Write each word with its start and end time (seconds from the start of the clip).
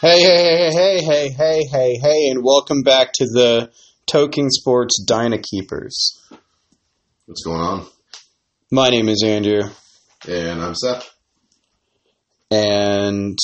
Hey, 0.00 0.20
hey, 0.22 0.70
hey, 0.70 0.70
hey, 0.72 1.00
hey, 1.02 1.28
hey, 1.36 1.64
hey, 1.70 1.98
hey, 2.00 2.28
and 2.30 2.42
welcome 2.42 2.82
back 2.82 3.12
to 3.14 3.24
the 3.26 3.70
Toking 4.10 4.48
Sports 4.48 5.02
Dyna 5.06 5.38
Keepers. 5.38 6.18
What's 7.26 7.42
going 7.44 7.60
on? 7.60 7.86
My 8.70 8.88
name 8.88 9.08
is 9.08 9.22
Andrew, 9.24 9.62
And 10.26 10.62
I'm 10.62 10.74
Seth. 10.74 11.08
and 12.50 13.38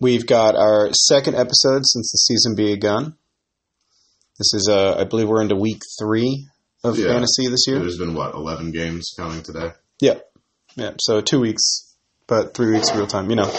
we've 0.00 0.26
got 0.26 0.54
our 0.56 0.90
second 0.92 1.34
episode 1.34 1.82
since 1.84 2.12
the 2.12 2.18
season 2.18 2.54
begun. 2.54 3.16
This 4.38 4.54
is, 4.54 4.68
uh, 4.70 4.96
I 4.98 5.04
believe 5.04 5.28
we're 5.28 5.42
into 5.42 5.56
week 5.56 5.82
three 6.00 6.46
of 6.84 6.96
Yeah. 6.96 7.08
fantasy 7.08 7.48
this 7.48 7.64
year. 7.66 7.80
There's 7.80 7.98
been 7.98 8.14
what, 8.14 8.34
11 8.34 8.70
games 8.70 9.12
counting 9.16 9.42
today? 9.42 9.72
Yeah, 10.00 10.20
yeah. 10.76 10.92
So 11.00 11.20
two 11.20 11.40
weeks, 11.40 11.62
but 12.28 12.54
three 12.54 12.70
weeks 12.72 12.94
real 12.94 13.08
time, 13.08 13.28
you 13.30 13.36
know. 13.36 13.50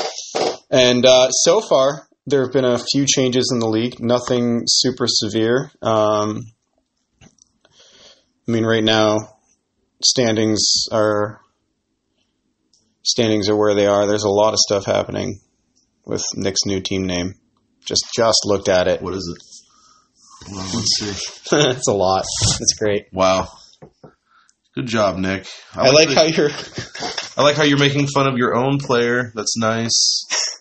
And 0.72 1.06
uh, 1.06 1.30
so 1.32 1.62
far, 1.62 2.08
there 2.26 2.44
have 2.44 2.54
been 2.54 2.66
a 2.66 2.78
few 2.78 3.06
changes 3.08 3.52
in 3.54 3.60
the 3.60 3.68
league. 3.68 4.00
Nothing 4.00 4.64
super 4.68 5.06
severe. 5.08 5.72
Um, 5.82 6.42
I 7.22 8.52
mean, 8.52 8.66
right 8.66 8.84
now, 8.84 9.18
standings 10.04 10.86
are 10.92 11.42
standings 13.04 13.50
are 13.50 13.58
where 13.58 13.74
they 13.76 13.88
are. 13.88 14.06
There's 14.08 14.24
a 14.24 14.30
lot 14.30 14.54
of 14.54 14.60
stuff 14.60 14.86
happening 14.86 15.40
with 16.06 16.24
Nick's 16.36 16.66
new 16.66 16.82
team 16.82 17.06
name. 17.06 17.36
Just 17.86 18.06
just 18.16 18.40
looked 18.46 18.70
at 18.70 18.88
it. 18.88 19.02
What 19.02 19.14
is 19.14 19.36
it? 19.36 20.52
Well, 20.52 20.66
let's 20.74 20.96
see. 21.00 21.10
it's 21.52 21.88
a 21.88 21.94
lot. 21.94 22.24
It's 22.60 22.74
great. 22.78 23.06
Wow. 23.12 23.48
Good 24.76 24.86
job, 24.88 25.18
Nick. 25.18 25.48
I, 25.74 25.90
like 25.90 26.10
the- 26.10 26.16
how 26.16 26.24
you're 26.24 26.50
I 27.38 27.44
like 27.44 27.56
how 27.56 27.64
you're 27.64 27.80
making 27.80 28.08
fun 28.08 28.28
of 28.28 28.38
your 28.38 28.56
own 28.56 28.78
player. 28.78 29.32
That's 29.36 29.58
nice. 29.58 30.26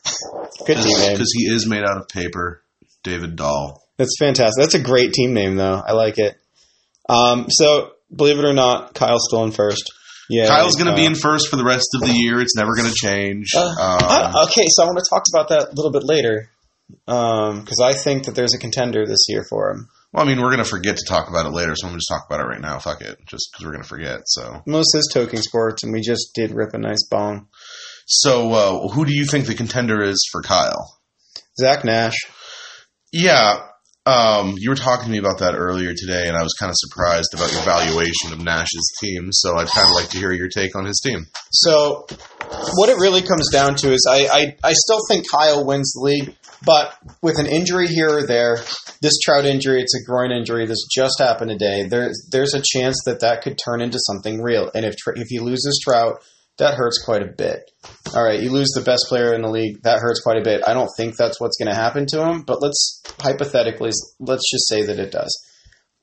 good 0.67 0.79
team 0.79 0.99
name. 0.99 1.13
Because 1.13 1.33
he 1.37 1.45
is 1.45 1.67
made 1.67 1.85
out 1.85 1.97
of 1.97 2.09
paper. 2.09 2.63
David 3.03 3.37
Dahl. 3.37 3.83
That's 3.97 4.17
fantastic. 4.19 4.61
That's 4.61 4.75
a 4.75 4.81
great 4.81 5.13
team 5.13 5.33
name, 5.33 5.57
though. 5.57 5.83
I 5.87 5.93
like 5.93 6.19
it. 6.19 6.37
Um, 7.09 7.47
so, 7.49 7.93
believe 8.15 8.39
it 8.39 8.45
or 8.45 8.53
not, 8.53 8.95
Kyle's 8.95 9.27
still 9.29 9.45
in 9.45 9.53
first. 9.53 9.85
Yeah, 10.29 10.47
Kyle's 10.47 10.77
going 10.77 10.91
to 10.91 10.95
be 10.95 11.07
in 11.07 11.15
first 11.15 11.49
for 11.49 11.57
the 11.57 11.65
rest 11.65 11.89
of 11.95 12.03
the 12.03 12.13
year. 12.13 12.41
It's 12.41 12.55
never 12.55 12.75
going 12.77 12.89
to 12.89 12.95
change. 12.95 13.53
Uh, 13.57 13.61
um, 13.61 13.75
uh, 13.81 14.47
okay, 14.47 14.67
so 14.69 14.83
I 14.83 14.87
want 14.87 14.99
to 14.99 15.09
talk 15.09 15.23
about 15.33 15.49
that 15.49 15.73
a 15.73 15.75
little 15.75 15.91
bit 15.91 16.05
later 16.05 16.51
because 17.07 17.81
I 17.83 17.95
think 17.95 18.25
that 18.25 18.35
there's 18.35 18.55
a 18.55 18.59
contender 18.59 19.07
this 19.07 19.25
year 19.29 19.45
for 19.49 19.71
him. 19.71 19.89
well, 20.13 20.25
I 20.25 20.29
mean, 20.29 20.41
we're 20.41 20.51
going 20.51 20.59
to 20.59 20.65
forget 20.65 20.99
to 20.99 21.05
talk 21.07 21.31
about 21.31 21.47
it 21.47 21.53
later, 21.53 21.75
so 21.75 21.87
I'm 21.87 21.93
going 21.93 21.99
to 21.99 22.01
just 22.01 22.11
talk 22.11 22.27
about 22.29 22.41
it 22.41 22.49
right 22.49 22.61
now. 22.61 22.79
Fuck 22.79 23.01
it. 23.01 23.19
Just 23.27 23.49
because 23.51 23.65
we're 23.65 23.73
going 23.73 23.83
to 23.83 23.89
forget. 23.89 24.21
So, 24.27 24.63
Most 24.67 24.95
is 24.95 25.11
Toking 25.15 25.41
Sports, 25.41 25.83
and 25.83 25.93
we 25.95 26.03
just 26.03 26.33
did 26.35 26.53
rip 26.53 26.75
a 26.75 26.79
nice 26.79 27.07
bong. 27.11 27.49
So 28.09 28.53
uh, 28.53 28.89
who 28.89 29.05
do 29.05 29.13
you 29.13 29.27
think 29.27 29.47
the 29.47 29.55
contender 29.55 30.03
is 30.03 30.27
for 30.33 30.41
Kyle? 30.41 30.99
Zach 31.61 31.85
Nash. 31.85 32.17
Yeah. 33.13 33.65
Um, 34.07 34.55
you 34.57 34.71
were 34.71 34.77
talking 34.77 35.05
to 35.05 35.11
me 35.11 35.19
about 35.19 35.41
that 35.41 35.55
earlier 35.55 35.93
today, 35.95 36.29
and 36.29 36.35
I 36.35 36.43
was 36.43 36.55
kind 36.59 36.71
of 36.71 36.77
surprised 36.79 37.35
about 37.35 37.53
your 37.53 37.61
valuation 37.61 38.33
of 38.33 38.43
Nash's 38.43 38.97
team. 38.99 39.29
So 39.31 39.59
I'd 39.59 39.69
kind 39.69 39.87
of 39.87 39.93
like 39.93 40.09
to 40.11 40.19
hear 40.19 40.33
your 40.33 40.49
take 40.49 40.75
on 40.75 40.87
his 40.87 41.03
team. 41.05 41.27
So, 41.53 42.07
what 42.77 42.89
it 42.89 42.97
really 42.97 43.21
comes 43.21 43.51
down 43.53 43.75
to 43.77 43.93
is 43.93 44.07
I, 44.09 44.27
I, 44.27 44.57
I 44.65 44.73
still 44.73 45.01
think 45.11 45.31
Kyle 45.31 45.67
wins 45.67 45.93
the 45.93 46.01
league, 46.01 46.35
but 46.65 46.97
with 47.21 47.39
an 47.39 47.45
injury 47.45 47.89
here 47.89 48.09
or 48.09 48.27
there, 48.27 48.57
this 49.03 49.19
Trout 49.19 49.45
injury, 49.45 49.83
it's 49.83 49.95
a 49.95 50.11
groin 50.11 50.33
injury. 50.33 50.65
This 50.65 50.87
just 50.91 51.19
happened 51.19 51.51
today. 51.51 51.87
There's 51.87 52.29
there's 52.33 52.55
a 52.55 52.63
chance 52.65 52.97
that 53.05 53.21
that 53.21 53.43
could 53.43 53.59
turn 53.63 53.83
into 53.83 53.99
something 54.01 54.41
real. 54.41 54.71
And 54.75 54.87
if 54.87 54.95
if 55.17 55.31
you 55.31 55.43
lose 55.43 55.63
this 55.67 55.79
Trout, 55.81 56.23
that 56.59 56.75
hurts 56.75 57.03
quite 57.05 57.23
a 57.23 57.33
bit. 57.37 57.71
All 58.15 58.25
right, 58.25 58.41
you 58.41 58.51
lose 58.51 58.73
the 58.75 58.83
best 58.83 59.07
player 59.09 59.35
in 59.35 59.43
the 59.43 59.51
league, 59.51 59.83
that 59.83 60.01
hurts 60.01 60.21
quite 60.21 60.39
a 60.39 60.45
bit. 60.45 60.63
I 60.67 60.75
don't 60.75 60.91
think 60.97 61.17
that's 61.17 61.41
what's 61.41 61.57
going 61.57 61.73
to 61.73 61.81
happen 61.81 62.07
to 62.09 62.27
him, 62.27 62.43
but 62.43 62.61
let's 62.61 63.03
hypothetically 63.21 63.91
let's 64.21 64.51
just 64.51 64.69
say 64.69 64.83
that 64.85 64.99
it 64.99 65.13
does. 65.13 65.31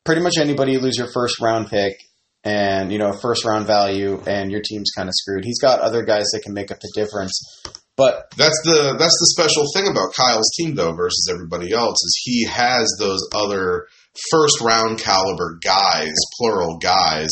Pretty 0.04 0.22
much 0.22 0.38
anybody 0.40 0.74
you 0.74 0.80
lose 0.80 0.98
your 0.98 1.12
first 1.14 1.42
round 1.42 1.70
pick 1.70 1.98
and 2.44 2.92
you 2.92 3.00
know 3.00 3.12
first 3.22 3.44
round 3.44 3.66
value 3.66 4.22
and 4.28 4.52
your 4.52 4.62
team's 4.62 4.92
kind 4.96 5.10
of 5.10 5.14
screwed. 5.16 5.44
He's 5.44 5.60
got 5.60 5.80
other 5.82 6.04
guys 6.04 6.26
that 6.34 6.42
can 6.44 6.54
make 6.54 6.72
up 6.72 6.80
the 6.80 6.92
difference. 6.96 7.64
But 7.98 8.30
That's 8.36 8.62
the 8.66 8.96
that's 9.00 9.18
the 9.20 9.34
special 9.38 9.64
thing 9.74 9.88
about 9.90 10.14
Kyle's 10.14 10.52
team 10.58 10.76
though 10.76 10.94
versus 10.94 11.30
everybody 11.32 11.72
else 11.72 11.96
is 11.96 12.22
he 12.24 12.46
has 12.46 12.94
those 13.00 13.22
other 13.34 13.88
first 14.32 14.62
round 14.62 15.00
caliber 15.00 15.60
guys, 15.64 16.14
plural 16.38 16.78
guys, 16.78 17.30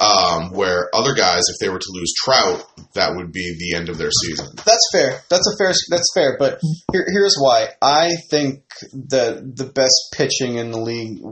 um, 0.00 0.50
where 0.52 0.88
other 0.94 1.14
guys, 1.14 1.42
if 1.48 1.56
they 1.60 1.68
were 1.68 1.78
to 1.78 1.92
lose 1.92 2.12
Trout, 2.24 2.66
that 2.94 3.16
would 3.16 3.32
be 3.32 3.56
the 3.58 3.76
end 3.76 3.88
of 3.88 3.98
their 3.98 4.10
season. 4.10 4.46
that's 4.56 4.88
fair. 4.92 5.22
That's 5.28 5.46
a 5.46 5.56
fair. 5.62 5.72
That's 5.88 6.12
fair. 6.14 6.36
But 6.38 6.60
here, 6.92 7.06
here's 7.12 7.36
why. 7.38 7.68
I 7.80 8.10
think 8.30 8.62
that 9.08 9.56
the 9.56 9.66
best 9.66 10.14
pitching 10.14 10.56
in 10.56 10.70
the 10.70 10.80
league 10.80 11.22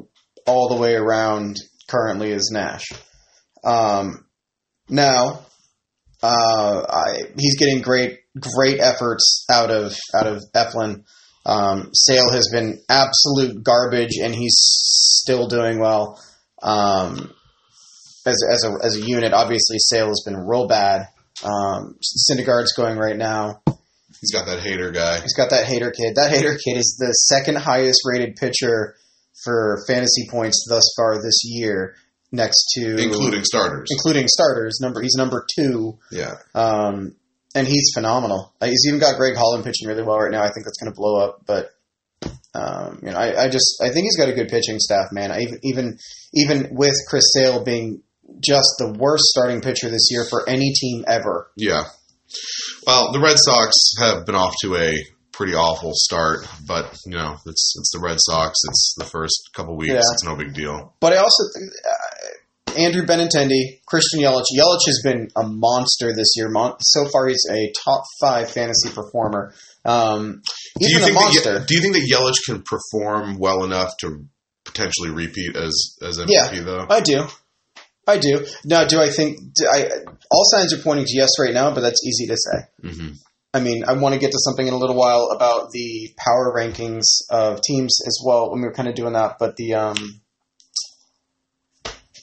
all 0.46 0.68
the 0.68 0.80
way 0.80 0.94
around 0.94 1.56
currently 1.88 2.30
is 2.30 2.50
Nash. 2.52 2.84
Um, 3.64 4.24
now, 4.88 5.44
uh, 6.22 6.82
I, 6.88 7.22
he's 7.38 7.58
getting 7.58 7.82
great 7.82 8.20
great 8.38 8.80
efforts 8.80 9.44
out 9.50 9.70
of 9.70 9.94
out 10.14 10.26
of 10.26 10.42
Eflin. 10.54 11.04
Um, 11.48 11.90
Sale 11.94 12.30
has 12.32 12.48
been 12.52 12.78
absolute 12.90 13.62
garbage, 13.64 14.18
and 14.22 14.34
he's 14.34 14.54
still 14.58 15.48
doing 15.48 15.80
well. 15.80 16.20
Um, 16.62 17.32
as 18.26 18.42
as 18.50 18.64
a 18.64 18.74
as 18.84 18.96
a 18.96 19.00
unit, 19.00 19.32
obviously 19.32 19.78
Sale 19.78 20.08
has 20.08 20.22
been 20.26 20.36
real 20.36 20.68
bad. 20.68 21.06
Um, 21.42 21.96
Syndergaard's 22.30 22.74
going 22.76 22.98
right 22.98 23.16
now. 23.16 23.62
He's 24.20 24.32
got 24.32 24.46
that 24.46 24.60
Hader 24.60 24.92
guy. 24.92 25.20
He's 25.20 25.34
got 25.36 25.50
that 25.50 25.66
Hader 25.66 25.92
kid. 25.94 26.16
That 26.16 26.32
Hader 26.32 26.56
kid 26.62 26.76
is 26.76 26.96
the 26.98 27.12
second 27.12 27.56
highest 27.56 28.00
rated 28.04 28.34
pitcher 28.36 28.96
for 29.44 29.78
fantasy 29.86 30.26
points 30.28 30.66
thus 30.68 30.92
far 30.96 31.22
this 31.22 31.42
year, 31.44 31.94
next 32.32 32.72
to 32.74 32.96
Including 32.96 33.44
starters. 33.44 33.88
including 33.92 34.26
starters. 34.26 34.78
Number 34.82 35.00
he's 35.00 35.14
number 35.16 35.46
two, 35.56 35.98
Yeah. 36.10 36.34
um, 36.56 37.14
and 37.58 37.66
he's 37.66 37.90
phenomenal. 37.92 38.54
He's 38.62 38.86
even 38.86 39.00
got 39.00 39.16
Greg 39.16 39.36
Holland 39.36 39.64
pitching 39.64 39.88
really 39.88 40.02
well 40.02 40.18
right 40.18 40.30
now. 40.30 40.42
I 40.42 40.50
think 40.50 40.64
that's 40.64 40.78
going 40.80 40.92
to 40.92 40.96
blow 40.96 41.24
up, 41.24 41.42
but. 41.46 41.70
Um, 42.54 43.00
you 43.02 43.10
know, 43.10 43.16
I, 43.16 43.44
I 43.44 43.48
just 43.50 43.80
I 43.80 43.90
think 43.90 44.04
he's 44.04 44.16
got 44.16 44.30
a 44.30 44.32
good 44.32 44.48
pitching 44.48 44.78
staff, 44.78 45.12
man. 45.12 45.30
I, 45.30 45.42
even 45.42 45.58
even 45.62 45.98
even 46.32 46.68
with 46.72 46.94
Chris 47.08 47.24
Sale 47.34 47.62
being 47.62 48.02
just 48.40 48.68
the 48.78 48.96
worst 48.98 49.24
starting 49.24 49.60
pitcher 49.60 49.88
this 49.90 50.08
year 50.10 50.24
for 50.28 50.48
any 50.48 50.72
team 50.72 51.04
ever. 51.06 51.52
Yeah. 51.56 51.84
Well, 52.86 53.12
the 53.12 53.20
Red 53.20 53.36
Sox 53.38 53.76
have 54.00 54.26
been 54.26 54.34
off 54.34 54.54
to 54.62 54.76
a 54.76 54.92
pretty 55.32 55.54
awful 55.54 55.92
start, 55.94 56.48
but 56.66 56.96
you 57.06 57.16
know, 57.16 57.36
it's 57.46 57.74
it's 57.78 57.92
the 57.92 58.00
Red 58.00 58.16
Sox. 58.18 58.58
It's 58.68 58.94
the 58.98 59.04
first 59.04 59.50
couple 59.54 59.76
weeks. 59.76 59.92
Yeah. 59.92 60.00
It's 60.00 60.24
no 60.24 60.34
big 60.34 60.54
deal. 60.54 60.94
But 61.00 61.12
I 61.12 61.16
also 61.16 61.44
think 61.54 61.70
Andrew 62.78 63.02
Benintendi, 63.04 63.80
Christian 63.86 64.20
Yelich. 64.20 64.44
Yelich 64.56 64.86
has 64.86 65.00
been 65.02 65.28
a 65.36 65.42
monster 65.46 66.14
this 66.14 66.32
year. 66.36 66.48
Mon- 66.48 66.76
so 66.80 67.06
far, 67.08 67.26
he's 67.28 67.44
a 67.50 67.72
top 67.84 68.04
five 68.20 68.50
fantasy 68.50 68.90
performer. 68.90 69.52
Um, 69.84 70.42
he's 70.78 70.88
do 70.88 70.94
you 70.94 71.00
think 71.04 71.14
monster. 71.14 71.58
That, 71.58 71.68
do 71.68 71.74
you 71.74 71.80
think 71.80 71.94
that 71.94 72.08
Yelich 72.10 72.44
can 72.46 72.62
perform 72.62 73.38
well 73.38 73.64
enough 73.64 73.96
to 74.00 74.24
potentially 74.64 75.10
repeat 75.10 75.56
as 75.56 75.96
as 76.02 76.18
MVP 76.18 76.28
Yeah. 76.30 76.60
though? 76.62 76.86
I 76.88 77.00
do. 77.00 77.26
I 78.06 78.16
do. 78.18 78.46
Now, 78.64 78.84
do 78.86 79.00
I 79.00 79.10
think 79.10 79.38
do 79.54 79.66
I? 79.70 79.88
All 80.30 80.44
signs 80.46 80.72
are 80.72 80.78
pointing 80.82 81.04
to 81.06 81.16
yes 81.16 81.30
right 81.38 81.52
now, 81.52 81.74
but 81.74 81.80
that's 81.82 82.02
easy 82.06 82.26
to 82.28 82.36
say. 82.36 82.90
hmm 82.90 83.08
I 83.54 83.60
mean, 83.60 83.82
I 83.88 83.94
want 83.94 84.12
to 84.12 84.20
get 84.20 84.30
to 84.32 84.38
something 84.40 84.66
in 84.66 84.74
a 84.74 84.76
little 84.76 84.94
while 84.94 85.30
about 85.34 85.70
the 85.72 86.10
power 86.18 86.54
rankings 86.54 87.02
of 87.30 87.60
teams 87.62 87.98
as 88.06 88.20
well 88.24 88.50
when 88.50 88.60
we 88.60 88.68
were 88.68 88.74
kind 88.74 88.88
of 88.90 88.94
doing 88.94 89.14
that. 89.14 89.36
But 89.38 89.56
the 89.56 89.72
um, 89.72 90.20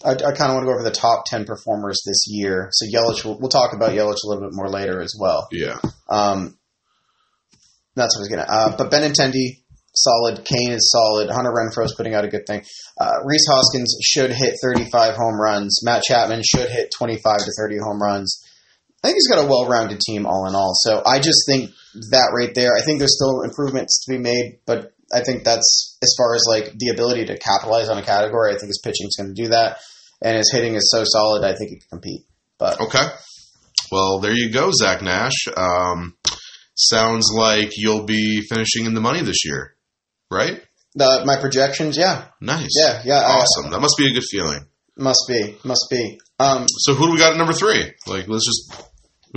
I, 0.06 0.12
I 0.12 0.32
kind 0.32 0.52
of 0.52 0.56
want 0.56 0.64
to 0.64 0.68
go 0.68 0.74
over 0.74 0.84
the 0.84 0.92
top 0.92 1.26
ten 1.26 1.46
performers 1.46 2.02
this 2.06 2.26
year. 2.28 2.70
So 2.72 2.86
Yelich, 2.86 3.26
we'll, 3.26 3.40
we'll 3.40 3.50
talk 3.50 3.74
about 3.74 3.92
Yelich 3.92 4.24
a 4.24 4.28
little 4.28 4.44
bit 4.44 4.54
more 4.54 4.70
later 4.70 5.02
as 5.02 5.16
well. 5.20 5.48
Yeah. 5.52 5.80
Um, 6.10 6.58
that's 7.96 8.16
what 8.16 8.20
I 8.20 8.24
was 8.24 8.28
gonna. 8.30 8.48
Uh, 8.48 8.78
but 8.78 8.92
Benintendi, 8.92 9.64
solid. 9.96 10.46
Cain 10.46 10.72
is 10.72 10.92
solid. 10.92 11.30
Hunter 11.30 11.52
Renfroe's 11.52 11.96
putting 11.96 12.14
out 12.14 12.26
a 12.26 12.28
good 12.28 12.46
thing. 12.46 12.64
Uh, 13.00 13.14
Rhys 13.24 13.46
Hoskins 13.50 13.98
should 14.04 14.32
hit 14.32 14.56
35 14.62 15.16
home 15.16 15.40
runs. 15.40 15.80
Matt 15.84 16.04
Chapman 16.04 16.42
should 16.44 16.70
hit 16.70 16.92
25 16.92 17.38
to 17.40 17.52
30 17.58 17.78
home 17.78 18.02
runs. 18.02 18.44
I 19.04 19.10
think 19.10 19.18
he's 19.18 19.28
got 19.28 19.46
a 19.46 19.48
well-rounded 19.48 20.00
team 20.00 20.26
all 20.26 20.48
in 20.48 20.56
all. 20.56 20.74
So 20.74 21.04
I 21.06 21.20
just 21.20 21.46
think 21.48 21.70
that 22.10 22.32
right 22.36 22.54
there. 22.56 22.72
I 22.76 22.82
think 22.82 22.98
there's 23.00 23.16
still 23.16 23.44
improvements 23.44 24.04
to 24.04 24.12
be 24.12 24.18
made, 24.18 24.60
but 24.66 24.95
I 25.16 25.24
think 25.24 25.44
that's 25.46 25.98
as 26.04 26.14
far 26.18 26.36
as 26.36 26.44
like 26.48 26.74
the 26.78 26.90
ability 26.90 27.26
to 27.28 27.38
capitalize 27.38 27.88
on 27.90 27.98
a 27.98 28.04
category. 28.04 28.50
I 28.54 28.58
think 28.58 28.68
his 28.68 28.82
pitching 28.84 29.08
is 29.08 29.16
going 29.18 29.34
to 29.34 29.42
do 29.44 29.48
that, 29.50 29.78
and 30.22 30.36
his 30.38 30.52
hitting 30.52 30.76
is 30.76 30.92
so 30.92 31.04
solid. 31.06 31.44
I 31.46 31.56
think 31.56 31.70
he 31.72 31.76
can 31.78 31.88
compete. 31.90 32.22
But 32.58 32.82
Okay. 32.82 33.06
Well, 33.92 34.20
there 34.20 34.34
you 34.34 34.52
go, 34.52 34.72
Zach 34.74 35.02
Nash. 35.02 35.48
Um, 35.56 36.16
sounds 36.76 37.30
like 37.34 37.70
you'll 37.78 38.06
be 38.06 38.42
finishing 38.50 38.86
in 38.86 38.94
the 38.94 39.02
money 39.02 39.22
this 39.22 39.46
year, 39.46 39.76
right? 40.32 40.62
the, 40.98 41.24
my 41.26 41.36
projections, 41.38 41.98
yeah, 41.98 42.26
Nice. 42.42 42.70
yeah, 42.80 43.02
yeah, 43.06 43.20
I- 43.20 43.42
Awesome. 43.44 43.70
That 43.72 43.82
must 43.82 43.96
be 43.98 44.10
a 44.10 44.14
good 44.14 44.24
feeling. 44.24 44.66
Must 44.98 45.20
be, 45.28 45.58
must 45.66 45.86
be. 45.92 46.18
Um, 46.40 46.66
So 46.70 46.94
who 46.94 47.08
do 47.08 47.12
we 47.14 47.18
got 47.20 47.34
at 47.34 47.38
number 47.38 47.52
three? 47.54 47.92
Like, 48.08 48.28
let's 48.30 48.46
just 48.46 48.82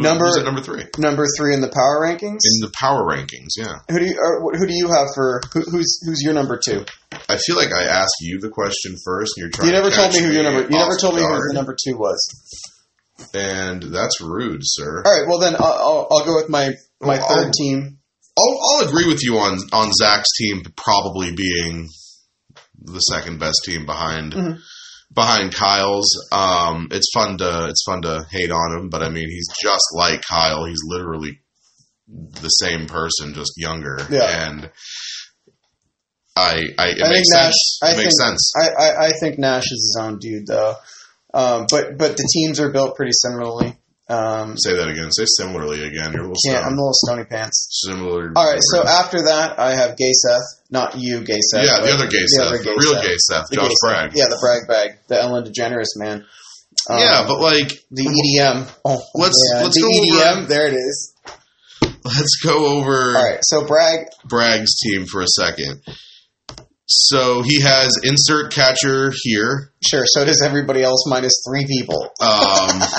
Number- 0.03 0.27
who's 0.27 0.37
at 0.39 0.45
number 0.45 0.61
three 0.61 0.85
Number 0.99 1.27
three 1.37 1.55
in 1.55 1.61
the 1.61 1.69
power 1.69 2.01
rankings. 2.03 2.41
in 2.45 2.61
the 2.61 2.71
power 2.75 3.03
rankings. 3.05 3.51
Yeah, 3.57 3.79
who 3.91 3.99
do 3.99 4.05
you 4.07 4.17
or 4.19 4.53
who 4.57 4.67
do 4.67 4.75
you 4.75 4.89
have 4.89 5.09
for 5.15 5.41
who, 5.53 5.61
who's 5.71 6.01
who's 6.07 6.21
your 6.23 6.35
number 6.35 6.59
two? 6.59 6.85
I 7.29 7.37
feel 7.37 7.57
like 7.57 7.73
I 7.73 7.85
asked 7.85 8.17
you 8.21 8.39
the 8.41 8.49
question 8.51 8.97
first, 9.05 9.33
and 9.37 9.43
you're 9.43 9.51
trying. 9.51 9.69
You 9.69 9.75
never 9.75 9.91
to 9.91 9.97
told 9.97 10.13
me 10.15 10.21
who 10.21 10.33
your 10.33 10.43
number. 10.45 10.63
You 10.63 10.79
never 10.79 10.97
told 10.97 11.15
me 11.17 11.23
who 11.23 11.29
the 11.29 11.53
number 11.55 11.77
two 11.87 11.97
was. 11.97 12.19
and 13.35 13.83
that's 13.83 14.21
rude, 14.21 14.61
sir. 14.63 15.03
All 15.05 15.13
right, 15.13 15.27
well 15.29 15.39
then 15.41 15.57
I'll, 15.57 15.65
I'll, 15.67 16.09
I'll 16.11 16.25
go 16.25 16.37
with 16.37 16.49
my 16.49 16.71
my 17.01 17.19
Well, 17.19 17.29
3rd 17.29 17.45
I'll- 17.47 17.51
team. 17.53 17.99
I'll, 18.39 18.59
I'll 18.81 18.89
agree 18.89 19.07
with 19.09 19.23
you 19.25 19.39
on 19.39 19.59
on 19.73 19.91
Zach's 19.93 20.29
team 20.39 20.63
probably 20.77 21.33
being 21.35 21.89
the 22.81 23.01
second 23.01 23.41
best 23.41 23.57
team 23.65 23.85
behind 23.85 24.33
Mhm. 24.33 24.59
Behind 25.13 25.55
Kyle's. 25.55 26.09
Um, 26.33 26.89
it's 26.91 27.11
fun 27.13 27.39
to 27.39 27.67
it's 27.69 27.83
fun 27.87 28.03
to 28.03 28.25
hate 28.31 28.51
on 28.51 28.77
him, 28.79 28.89
but 28.89 29.03
I 29.03 29.09
mean 29.09 29.29
he's 29.29 29.49
just 29.63 29.85
like 29.95 30.23
Kyle. 30.29 30.65
He's 30.65 30.83
literally 30.85 31.41
the 32.09 32.49
same 32.49 32.87
person, 32.87 33.35
just 33.35 33.53
younger. 33.57 33.99
Yeah. 34.11 34.49
and 34.49 34.71
I, 36.37 36.61
I 36.79 36.89
it 36.89 37.03
I 37.03 37.09
think 37.09 37.11
makes 37.11 37.29
Nash. 37.33 37.53
sense. 37.53 37.79
I 37.83 37.87
it 37.93 37.97
makes 37.97 38.03
think 38.19 38.29
sense. 38.31 38.53
I, 38.57 38.69
I 38.69 39.07
I 39.07 39.11
think 39.21 39.39
Nash 39.39 39.65
is 39.65 39.93
his 39.95 39.99
own 40.01 40.19
dude 40.19 40.47
though. 40.47 40.75
Um, 41.35 41.67
but 41.71 41.99
but 41.99 42.17
the 42.17 42.29
teams 42.33 42.61
are 42.61 42.71
built 42.73 42.97
pretty 42.97 43.13
similarly. 43.13 43.77
Um, 44.11 44.57
Say 44.57 44.75
that 44.75 44.89
again. 44.89 45.13
Say 45.13 45.25
similarly 45.27 45.85
again. 45.87 46.13
You're 46.13 46.23
a 46.25 46.29
little 46.29 46.37
can't, 46.47 46.65
I'm 46.65 46.73
a 46.73 46.77
little 46.77 46.93
stony 46.95 47.25
pants. 47.25 47.69
similar. 47.87 48.33
All 48.35 48.51
right, 48.51 48.61
so 48.73 48.83
after 48.87 49.19
that 49.25 49.59
I 49.59 49.75
have 49.75 49.97
Gay 49.99 50.13
Seth, 50.13 50.41
not 50.71 50.95
you, 50.99 51.21
Gay 51.21 51.41
Seth. 51.41 51.65
yeah, 51.67 51.81
the 51.85 51.93
other 51.93 52.07
gay 52.09 52.23
the 52.23 52.27
Seth, 52.29 52.47
other 52.47 52.59
the 52.59 52.71
real 52.81 52.95
Seth. 52.95 53.03
gay 53.05 53.17
Seth, 53.19 53.45
The 53.51 53.57
Josh 53.57 53.69
Gay 53.69 53.75
Seth. 53.75 53.91
Bragg. 53.91 54.11
Yeah, 54.15 54.25
the 54.31 54.39
brag 54.41 54.67
bag, 54.69 54.99
the 55.09 55.21
Ellen 55.21 55.45
DeGeneres 55.45 55.93
man. 55.97 56.25
Um, 56.89 56.99
yeah, 56.99 57.25
but 57.27 57.39
like 57.41 57.69
the 57.91 58.05
EDM. 58.09 58.67
Oh, 58.85 58.99
Let's- 59.15 59.37
yeah, 59.53 59.63
let's 59.65 59.77
the 59.77 59.83
go 59.83 59.89
EDM. 60.25 60.37
over- 60.39 60.47
There 60.49 60.67
it 60.69 60.75
is. 60.75 61.15
let's 62.05 62.37
go 62.43 62.79
over. 62.79 63.15
All 63.17 63.23
right, 63.25 63.41
so 63.43 63.67
brag. 63.67 64.07
Bragg's 64.25 64.79
team 64.81 65.05
for 65.05 65.21
a 65.21 65.27
second. 65.29 65.83
So 66.87 67.43
he 67.43 67.61
has 67.61 67.93
insert 68.05 68.53
catcher 68.53 69.13
here. 69.23 69.73
Sure. 69.87 70.05
So 70.07 70.25
does 70.25 70.41
everybody 70.41 70.83
else, 70.83 71.05
minus 71.07 71.35
three 71.47 71.67
people. 71.67 72.09
Um, 72.21 72.81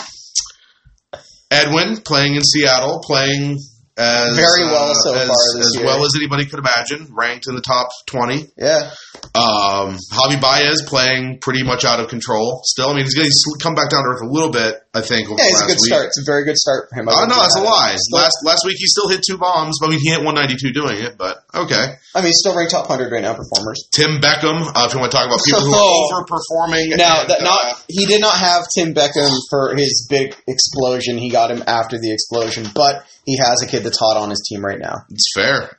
Edwin 1.52 1.98
playing 2.06 2.36
in 2.36 2.44
Seattle, 2.44 3.02
playing 3.04 3.58
as 4.00 4.36
Very 4.40 4.64
well 4.72 4.92
uh, 4.92 4.94
so 4.96 5.14
as, 5.14 5.28
far 5.28 5.36
this 5.60 5.68
as 5.68 5.76
year. 5.76 5.86
well 5.86 6.06
as 6.06 6.12
anybody 6.16 6.46
could 6.46 6.60
imagine, 6.60 7.12
ranked 7.12 7.48
in 7.48 7.56
the 7.56 7.62
top 7.62 7.90
twenty. 8.08 8.48
Yeah. 8.58 8.92
Um, 9.36 10.00
Javi 10.16 10.40
Baez 10.40 10.82
playing 10.88 11.40
pretty 11.40 11.64
much 11.64 11.84
out 11.84 12.00
of 12.00 12.08
control 12.08 12.62
still. 12.64 12.90
I 12.90 12.94
mean, 12.96 13.04
he's 13.04 13.14
going 13.14 13.28
to 13.28 13.60
come 13.62 13.76
back 13.76 13.92
down 13.92 14.04
to 14.04 14.10
earth 14.16 14.24
a 14.24 14.32
little 14.32 14.52
bit. 14.52 14.80
I 14.96 15.02
think. 15.02 15.30
Yeah, 15.30 15.36
it's 15.38 15.62
a 15.62 15.68
good 15.70 15.78
week. 15.84 15.92
start. 15.94 16.06
It's 16.08 16.18
a 16.18 16.26
very 16.26 16.46
good 16.46 16.58
start 16.58 16.88
for 16.90 16.96
him. 16.98 17.10
I 17.10 17.14
Oh 17.14 17.16
wouldn't 17.22 17.36
no, 17.36 17.42
that's 17.44 17.60
a 17.60 17.62
lie. 17.62 17.94
Last 18.16 18.38
last 18.44 18.64
week 18.66 18.78
he 18.80 18.88
still 18.88 19.10
hit 19.10 19.22
two 19.22 19.38
bombs. 19.38 19.78
But 19.80 19.88
I 19.88 19.90
mean, 19.92 20.00
he 20.02 20.10
hit 20.10 20.24
192 20.24 20.72
doing 20.72 20.98
it, 20.98 21.18
but 21.20 21.44
okay. 21.54 22.00
I 22.16 22.24
mean, 22.24 22.32
he's 22.32 22.40
still 22.40 22.56
ranked 22.56 22.72
top 22.72 22.88
hundred 22.88 23.12
right 23.12 23.22
now. 23.22 23.36
Performers. 23.36 23.86
Tim 23.92 24.18
Beckham, 24.24 24.64
uh, 24.66 24.88
if 24.88 24.94
you 24.96 25.00
want 25.00 25.12
to 25.12 25.18
talk 25.18 25.28
about 25.28 25.44
people 25.46 25.62
who 25.62 25.76
are 25.76 26.24
overperforming. 26.26 26.98
Now 26.98 27.22
and, 27.22 27.30
that 27.30 27.42
uh, 27.42 27.52
not 27.52 27.84
he 27.88 28.06
did 28.08 28.22
not 28.22 28.38
have 28.38 28.66
Tim 28.74 28.94
Beckham 28.96 29.30
for 29.52 29.76
his 29.76 30.08
big 30.10 30.36
explosion. 30.48 31.18
He 31.18 31.30
got 31.30 31.52
him 31.52 31.64
after 31.68 32.00
the 32.00 32.12
explosion, 32.12 32.66
but 32.74 33.06
he 33.30 33.38
has 33.38 33.62
a 33.62 33.68
kid 33.68 33.84
that's 33.84 34.00
hot 34.00 34.18
on 34.18 34.30
his 34.30 34.42
team 34.50 34.66
right 34.66 34.80
now. 34.80 34.96
It's 35.10 35.32
fair. 35.36 35.78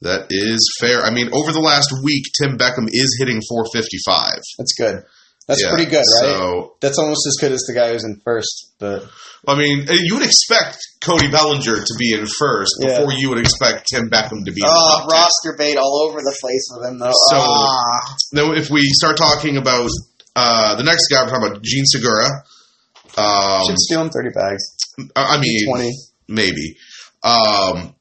That 0.00 0.26
is 0.30 0.60
fair. 0.80 1.02
I 1.02 1.10
mean, 1.10 1.28
over 1.32 1.52
the 1.52 1.60
last 1.60 1.92
week, 2.04 2.24
Tim 2.40 2.56
Beckham 2.56 2.86
is 2.88 3.16
hitting 3.18 3.40
455. 3.48 4.40
That's 4.58 4.74
good. 4.78 5.02
That's 5.48 5.62
Yeah, 5.62 5.70
pretty 5.74 5.90
good, 5.90 6.04
right? 6.04 6.28
So, 6.28 6.74
that's 6.80 6.98
almost 6.98 7.26
as 7.26 7.36
good 7.40 7.52
as 7.52 7.64
the 7.66 7.72
guy 7.74 7.90
who's 7.92 8.04
in 8.04 8.20
first. 8.22 8.74
But 8.78 9.08
I 9.46 9.56
mean, 9.56 9.86
you 9.88 10.14
would 10.14 10.24
expect 10.26 10.76
Cody 11.00 11.30
Bellinger 11.30 11.82
to 11.82 11.94
be 11.98 12.12
in 12.12 12.26
first 12.38 12.72
Yeah. 12.80 12.98
before 13.00 13.12
you 13.14 13.30
would 13.30 13.38
expect 13.40 13.88
Tim 13.90 14.10
Beckham 14.10 14.44
to 14.44 14.52
be 14.52 14.60
oh, 14.62 14.68
top 14.68 15.08
10. 15.10 15.18
roster 15.18 15.56
bait 15.58 15.76
all 15.78 16.04
over 16.06 16.20
the 16.20 16.36
place 16.40 16.68
with 16.76 16.86
him 16.86 16.98
though. 16.98 17.10
So- 17.32 17.40
Ah. 17.40 18.14
Now, 18.34 18.52
if 18.52 18.68
we 18.70 18.82
start 18.92 19.16
talking 19.16 19.56
about 19.56 19.88
uh, 20.36 20.76
the 20.76 20.84
next 20.84 21.08
guy, 21.08 21.22
we're 21.24 21.30
talking 21.30 21.48
about 21.48 21.62
Jean 21.64 21.84
Segura. 21.86 22.26
Um, 23.16 23.62
should 23.66 23.78
steal 23.78 24.02
him 24.02 24.10
thirty 24.10 24.30
bags. 24.30 24.62
I 25.16 25.36
I 25.36 25.40
mean, 25.40 25.66
Twenty. 25.66 25.90
Maybe. 26.28 26.76
Um, 27.24 27.94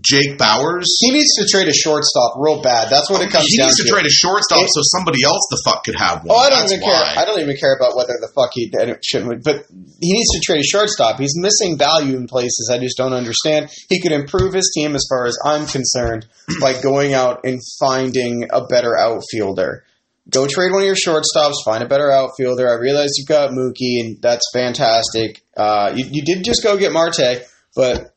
Jake 0.00 0.38
Bowers. 0.38 0.86
He 1.00 1.10
needs 1.10 1.34
to 1.36 1.46
trade 1.50 1.66
a 1.66 1.72
shortstop 1.74 2.34
real 2.38 2.62
bad. 2.62 2.88
That's 2.90 3.10
what 3.10 3.22
it 3.22 3.30
comes 3.30 3.44
to. 3.46 3.50
he 3.50 3.58
needs 3.60 3.76
to 3.82 3.88
trade 3.88 4.06
a 4.06 4.10
shortstop 4.10 4.60
It- 4.62 4.68
so 4.72 4.80
somebody 4.84 5.18
else 5.24 5.40
the 5.50 5.60
fuck 5.64 5.82
could 5.84 5.96
have 5.96 6.24
one. 6.24 6.30
Oh, 6.30 6.38
I 6.38 6.48
don't 6.48 6.60
That's 6.60 6.72
even 6.74 6.84
why. 6.88 6.92
care. 7.12 7.22
I 7.22 7.24
don't 7.26 7.40
even 7.40 7.56
care 7.56 7.74
about 7.74 7.96
whether 7.96 8.14
the 8.20 8.28
fuck 8.34 8.50
he 8.54 8.72
shouldn't. 9.02 9.42
But 9.42 9.66
he 10.00 10.12
needs 10.12 10.28
to 10.30 10.40
trade 10.44 10.60
a 10.60 10.64
shortstop. 10.64 11.18
He's 11.18 11.34
missing 11.36 11.76
value 11.76 12.16
in 12.16 12.28
places 12.28 12.70
I 12.72 12.78
just 12.78 12.96
don't 12.96 13.12
understand. 13.12 13.68
He 13.88 14.00
could 14.00 14.12
improve 14.12 14.54
his 14.54 14.70
team 14.74 14.94
as 14.94 15.04
far 15.08 15.26
as 15.26 15.36
I'm 15.44 15.66
concerned 15.66 16.26
by 16.60 16.80
going 16.80 17.12
out 17.12 17.40
and 17.44 17.60
finding 17.80 18.44
a 18.52 18.64
better 18.66 18.96
outfielder. 18.96 19.84
Go 20.28 20.46
trade 20.46 20.70
one 20.72 20.82
of 20.82 20.86
your 20.86 20.94
shortstops. 20.96 21.54
Find 21.64 21.82
a 21.82 21.88
better 21.88 22.10
outfielder. 22.12 22.68
I 22.68 22.74
realize 22.74 23.10
you've 23.16 23.26
got 23.28 23.50
Mookie, 23.50 24.00
and 24.00 24.20
that's 24.20 24.48
fantastic. 24.52 25.42
Uh, 25.56 25.92
you, 25.96 26.04
you 26.10 26.22
did 26.24 26.44
just 26.44 26.62
go 26.62 26.76
get 26.76 26.92
Marte, 26.92 27.42
but 27.74 28.14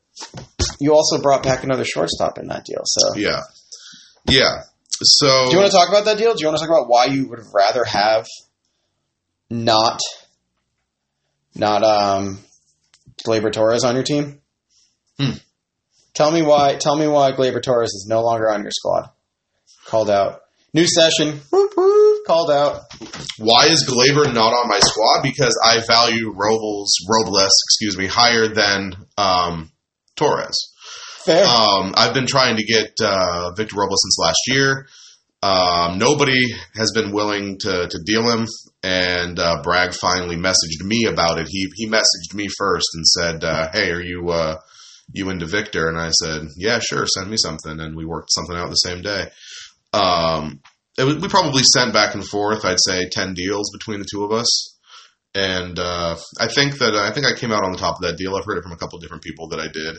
you 0.80 0.94
also 0.94 1.20
brought 1.20 1.42
back 1.42 1.64
another 1.64 1.84
shortstop 1.84 2.38
in 2.38 2.48
that 2.48 2.64
deal. 2.64 2.82
So, 2.84 3.16
Yeah. 3.16 3.40
Yeah. 4.28 4.62
So 5.02 5.46
do 5.46 5.52
you 5.52 5.58
want 5.58 5.70
to 5.72 5.76
talk 5.76 5.88
about 5.88 6.04
that 6.04 6.18
deal? 6.18 6.34
Do 6.34 6.40
you 6.40 6.46
want 6.46 6.58
to 6.58 6.66
talk 6.66 6.70
about 6.70 6.88
why 6.88 7.06
you 7.06 7.28
would 7.28 7.40
rather 7.52 7.84
have 7.84 8.26
not 9.50 9.98
not 11.56 11.82
um 11.82 12.38
Gleyber 13.26 13.52
Torres 13.52 13.84
on 13.84 13.96
your 13.96 14.04
team? 14.04 14.40
Hmm. 15.18 15.32
Tell 16.14 16.30
me 16.30 16.42
why. 16.42 16.76
Tell 16.76 16.96
me 16.96 17.08
why 17.08 17.32
Gleyber 17.32 17.60
Torres 17.60 17.90
is 17.90 18.06
no 18.08 18.22
longer 18.22 18.48
on 18.48 18.62
your 18.62 18.70
squad. 18.70 19.10
Called 19.86 20.10
out. 20.10 20.42
New 20.74 20.88
session. 20.88 21.40
Whoop, 21.52 21.70
whoop, 21.76 22.26
called 22.26 22.50
out. 22.50 22.82
why 23.38 23.66
is 23.66 23.88
Gleyber 23.88 24.34
not 24.34 24.52
on 24.52 24.68
my 24.68 24.80
squad? 24.80 25.22
Because 25.22 25.56
I 25.64 25.78
value 25.86 26.32
Robles, 26.34 26.92
Robles, 27.08 27.52
excuse 27.66 27.96
me, 27.96 28.06
higher 28.06 28.48
than 28.48 28.94
um, 29.16 29.70
Torres. 30.16 30.56
Fair. 31.24 31.46
Um, 31.46 31.94
I've 31.96 32.12
been 32.12 32.26
trying 32.26 32.56
to 32.56 32.64
get 32.64 32.90
uh, 33.00 33.52
Victor 33.56 33.76
Robles 33.76 34.00
since 34.02 34.18
last 34.18 34.40
year. 34.48 34.88
Um, 35.44 35.98
nobody 35.98 36.42
has 36.74 36.90
been 36.92 37.12
willing 37.12 37.58
to, 37.58 37.86
to 37.86 37.98
deal 38.04 38.28
him, 38.28 38.48
and 38.82 39.38
uh, 39.38 39.62
Bragg 39.62 39.94
finally 39.94 40.36
messaged 40.36 40.82
me 40.82 41.04
about 41.04 41.38
it. 41.38 41.46
He 41.48 41.68
he 41.76 41.86
messaged 41.86 42.34
me 42.34 42.48
first 42.58 42.88
and 42.94 43.06
said, 43.06 43.44
uh, 43.44 43.70
"Hey, 43.70 43.90
are 43.90 44.00
you 44.00 44.28
uh, 44.30 44.56
you 45.12 45.30
into 45.30 45.46
Victor?" 45.46 45.88
And 45.88 45.98
I 46.00 46.10
said, 46.10 46.48
"Yeah, 46.56 46.80
sure, 46.80 47.06
send 47.06 47.30
me 47.30 47.36
something." 47.36 47.78
And 47.78 47.94
we 47.94 48.06
worked 48.06 48.32
something 48.32 48.56
out 48.56 48.70
the 48.70 48.74
same 48.76 49.02
day. 49.02 49.26
Um, 49.94 50.60
was, 50.98 51.16
we 51.16 51.28
probably 51.28 51.62
sent 51.62 51.92
back 51.92 52.14
and 52.14 52.24
forth. 52.24 52.64
I'd 52.64 52.78
say 52.80 53.08
ten 53.10 53.34
deals 53.34 53.70
between 53.72 54.00
the 54.00 54.06
two 54.10 54.24
of 54.24 54.32
us, 54.32 54.78
and 55.34 55.78
uh, 55.78 56.16
I 56.38 56.48
think 56.48 56.78
that 56.78 56.94
I 56.94 57.12
think 57.12 57.26
I 57.26 57.34
came 57.38 57.52
out 57.52 57.64
on 57.64 57.72
the 57.72 57.78
top 57.78 57.96
of 57.96 58.02
that 58.02 58.16
deal. 58.16 58.36
I've 58.36 58.44
heard 58.44 58.58
it 58.58 58.62
from 58.62 58.72
a 58.72 58.76
couple 58.76 58.98
different 58.98 59.22
people 59.22 59.48
that 59.48 59.60
I 59.60 59.68
did. 59.68 59.98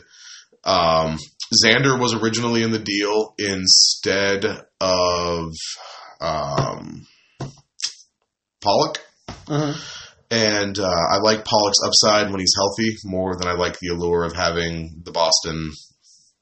Um, 0.64 1.18
Xander 1.64 1.98
was 2.00 2.14
originally 2.14 2.62
in 2.62 2.72
the 2.72 2.78
deal 2.78 3.34
instead 3.38 4.44
of 4.80 5.52
um, 6.20 7.06
Pollock. 8.60 8.98
Mhm. 9.46 9.76
And 10.28 10.76
uh, 10.76 10.84
I 11.12 11.18
like 11.18 11.44
Pollock's 11.44 11.78
upside 11.84 12.30
when 12.32 12.40
he's 12.40 12.54
healthy 12.56 12.96
more 13.04 13.36
than 13.38 13.46
I 13.46 13.52
like 13.52 13.78
the 13.78 13.94
allure 13.94 14.24
of 14.24 14.34
having 14.34 15.02
the 15.04 15.12
Boston 15.12 15.70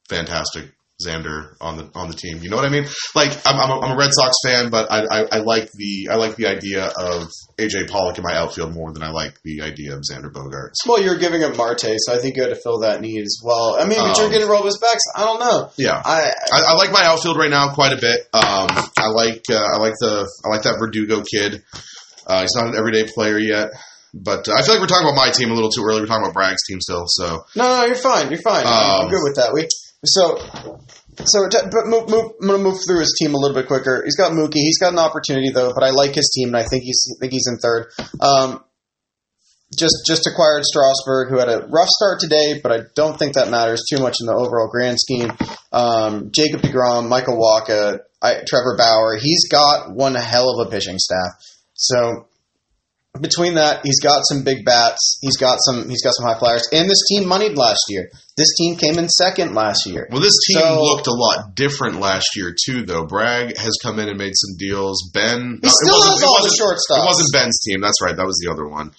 fantastic 0.09 0.71
Xander 1.07 1.55
on 1.61 1.77
the 1.77 1.91
on 1.95 2.09
the 2.09 2.15
team. 2.15 2.39
You 2.43 2.51
know 2.51 2.57
what 2.57 2.65
I 2.65 2.69
mean? 2.71 2.87
Like 3.15 3.33
I'm, 3.47 3.57
I'm, 3.59 3.71
a, 3.71 3.81
I'm 3.81 3.93
a 3.93 3.97
Red 3.97 4.11
Sox 4.13 4.35
fan, 4.45 4.71
but 4.71 4.91
I, 4.91 5.05
I, 5.05 5.27
I 5.33 5.39
like 5.39 5.71
the 5.73 6.09
I 6.11 6.17
like 6.17 6.37
the 6.37 6.47
idea 6.47 6.87
of 6.87 7.29
AJ 7.59 7.89
Pollock 7.91 8.19
in 8.19 8.25
my 8.25 8.35
outfield 8.37 8.73
more 8.75 8.93
than 8.93 9.03
I 9.03 9.11
like 9.11 9.35
the 9.45 9.63
idea 9.63 9.95
of 9.95 10.03
Xander 10.11 10.31
Bogaerts. 10.33 10.87
Well, 10.87 11.03
you're 11.03 11.19
giving 11.19 11.45
up 11.45 11.57
Marte, 11.57 11.95
so 11.99 12.15
I 12.15 12.19
think 12.19 12.37
you 12.37 12.43
had 12.43 12.49
to 12.55 12.61
fill 12.61 12.81
that 12.81 13.01
need 13.01 13.21
as 13.23 13.41
well. 13.45 13.77
I 13.79 13.85
mean, 13.87 13.99
but 13.99 14.17
you're 14.17 14.27
Um, 14.27 14.33
getting 14.33 14.49
Robles 14.49 14.79
back. 14.79 14.97
So 14.99 15.23
I 15.23 15.25
don't 15.25 15.41
know. 15.41 15.71
Yeah, 15.77 16.01
I 16.05 16.33
I, 16.53 16.63
I 16.69 16.75
like 16.77 16.93
my 16.93 17.05
outfield 17.05 17.37
right 17.37 17.51
now 17.51 17.73
quite 17.75 17.93
a 17.93 18.01
bit. 18.01 18.21
Um, 18.33 18.69
I 18.99 19.09
like 19.15 19.43
uh, 19.51 19.55
I 19.57 19.77
like 19.79 19.95
the 20.01 20.29
I 20.45 20.49
like 20.49 20.63
that 20.63 20.77
Verdugo 20.79 21.23
kid. 21.23 21.63
Uh, 22.27 22.41
he's 22.41 22.55
not 22.57 22.69
an 22.69 22.75
everyday 22.77 23.05
player 23.05 23.39
yet, 23.39 23.69
but 24.15 24.49
uh, 24.49 24.55
I 24.55 24.63
feel 24.63 24.75
like 24.75 24.81
we're 24.81 24.87
talking 24.87 25.07
about 25.07 25.17
my 25.17 25.31
team 25.31 25.51
a 25.51 25.55
little 25.55 25.71
too 25.71 25.83
early. 25.85 26.01
We're 26.01 26.07
talking 26.07 26.25
about 26.25 26.33
Bragg's 26.35 26.63
team 26.67 26.81
still. 26.81 27.05
So 27.07 27.45
No, 27.55 27.65
no, 27.81 27.85
you're 27.85 27.95
fine. 27.97 28.31
You're 28.31 28.41
fine. 28.41 28.65
I'm- 28.67 28.91
I'm 29.01 29.05
Um, 29.07 29.11
good 29.11 29.21
with 29.23 29.37
that. 29.37 29.53
We 29.53 29.69
so 30.05 30.39
so 31.25 31.49
but 31.51 31.87
move, 31.87 32.09
move, 32.09 32.33
I'm 32.41 32.49
gonna 32.49 32.63
move 32.63 32.79
through 32.87 33.01
his 33.01 33.17
team 33.21 33.35
a 33.35 33.39
little 33.39 33.55
bit 33.55 33.67
quicker. 33.67 34.03
He's 34.05 34.17
got 34.17 34.33
Mookie. 34.33 34.55
He's 34.65 34.79
got 34.79 34.93
an 34.93 34.99
opportunity 34.99 35.51
though, 35.51 35.73
but 35.75 35.85
I 35.85 35.91
like 35.91 36.15
his 36.15 36.31
team, 36.35 36.49
and 36.49 36.57
I 36.57 36.65
think 36.65 36.83
he's 36.83 37.07
I 37.17 37.21
think 37.21 37.33
he's 37.33 37.47
in 37.49 37.59
third. 37.59 37.87
Um, 38.21 38.65
just 39.77 39.95
just 40.07 40.27
acquired 40.27 40.65
Strasburg, 40.65 41.31
who 41.31 41.39
had 41.39 41.49
a 41.49 41.67
rough 41.69 41.89
start 41.89 42.21
today, 42.21 42.61
but 42.63 42.73
I 42.73 42.81
don't 42.95 43.19
think 43.19 43.35
that 43.35 43.51
matters 43.51 43.85
too 43.89 44.01
much 44.01 44.17
in 44.21 44.27
the 44.27 44.35
overall 44.35 44.69
grand 44.69 44.99
scheme. 44.99 45.31
Um, 45.73 46.31
Jacob 46.35 46.63
Degrom, 46.63 47.09
Michael 47.09 47.39
Walker, 47.39 48.01
I, 48.23 48.43
Trevor 48.47 48.77
Bauer. 48.77 49.19
He's 49.21 49.49
got 49.49 49.95
one 49.95 50.15
hell 50.15 50.49
of 50.51 50.67
a 50.67 50.71
pitching 50.71 50.99
staff. 50.99 51.33
So 51.75 52.29
between 53.21 53.55
that, 53.55 53.81
he's 53.85 54.01
got 54.01 54.23
some 54.25 54.45
big 54.45 54.65
bats. 54.65 55.19
He's 55.21 55.37
got 55.37 55.59
some. 55.61 55.89
He's 55.89 56.03
got 56.03 56.15
some 56.15 56.27
high 56.27 56.39
flyers. 56.39 56.69
And 56.73 56.89
this 56.89 57.05
team 57.09 57.29
moneyed 57.29 57.57
last 57.57 57.85
year. 57.89 58.11
This 58.37 58.53
team 58.59 58.75
came 58.77 58.99
in 58.99 59.09
second 59.09 59.55
last 59.55 59.87
year. 59.87 60.09
Well, 60.11 60.21
this 60.21 60.35
team 60.49 60.59
So- 60.59 60.83
looked 60.83 61.07
a 61.07 61.13
lot 61.15 61.55
different 61.55 62.01
last 62.01 62.27
year 62.35 62.53
too, 62.67 62.85
though. 62.85 63.05
Bragg 63.07 63.57
has 63.57 63.73
come 63.83 64.01
in 64.01 64.09
and 64.09 64.19
made 64.19 64.33
some 64.35 64.57
deals. 64.59 65.09
Ben, 65.13 65.61
He 65.63 65.69
still 65.69 65.95
wasn't- 65.99 66.15
has 66.15 66.23
all 66.25 66.37
the 66.39 66.43
wasn't- 66.43 66.61
shortstops. 66.61 66.99
It 67.03 67.07
wasn't 67.07 67.33
Ben's 67.33 67.61
team. 67.61 67.81
That's 67.81 68.03
right. 68.03 68.17
That 68.17 68.27
was 68.27 68.37
the 68.45 68.51
other 68.51 68.67
one. 68.67 68.91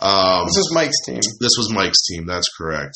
Um, 0.00 0.46
This 0.46 0.58
is 0.58 0.70
Mike's 0.72 1.00
team. 1.04 1.20
this 1.40 1.52
was 1.58 1.68
Mike's 1.70 2.00
team. 2.06 2.26
That's 2.26 2.48
correct. 2.56 2.94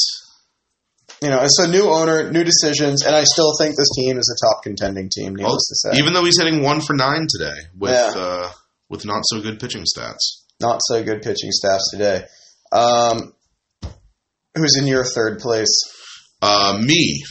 You 1.23 1.29
know, 1.29 1.41
it's 1.43 1.59
a 1.59 1.67
new 1.69 1.89
owner, 1.91 2.31
new 2.31 2.45
decisions, 2.45 3.03
and 3.05 3.15
I 3.15 3.25
still 3.25 3.53
think 3.59 3.77
this 3.77 3.91
team 3.97 4.17
is 4.17 4.25
a 4.35 4.47
top 4.47 4.63
contending 4.63 5.11
team. 5.11 5.35
Well, 5.39 5.57
to 5.57 5.75
say, 5.77 5.99
even 5.99 6.13
though 6.15 6.25
he's 6.25 6.39
hitting 6.39 6.63
one 6.63 6.81
for 6.81 6.95
nine 6.95 7.27
today 7.29 7.57
with 7.77 7.93
Yeah. 7.93 8.13
uh, 8.21 8.51
with 8.89 9.05
not 9.05 9.23
so 9.27 9.41
good 9.41 9.59
pitching 9.61 9.85
stats. 9.85 10.19
not 10.61 10.79
so 10.89 11.03
good 11.03 11.23
pitching 11.23 11.51
stats 11.65 11.81
today. 11.91 12.25
Um, 12.73 13.33
who's 14.55 14.77
in 14.79 14.87
your 14.87 15.05
third 15.05 15.39
place? 15.41 15.73
Uh, 16.43 16.79
me, 16.83 17.23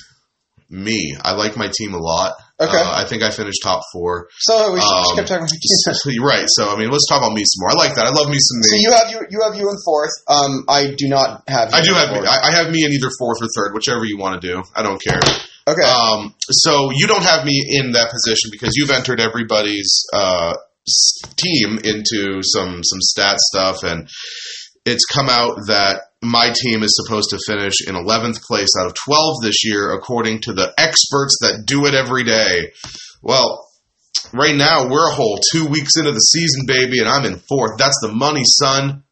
me. 0.70 1.16
I 1.22 1.34
like 1.34 1.58
my 1.58 1.70
team 1.76 1.94
a 1.94 1.98
lot. 1.98 2.34
Okay. 2.62 2.76
Uh, 2.78 2.92
I 2.94 3.06
think 3.06 3.24
I 3.24 3.32
finished 3.32 3.60
top 3.64 3.82
four. 3.94 4.28
So 4.40 4.74
we 4.74 4.82
should 4.82 4.86
Um, 4.88 5.16
keep 5.16 5.26
talking 5.26 5.48
about. 5.48 5.50
So 5.96 6.12
right. 6.24 6.46
So 6.48 6.70
I 6.70 6.78
mean, 6.78 6.90
let's 6.92 7.08
talk 7.08 7.20
about 7.24 7.34
me 7.34 7.42
some 7.46 7.62
more. 7.64 7.72
I 7.72 7.88
like 7.88 7.96
that. 7.96 8.06
I 8.06 8.10
love 8.10 8.28
me 8.30 8.38
some 8.38 8.60
So 8.62 8.76
me. 8.76 8.82
you 8.84 8.92
have 8.92 9.10
you 9.12 9.20
you 9.32 9.40
have 9.44 9.56
you 9.56 9.70
in 9.70 9.78
fourth. 9.86 10.12
Um, 10.28 10.66
I 10.68 10.94
do 10.96 11.08
not 11.08 11.44
have. 11.48 11.72
You 11.72 11.78
I 11.78 11.82
do 11.82 11.94
have 11.94 12.10
fourth. 12.10 12.28
I, 12.28 12.50
I 12.50 12.52
have 12.52 12.70
me 12.72 12.84
in 12.84 12.92
either 12.92 13.10
fourth 13.18 13.40
or 13.42 13.48
third, 13.56 13.74
whichever 13.74 14.04
you 14.06 14.18
want 14.18 14.42
to 14.42 14.48
do. 14.48 14.62
I 14.76 14.84
don't 14.84 15.02
care. 15.02 15.22
okay. 15.68 15.88
Um, 15.88 16.36
so 16.52 16.92
you 16.94 17.08
don't 17.08 17.24
have 17.24 17.46
me 17.46 17.64
in 17.68 17.94
that 17.94 18.12
position 18.12 18.50
because 18.52 18.74
you've 18.76 18.92
entered 18.92 19.22
everybody's 19.22 20.04
uh, 20.14 20.54
team 21.38 21.80
into 21.84 22.42
some 22.44 22.84
some 22.84 23.00
stat 23.02 23.38
stuff, 23.40 23.84
and 23.84 24.10
it's 24.86 25.06
come 25.06 25.30
out 25.30 25.56
that 25.68 26.02
my 26.22 26.52
team 26.54 26.84
is 26.84 26.96
supposed 27.02 27.30
to 27.30 27.40
finish 27.48 27.76
in 27.88 27.96
11th 27.96 28.42
place 28.42 28.70
out 28.80 28.88
of 28.88 28.94
12 29.06 29.36
this 29.42 29.64
year, 29.66 29.94
according 29.94 30.42
to 30.42 30.54
the 30.54 30.74
experts 30.78 31.38
that 31.42 31.64
do 31.66 31.86
it 31.86 31.94
every 31.94 32.24
day. 32.24 32.72
Well, 33.22 33.66
right 34.34 34.56
now 34.56 34.90
we're 34.90 35.10
a 35.10 35.14
whole 35.16 35.40
two 35.52 35.66
weeks 35.68 35.96
into 35.98 36.12
the 36.12 36.20
season, 36.20 36.66
baby, 36.68 37.00
and 37.00 37.08
I'm 37.08 37.26
in 37.26 37.38
fourth. 37.48 37.78
That's 37.78 38.00
the 38.02 38.12
money, 38.12 38.44
son. 38.44 39.04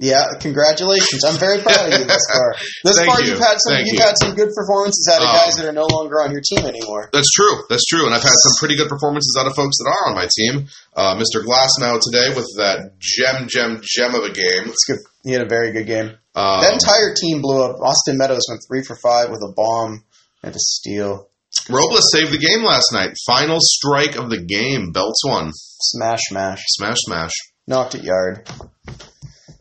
yeah, 0.00 0.32
congratulations! 0.40 1.24
I'm 1.24 1.36
very 1.36 1.60
proud 1.60 1.92
of 1.92 1.98
you 2.00 2.04
this 2.06 2.24
far. 2.32 2.54
This 2.84 2.96
Thank 2.96 3.08
far, 3.12 3.20
you. 3.20 3.30
you've 3.32 3.38
had 3.38 3.56
some 3.60 3.72
Thank 3.76 3.86
you've 3.88 4.00
you. 4.00 4.04
had 4.04 4.16
some 4.16 4.34
good 4.34 4.48
performances 4.56 5.08
out 5.12 5.20
of 5.22 5.28
Um, 5.28 5.36
guys 5.36 5.56
that 5.56 5.66
are 5.68 5.76
no 5.76 5.84
longer 5.84 6.20
on 6.24 6.32
your 6.32 6.40
team 6.40 6.64
anymore. 6.64 7.08
That's 7.12 7.30
true. 7.32 7.64
That's 7.68 7.84
true. 7.84 8.04
And 8.06 8.14
I've 8.14 8.22
had 8.24 8.32
some 8.36 8.52
pretty 8.60 8.76
good 8.76 8.88
performances 8.88 9.36
out 9.38 9.46
of 9.46 9.54
folks 9.56 9.76
that 9.80 9.88
are 9.92 10.08
on 10.08 10.14
my 10.16 10.28
team. 10.28 10.68
Uh, 10.96 11.16
Mr. 11.16 11.44
Glass 11.44 11.72
now 11.80 11.96
today 12.00 12.32
with 12.36 12.48
that 12.56 12.96
gem, 13.00 13.48
gem, 13.48 13.80
gem 13.84 14.14
of 14.14 14.24
a 14.24 14.32
game. 14.32 14.68
It's 14.72 14.84
good. 14.88 15.00
He 15.24 15.32
had 15.32 15.42
a 15.42 15.48
very 15.48 15.72
good 15.72 15.86
game. 15.86 16.06
Um, 16.34 16.60
that 16.62 16.72
entire 16.72 17.14
team 17.14 17.40
blew 17.42 17.62
up. 17.64 17.80
Austin 17.80 18.16
Meadows 18.16 18.46
went 18.48 18.62
three 18.68 18.82
for 18.82 18.96
five 19.02 19.30
with 19.30 19.40
a 19.42 19.52
bomb 19.54 20.04
and 20.42 20.54
a 20.54 20.58
steal. 20.58 21.28
Robles 21.68 22.10
saved 22.12 22.30
the 22.32 22.38
game 22.38 22.64
last 22.64 22.86
night. 22.92 23.16
Final 23.26 23.58
strike 23.60 24.16
of 24.16 24.30
the 24.30 24.40
game. 24.40 24.92
Belts 24.92 25.24
one. 25.26 25.50
Smash, 25.54 26.20
smash. 26.28 26.62
Smash, 26.68 26.96
smash. 27.00 27.32
knocked 27.66 27.94
it 27.96 28.04
yard. 28.04 28.48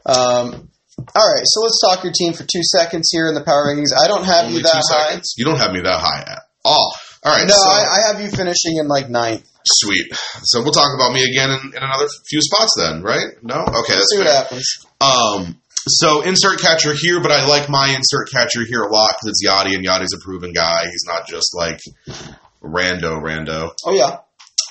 Um, 0.05 0.69
all 1.15 1.33
right, 1.33 1.43
so 1.43 1.61
let's 1.61 1.79
talk 1.81 2.03
your 2.03 2.13
team 2.13 2.33
for 2.33 2.43
two 2.43 2.61
seconds 2.63 3.09
here 3.11 3.27
in 3.27 3.33
the 3.33 3.43
power 3.43 3.65
rankings. 3.73 3.89
I 3.97 4.07
don't 4.07 4.23
have 4.25 4.45
Only 4.45 4.57
you 4.57 4.63
that 4.63 4.83
high. 4.87 5.07
seconds. 5.09 5.33
You 5.37 5.45
don't 5.45 5.57
have 5.57 5.71
me 5.71 5.81
that 5.81 5.99
high 5.99 6.21
at 6.21 6.41
all. 6.65 6.93
All 7.23 7.31
right. 7.35 7.47
No, 7.47 7.53
so, 7.53 7.69
I, 7.69 7.99
I 7.99 8.11
have 8.13 8.21
you 8.21 8.29
finishing 8.29 8.77
in 8.77 8.87
like 8.87 9.09
ninth. 9.09 9.47
sweet. 9.65 10.07
So 10.43 10.61
we'll 10.61 10.71
talk 10.71 10.93
about 10.95 11.13
me 11.13 11.23
again 11.23 11.49
in, 11.51 11.73
in 11.75 11.83
another 11.83 12.07
few 12.27 12.41
spots 12.41 12.73
then, 12.77 13.01
right? 13.01 13.27
No? 13.43 13.55
Okay. 13.63 13.95
Let's 13.95 14.09
See 14.11 14.17
what 14.19 14.27
fair. 14.27 14.35
happens. 14.35 14.85
Um, 15.01 15.55
so 15.87 16.21
insert 16.21 16.59
catcher 16.59 16.93
here, 16.99 17.21
but 17.21 17.31
I 17.31 17.45
like 17.47 17.69
my 17.69 17.93
insert 17.95 18.29
catcher 18.31 18.65
here 18.67 18.81
a 18.83 18.91
lot 18.91 19.11
because 19.19 19.29
it's 19.29 19.45
Yachty, 19.47 19.75
and 19.75 19.85
Yachty's 19.85 20.13
a 20.13 20.23
proven 20.23 20.51
guy. 20.53 20.83
He's 20.85 21.05
not 21.07 21.27
just 21.27 21.55
like 21.55 21.79
rando, 22.61 23.21
rando. 23.21 23.71
Oh 23.85 23.93
yeah, 23.93 24.17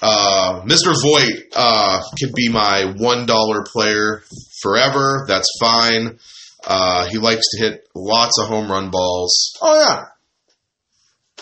Uh, 0.03 0.63
Mr. 0.65 0.95
Voit 1.03 1.45
uh, 1.57 2.03
could 2.21 2.35
be 2.35 2.49
my 2.49 2.93
one 2.99 3.27
dollar 3.27 3.65
player 3.65 4.23
forever. 4.63 5.25
That's 5.27 5.49
fine. 5.61 6.19
Uh, 6.67 7.07
he 7.07 7.19
likes 7.19 7.43
to 7.53 7.59
hit 7.65 7.89
lots 7.95 8.39
of 8.41 8.49
home 8.49 8.71
run 8.71 8.91
balls. 8.91 9.55
oh 9.63 9.81
yeah. 9.81 10.05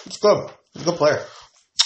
It's 0.06 0.18
good. 0.18 0.48
He's 0.74 0.82
a 0.82 0.84
good 0.84 0.96
player. 0.98 1.20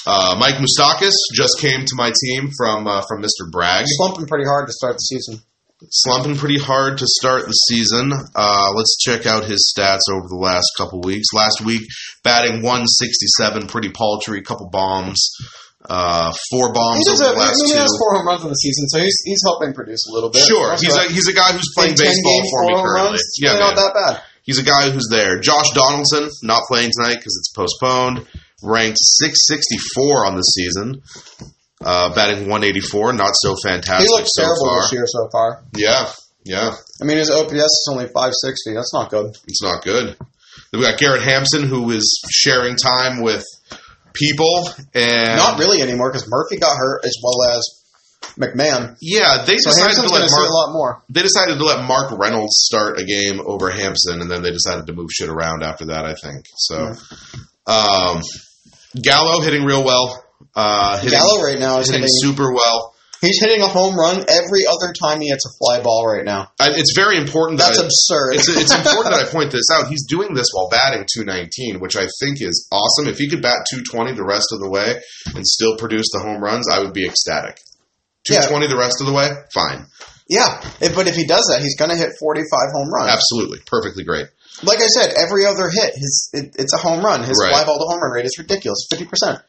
Uh, 0.06 0.36
Mike 0.38 0.56
Moustakas 0.56 1.14
just 1.34 1.58
came 1.58 1.84
to 1.86 1.92
my 1.94 2.12
team 2.24 2.50
from 2.56 2.86
uh, 2.86 3.02
from 3.08 3.22
Mr. 3.22 3.50
Bragg. 3.50 3.84
Slumping 3.86 4.26
pretty 4.26 4.44
hard 4.44 4.66
to 4.66 4.72
start 4.72 4.94
the 4.94 4.98
season. 4.98 5.42
Slumping 5.88 6.36
pretty 6.36 6.58
hard 6.58 6.98
to 6.98 7.06
start 7.06 7.46
the 7.46 7.52
season. 7.52 8.12
Uh, 8.34 8.72
let's 8.76 8.96
check 9.00 9.24
out 9.26 9.44
his 9.44 9.72
stats 9.72 10.04
over 10.12 10.28
the 10.28 10.36
last 10.40 10.66
couple 10.76 11.00
weeks. 11.00 11.28
Last 11.32 11.62
week, 11.64 11.82
batting 12.22 12.62
167, 12.62 13.66
pretty 13.68 13.90
paltry, 13.90 14.42
couple 14.42 14.68
bombs, 14.70 15.18
uh, 15.88 16.32
four 16.50 16.72
bombs 16.74 17.08
over 17.08 17.24
have, 17.24 17.34
the 17.34 17.40
I 17.40 17.44
last 17.48 17.56
mean, 17.64 17.66
he 17.66 17.72
two. 17.72 17.80
has 17.80 17.96
four 17.98 18.16
home 18.16 18.26
runs 18.26 18.42
in 18.44 18.48
the 18.50 18.60
season, 18.60 18.88
so 18.88 18.98
he's 19.00 19.16
he's 19.24 19.40
helping 19.44 19.72
produce 19.72 20.04
a 20.10 20.12
little 20.12 20.30
bit. 20.30 20.42
Sure, 20.44 20.76
he's 20.76 20.94
a 20.94 21.04
he's 21.08 21.28
a 21.28 21.32
guy 21.32 21.52
who's 21.52 21.72
playing 21.74 21.96
baseball 21.96 22.38
games, 22.40 22.50
for 22.52 22.60
me 22.68 22.74
currently. 22.74 23.16
runs, 23.16 23.34
Yeah, 23.40 23.48
really 23.56 23.60
not 23.60 23.76
that 23.76 23.94
bad. 23.94 24.22
He's 24.44 24.58
a 24.58 24.64
guy 24.64 24.90
who's 24.90 25.08
there. 25.10 25.38
Josh 25.40 25.70
Donaldson 25.74 26.28
not 26.42 26.62
playing 26.68 26.90
tonight 26.96 27.16
because 27.16 27.36
it's 27.38 27.52
postponed. 27.52 28.26
Ranked 28.62 28.98
664 29.00 30.26
on 30.26 30.34
the 30.36 30.42
season. 30.42 31.00
Uh, 31.82 32.14
batting 32.14 32.40
184, 32.40 33.14
not 33.14 33.32
so 33.34 33.56
fantastic 33.64 34.06
He 34.06 34.12
looks 34.14 34.30
so 34.34 34.42
terrible 34.42 34.66
far. 34.68 34.80
this 34.82 34.92
year 34.92 35.04
so 35.06 35.28
far. 35.32 35.64
Yeah, 35.74 36.12
yeah. 36.44 36.74
I 37.00 37.04
mean, 37.04 37.16
his 37.16 37.30
OPS 37.30 37.52
is 37.54 37.88
only 37.90 38.04
560. 38.04 38.74
That's 38.74 38.92
not 38.92 39.10
good. 39.10 39.34
It's 39.48 39.62
not 39.62 39.82
good. 39.82 40.16
Then 40.70 40.80
we 40.80 40.82
got 40.82 40.98
Garrett 40.98 41.22
Hampson, 41.22 41.62
who 41.66 41.90
is 41.90 42.22
sharing 42.30 42.76
time 42.76 43.22
with 43.22 43.44
people, 44.12 44.68
and 44.94 45.36
Not 45.38 45.58
really 45.58 45.80
anymore 45.80 46.12
because 46.12 46.28
Murphy 46.28 46.58
got 46.58 46.76
hurt 46.76 47.04
as 47.04 47.16
well 47.22 47.56
as 47.56 47.62
McMahon. 48.38 48.96
Yeah, 49.00 49.44
they 49.46 49.56
So 49.56 49.70
decided 49.70 49.96
Hampson's 49.96 50.10
to 50.10 50.14
let 50.18 50.28
see 50.28 50.34
a 50.36 50.38
Mark. 50.38 50.50
lot 50.52 50.72
more. 50.72 51.02
They 51.08 51.22
decided 51.22 51.56
to 51.58 51.64
let 51.64 51.84
Mark 51.86 52.12
Reynolds 52.12 52.52
start 52.56 52.98
a 53.00 53.04
game 53.04 53.40
over 53.46 53.70
Hampson, 53.70 54.20
and 54.20 54.30
then 54.30 54.42
they 54.42 54.50
decided 54.50 54.86
to 54.88 54.92
move 54.92 55.08
shit 55.10 55.30
around 55.30 55.62
after 55.62 55.86
that. 55.86 56.04
I 56.04 56.14
think 56.14 56.44
so. 56.56 56.92
Um, 57.66 58.20
Gallo 59.00 59.40
hitting 59.40 59.64
real 59.64 59.82
well. 59.82 60.22
Uh, 60.54 60.98
hitting, 60.98 61.18
Gallo 61.18 61.42
right 61.42 61.58
now 61.58 61.78
is 61.78 61.86
hitting 61.88 62.02
hitting. 62.02 62.34
super 62.34 62.52
well. 62.52 62.94
He's 63.20 63.38
hitting 63.38 63.60
a 63.60 63.66
home 63.68 63.96
run 63.98 64.24
every 64.28 64.64
other 64.64 64.94
time 64.96 65.20
he 65.20 65.28
hits 65.28 65.44
a 65.44 65.52
fly 65.60 65.82
ball 65.82 66.06
right 66.08 66.24
now. 66.24 66.50
I, 66.58 66.70
it's 66.72 66.94
very 66.96 67.18
important 67.18 67.58
that 67.60 67.76
That's 67.76 67.80
I- 67.80 67.84
absurd. 67.84 68.32
it's, 68.34 68.48
it's 68.48 68.72
important 68.74 69.12
that 69.12 69.20
I 69.20 69.28
point 69.30 69.52
this 69.52 69.68
out. 69.70 69.88
He's 69.88 70.06
doing 70.06 70.32
this 70.32 70.48
while 70.54 70.70
batting 70.70 71.04
219, 71.04 71.80
which 71.80 71.96
I 71.96 72.08
think 72.18 72.40
is 72.40 72.66
awesome. 72.72 73.08
If 73.08 73.18
he 73.18 73.28
could 73.28 73.42
bat 73.42 73.66
220 73.70 74.14
the 74.16 74.24
rest 74.24 74.48
of 74.52 74.60
the 74.60 74.70
way 74.70 75.02
and 75.36 75.46
still 75.46 75.76
produce 75.76 76.08
the 76.12 76.20
home 76.20 76.42
runs, 76.42 76.64
I 76.72 76.80
would 76.80 76.94
be 76.94 77.04
ecstatic. 77.06 77.60
Yeah. 78.28 78.40
220 78.40 78.68
the 78.72 78.78
rest 78.80 79.00
of 79.02 79.06
the 79.06 79.12
way, 79.12 79.28
fine. 79.52 79.84
yeah, 80.28 80.60
but 80.94 81.08
if 81.08 81.14
he 81.16 81.26
does 81.26 81.44
that, 81.52 81.60
he's 81.60 81.76
going 81.76 81.90
to 81.90 81.96
hit 81.96 82.12
45 82.20 82.48
home 82.72 82.88
runs. 82.88 83.10
Absolutely. 83.12 83.58
Perfectly 83.66 84.04
great. 84.04 84.28
Like 84.62 84.78
I 84.80 84.86
said, 84.88 85.12
every 85.16 85.44
other 85.44 85.68
hit, 85.68 85.92
his 85.94 86.30
it, 86.32 86.54
it's 86.58 86.72
a 86.72 86.78
home 86.78 87.04
run. 87.04 87.20
His 87.24 87.36
Right. 87.40 87.52
fly 87.52 87.64
ball 87.64 87.76
to 87.78 87.84
home 87.84 88.00
run 88.00 88.12
rate 88.12 88.24
is 88.26 88.36
ridiculous, 88.38 88.86
50%. 88.92 89.42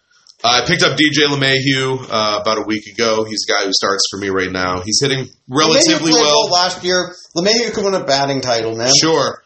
I 0.44 0.66
picked 0.66 0.82
up 0.84 0.98
DJ 0.98 1.28
LeMahieu 1.30 2.08
uh, 2.10 2.40
about 2.42 2.58
a 2.58 2.64
week 2.66 2.88
ago. 2.88 3.26
He's 3.26 3.46
a 3.48 3.52
guy 3.52 3.66
who 3.66 3.72
starts 3.74 4.04
for 4.10 4.20
me 4.20 4.30
right 4.30 4.52
now. 4.52 4.82
He's 4.82 5.00
hitting 5.02 5.28
relatively 5.48 6.12
well. 6.12 6.50
last 6.50 6.84
year. 6.84 7.14
LeMahieu 7.36 7.74
could 7.74 7.86
win 7.86 7.94
a 7.94 8.04
batting 8.04 8.42
title, 8.42 8.76
man. 8.76 8.92
Sure. 9.00 9.42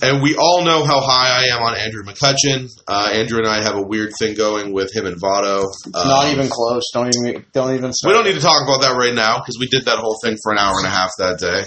And 0.00 0.22
we 0.22 0.36
all 0.36 0.64
know 0.64 0.84
how 0.84 1.00
high 1.00 1.42
I 1.42 1.56
am 1.56 1.62
on 1.62 1.76
Andrew 1.76 2.04
McCutchen. 2.04 2.68
Uh, 2.86 3.10
Andrew 3.12 3.38
and 3.38 3.48
I 3.48 3.62
have 3.62 3.76
a 3.76 3.82
weird 3.82 4.12
thing 4.18 4.36
going 4.36 4.72
with 4.72 4.94
him 4.94 5.06
and 5.06 5.20
Votto. 5.20 5.64
Um, 5.86 6.08
Not 6.08 6.32
even 6.32 6.48
close. 6.48 6.84
Don't 6.92 7.08
even. 7.08 7.44
Don't 7.52 7.74
even. 7.74 7.92
We 8.04 8.12
don't 8.12 8.24
need 8.24 8.34
to 8.34 8.40
talk 8.40 8.62
about 8.62 8.82
that 8.82 8.96
right 8.96 9.14
now 9.14 9.38
because 9.38 9.56
we 9.58 9.66
did 9.66 9.86
that 9.86 9.98
whole 9.98 10.16
thing 10.22 10.36
for 10.42 10.52
an 10.52 10.58
hour 10.58 10.74
and 10.78 10.86
a 10.86 10.90
half 10.90 11.10
that 11.18 11.40
day. 11.40 11.62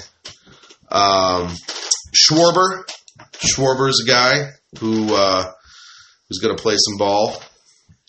Um, 0.89 1.55
Schwarber, 2.15 2.83
Schwarber's 3.33 4.01
a 4.05 4.07
guy 4.07 4.51
who 4.79 5.13
uh, 5.13 5.51
who's 6.29 6.39
going 6.39 6.55
to 6.55 6.61
play 6.61 6.75
some 6.77 6.97
ball. 6.97 7.41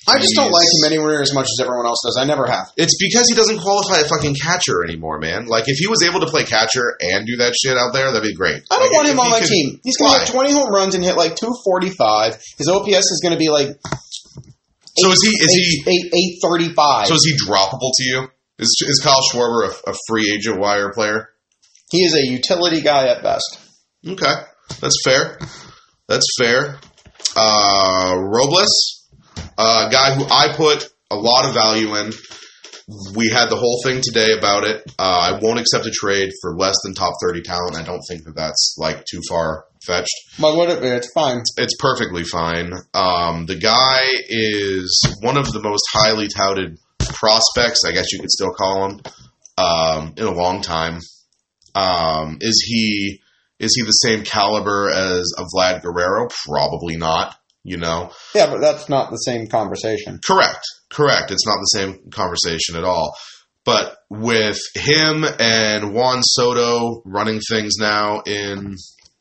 I 0.08 0.18
just 0.18 0.34
don't 0.34 0.50
like 0.50 0.66
him 0.66 0.92
anywhere 0.92 1.22
as 1.22 1.32
much 1.32 1.46
as 1.46 1.58
everyone 1.62 1.86
else 1.86 2.00
does. 2.04 2.18
I 2.20 2.24
never 2.24 2.46
have. 2.46 2.66
It's 2.76 2.96
because 2.98 3.28
he 3.28 3.34
doesn't 3.36 3.60
qualify 3.60 4.00
a 4.00 4.08
fucking 4.08 4.34
catcher 4.42 4.82
anymore, 4.84 5.18
man. 5.20 5.46
Like 5.46 5.64
if 5.68 5.78
he 5.78 5.86
was 5.86 6.02
able 6.02 6.20
to 6.20 6.26
play 6.26 6.44
catcher 6.44 6.96
and 7.00 7.26
do 7.26 7.36
that 7.36 7.54
shit 7.54 7.76
out 7.78 7.92
there, 7.92 8.10
that'd 8.10 8.22
be 8.22 8.34
great. 8.34 8.62
I 8.70 8.78
don't 8.78 8.90
Like, 8.90 8.92
want 8.92 9.08
him 9.08 9.20
on 9.20 9.30
my 9.30 9.38
could- 9.40 9.48
team. 9.48 9.80
He's 9.84 9.96
going 9.96 10.10
to 10.12 10.18
Why? 10.18 10.24
hit 10.24 10.32
20 10.32 10.52
home 10.52 10.70
runs 10.74 10.94
and 10.96 11.04
hit 11.04 11.16
like 11.16 11.36
245. 11.36 12.34
His 12.58 12.68
OPS 12.68 13.06
is 13.14 13.20
going 13.22 13.32
to 13.34 13.38
be 13.38 13.48
like 13.48 13.68
So 14.98 15.10
is 15.12 15.22
he? 15.22 15.30
Is 15.30 15.52
he? 15.54 15.82
eight, 15.86 16.10
eight, 16.12 16.38
835. 16.42 17.06
So 17.06 17.14
is 17.14 17.24
he 17.24 17.48
droppable 17.48 17.92
to 17.98 18.04
you? 18.04 18.28
Is 18.58 18.76
is 18.86 19.00
Kyle 19.02 19.22
Schwarber 19.32 19.70
a, 19.86 19.90
a 19.90 19.94
free 20.08 20.30
agent 20.34 20.58
wire 20.60 20.90
player? 20.92 21.28
he 21.90 21.98
is 22.04 22.14
a 22.14 22.24
utility 22.26 22.80
guy 22.80 23.08
at 23.08 23.22
best. 23.22 23.58
Okay, 24.06 24.32
that's 24.80 24.96
fair. 25.04 25.38
That's 26.08 26.26
fair. 26.40 26.78
Uh, 27.36 28.14
Robles, 28.18 29.01
a 29.58 29.88
guy 29.90 30.14
who 30.14 30.24
I 30.24 30.54
put 30.56 30.88
a 31.10 31.16
lot 31.16 31.48
of 31.48 31.54
value 31.54 31.94
in. 31.96 32.12
we 33.14 33.30
had 33.30 33.48
the 33.48 33.56
whole 33.56 33.80
thing 33.84 34.00
today 34.02 34.36
about 34.36 34.64
it. 34.64 34.82
Uh, 34.98 35.32
I 35.32 35.38
won't 35.40 35.60
accept 35.60 35.86
a 35.86 35.90
trade 35.90 36.30
for 36.40 36.56
less 36.56 36.74
than 36.84 36.94
top 36.94 37.14
30 37.22 37.42
talent. 37.42 37.76
I 37.76 37.82
don't 37.82 38.02
think 38.08 38.24
that 38.24 38.34
that's 38.34 38.76
like 38.78 39.04
too 39.04 39.20
far 39.28 39.64
fetched. 39.86 40.14
But 40.40 40.56
would 40.56 40.70
it 40.70 40.80
be? 40.80 40.88
It's 40.88 41.12
fine. 41.12 41.42
It's 41.56 41.76
perfectly 41.78 42.24
fine. 42.24 42.72
Um, 42.94 43.46
the 43.46 43.56
guy 43.56 44.00
is 44.28 45.16
one 45.20 45.36
of 45.36 45.52
the 45.52 45.60
most 45.60 45.84
highly 45.92 46.28
touted 46.28 46.78
prospects, 46.98 47.80
I 47.86 47.92
guess 47.92 48.12
you 48.12 48.20
could 48.20 48.30
still 48.30 48.52
call 48.52 48.90
him, 48.90 49.00
um, 49.58 50.14
in 50.16 50.24
a 50.24 50.32
long 50.32 50.62
time. 50.62 51.00
Um, 51.74 52.38
is 52.40 52.64
he 52.66 53.20
is 53.58 53.74
he 53.76 53.82
the 53.82 53.92
same 53.92 54.24
caliber 54.24 54.90
as 54.90 55.32
a 55.38 55.44
Vlad 55.44 55.82
Guerrero? 55.82 56.28
Probably 56.46 56.96
not. 56.96 57.36
You 57.64 57.76
know, 57.76 58.10
Yeah, 58.34 58.50
but 58.50 58.60
that's 58.60 58.88
not 58.88 59.10
the 59.10 59.16
same 59.18 59.46
conversation. 59.46 60.18
correct, 60.26 60.64
correct. 60.90 61.30
It's 61.30 61.46
not 61.46 61.58
the 61.60 61.78
same 61.78 62.10
conversation 62.10 62.74
at 62.76 62.84
all. 62.84 63.16
But 63.64 63.96
with 64.10 64.58
him 64.74 65.24
and 65.38 65.94
Juan 65.94 66.22
Soto 66.22 67.02
running 67.04 67.40
things 67.48 67.74
now 67.78 68.22
in 68.26 68.74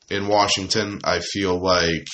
in 0.09 0.27
Washington, 0.27 0.99
I 1.03 1.19
feel 1.19 1.61
like 1.61 2.07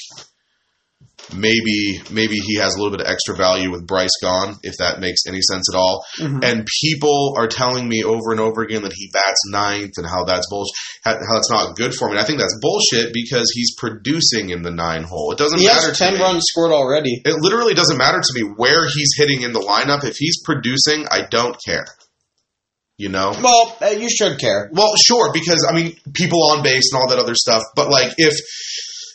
maybe 1.33 2.01
maybe 2.09 2.35
he 2.35 2.55
has 2.55 2.75
a 2.75 2.77
little 2.77 2.91
bit 2.91 3.01
of 3.05 3.07
extra 3.11 3.35
value 3.35 3.71
with 3.71 3.85
Bryce 3.85 4.15
gone, 4.21 4.57
if 4.63 4.75
that 4.79 4.99
makes 4.99 5.21
any 5.27 5.41
sense 5.41 5.67
at 5.73 5.77
all. 5.77 6.05
Mhm. 6.19 6.43
And 6.43 6.67
people 6.81 7.33
are 7.37 7.47
telling 7.47 7.87
me 7.87 8.03
over 8.03 8.31
and 8.31 8.39
over 8.39 8.61
again 8.61 8.83
that 8.83 8.93
he 8.93 9.09
bats 9.11 9.41
ninth 9.51 9.93
and 9.97 10.07
how 10.07 10.23
that's 10.25 10.47
bullshit, 10.49 10.75
how 11.03 11.13
how 11.13 11.33
that's 11.35 11.49
not 11.51 11.75
good 11.75 11.93
for 11.93 12.07
me. 12.07 12.13
And 12.15 12.21
I 12.21 12.23
think 12.23 12.39
that's 12.39 12.57
bullshit 12.61 13.13
because 13.13 13.51
he's 13.53 13.75
producing 13.77 14.49
in 14.49 14.61
the 14.61 14.71
nine 14.71 15.03
hole. 15.03 15.31
It 15.31 15.37
doesn't 15.37 15.59
He 15.59 15.67
matter 15.67 15.91
ten 15.93 16.13
me. 16.15 16.19
runs 16.21 16.43
scored 16.47 16.71
already. 16.71 17.21
It 17.25 17.35
literally 17.41 17.73
doesn't 17.73 17.97
matter 17.97 18.21
to 18.21 18.33
me 18.33 18.41
where 18.55 18.85
he's 18.87 19.11
hitting 19.17 19.41
in 19.41 19.53
the 19.53 19.59
lineup. 19.59 20.03
If 20.03 20.15
he's 20.17 20.41
producing, 20.43 21.07
I 21.11 21.27
don't 21.29 21.57
care. 21.65 21.85
You 22.99 23.09
know? 23.09 23.31
Well, 23.43 23.77
uh, 23.79 23.89
you 23.89 24.09
should 24.09 24.39
care. 24.39 24.71
Well, 24.73 24.91
sure, 25.05 25.31
because 25.31 25.67
I 25.69 25.75
mean, 25.75 25.95
people 26.13 26.39
on 26.51 26.63
base 26.63 26.91
and 26.91 26.99
all 26.99 27.09
that 27.09 27.19
other 27.19 27.35
stuff. 27.35 27.61
But 27.75 27.89
like, 27.91 28.13
if 28.17 28.33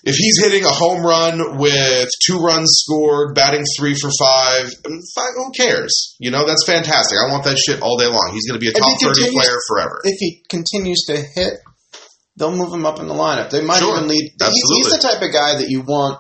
if 0.05 0.17
he's 0.17 0.43
hitting 0.43 0.65
a 0.65 0.69
home 0.71 1.03
run 1.07 1.59
with 1.59 2.09
two 2.27 2.39
runs 2.39 2.69
scored, 2.85 3.35
batting 3.37 3.65
three 3.79 3.95
for 3.95 4.11
five, 4.19 4.67
mm, 4.83 4.99
fine, 5.15 5.33
who 5.37 5.51
cares? 5.53 6.17
You 6.19 6.31
know, 6.31 6.45
that's 6.47 6.65
fantastic. 6.67 7.19
I 7.19 7.31
want 7.31 7.45
that 7.45 7.57
shit 7.59 7.81
all 7.83 7.97
day 7.99 8.07
long. 8.09 8.31
He's 8.33 8.47
going 8.49 8.59
to 8.59 8.65
be 8.65 8.69
a 8.69 8.73
top 8.73 8.91
thirty 9.01 9.31
player 9.31 9.59
forever. 9.69 10.01
If 10.05 10.17
he 10.19 10.43
continues 10.49 11.05
to 11.07 11.17
hit, 11.17 11.55
they'll 12.37 12.57
move 12.57 12.73
him 12.73 12.85
up 12.85 12.99
in 12.99 13.07
the 13.07 13.15
lineup. 13.15 13.51
They 13.51 13.63
might 13.65 13.79
Sure. 13.79 13.97
even 13.97 14.09
lead. 14.09 14.33
He's, 14.41 14.63
he's 14.75 14.91
the 14.91 14.99
type 15.01 15.23
of 15.23 15.33
guy 15.33 15.59
that 15.59 15.69
you 15.69 15.83
want. 15.83 16.19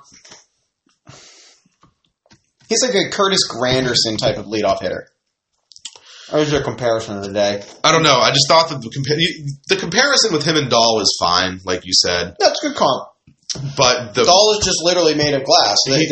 He's 2.68 2.82
like 2.82 2.94
a 2.94 3.10
Curtis 3.10 3.48
Granderson 3.50 4.16
type 4.16 4.38
of 4.38 4.46
leadoff 4.46 4.80
hitter. 4.80 5.08
Or 6.32 6.38
is 6.38 6.50
your 6.50 6.62
comparison 6.62 7.18
of 7.18 7.24
the 7.24 7.32
day? 7.32 7.62
I 7.84 7.92
don't 7.92 8.02
know. 8.02 8.16
I 8.18 8.30
just 8.30 8.48
thought 8.48 8.70
that 8.70 8.80
the, 8.80 8.88
compa- 8.88 9.58
the 9.68 9.76
comparison 9.76 10.32
with 10.32 10.46
him 10.46 10.56
and 10.56 10.70
Dahl 10.70 11.00
is 11.00 11.14
fine, 11.20 11.60
like 11.66 11.84
you 11.84 11.92
said. 11.92 12.36
That's 12.38 12.64
a 12.64 12.68
good 12.68 12.76
comp. 12.76 13.08
But 13.76 14.14
the 14.14 14.24
Dahl 14.24 14.56
is 14.58 14.64
just 14.64 14.78
literally 14.82 15.14
made 15.14 15.34
of 15.34 15.44
glass. 15.44 15.76
He, 15.86 16.06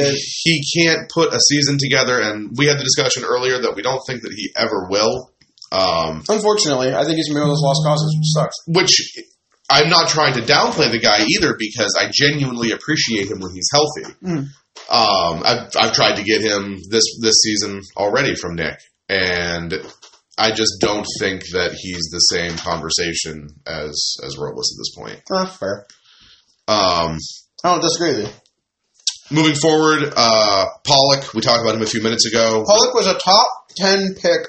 he 0.45 0.63
can't 0.77 1.09
put 1.09 1.33
a 1.33 1.41
season 1.41 1.79
together, 1.79 2.21
and 2.21 2.51
we 2.57 2.67
had 2.67 2.77
the 2.79 2.85
discussion 2.85 3.25
earlier 3.25 3.63
that 3.63 3.75
we 3.75 3.83
don't 3.83 4.03
think 4.07 4.23
that 4.23 4.33
he 4.33 4.51
ever 4.57 4.89
will. 4.91 5.31
Um, 5.73 6.23
unfortunately, 6.29 6.93
I 6.93 7.05
think 7.05 7.17
he's 7.17 7.33
one 7.33 7.43
of 7.43 7.49
those 7.49 7.63
lost 7.63 7.81
causes, 7.85 8.15
which 8.19 8.29
sucks. 8.35 8.57
which 8.67 9.25
I'm 9.71 9.89
not 9.89 10.09
trying 10.09 10.35
to 10.35 10.41
downplay 10.41 10.91
the 10.91 10.99
guy 10.99 11.25
either 11.25 11.55
because 11.59 11.97
I 11.99 12.11
genuinely 12.13 12.73
appreciate 12.73 13.31
him 13.31 13.41
when 13.41 13.53
he's 13.55 13.69
healthy. 13.73 14.15
Mm. 14.23 14.47
Um, 14.91 15.43
I've, 15.45 15.71
I've 15.79 15.93
tried 15.93 16.17
to 16.17 16.25
get 16.25 16.43
him 16.43 16.79
this 16.91 17.05
this 17.23 17.41
season 17.43 17.81
already 17.97 18.35
from 18.35 18.57
Nick, 18.57 18.79
and 19.09 19.75
I 20.37 20.51
just 20.53 20.73
don't 20.81 21.07
think 21.21 21.43
that 21.53 21.73
he's 21.79 22.09
the 22.11 22.19
same 22.19 22.57
conversation 22.57 23.49
as 23.67 24.17
as 24.25 24.37
Robles 24.37 24.75
at 24.75 24.79
this 24.79 24.95
point. 24.97 25.23
Ah, 25.33 25.47
fair. 25.47 25.87
Um, 26.71 27.19
I 27.65 27.73
don't 27.73 27.83
disagree 27.83 28.11
with 28.23 28.27
you. 29.31 29.37
moving 29.37 29.55
forward, 29.57 30.13
uh, 30.17 30.67
Pollock. 30.87 31.35
We 31.35 31.41
talked 31.41 31.63
about 31.63 31.75
him 31.75 31.83
a 31.83 31.87
few 31.87 32.03
minutes 32.03 32.27
ago. 32.27 32.65
Pollock 32.67 32.95
was 32.95 33.07
a 33.07 33.15
top 33.15 33.49
ten 33.77 34.15
pick 34.15 34.41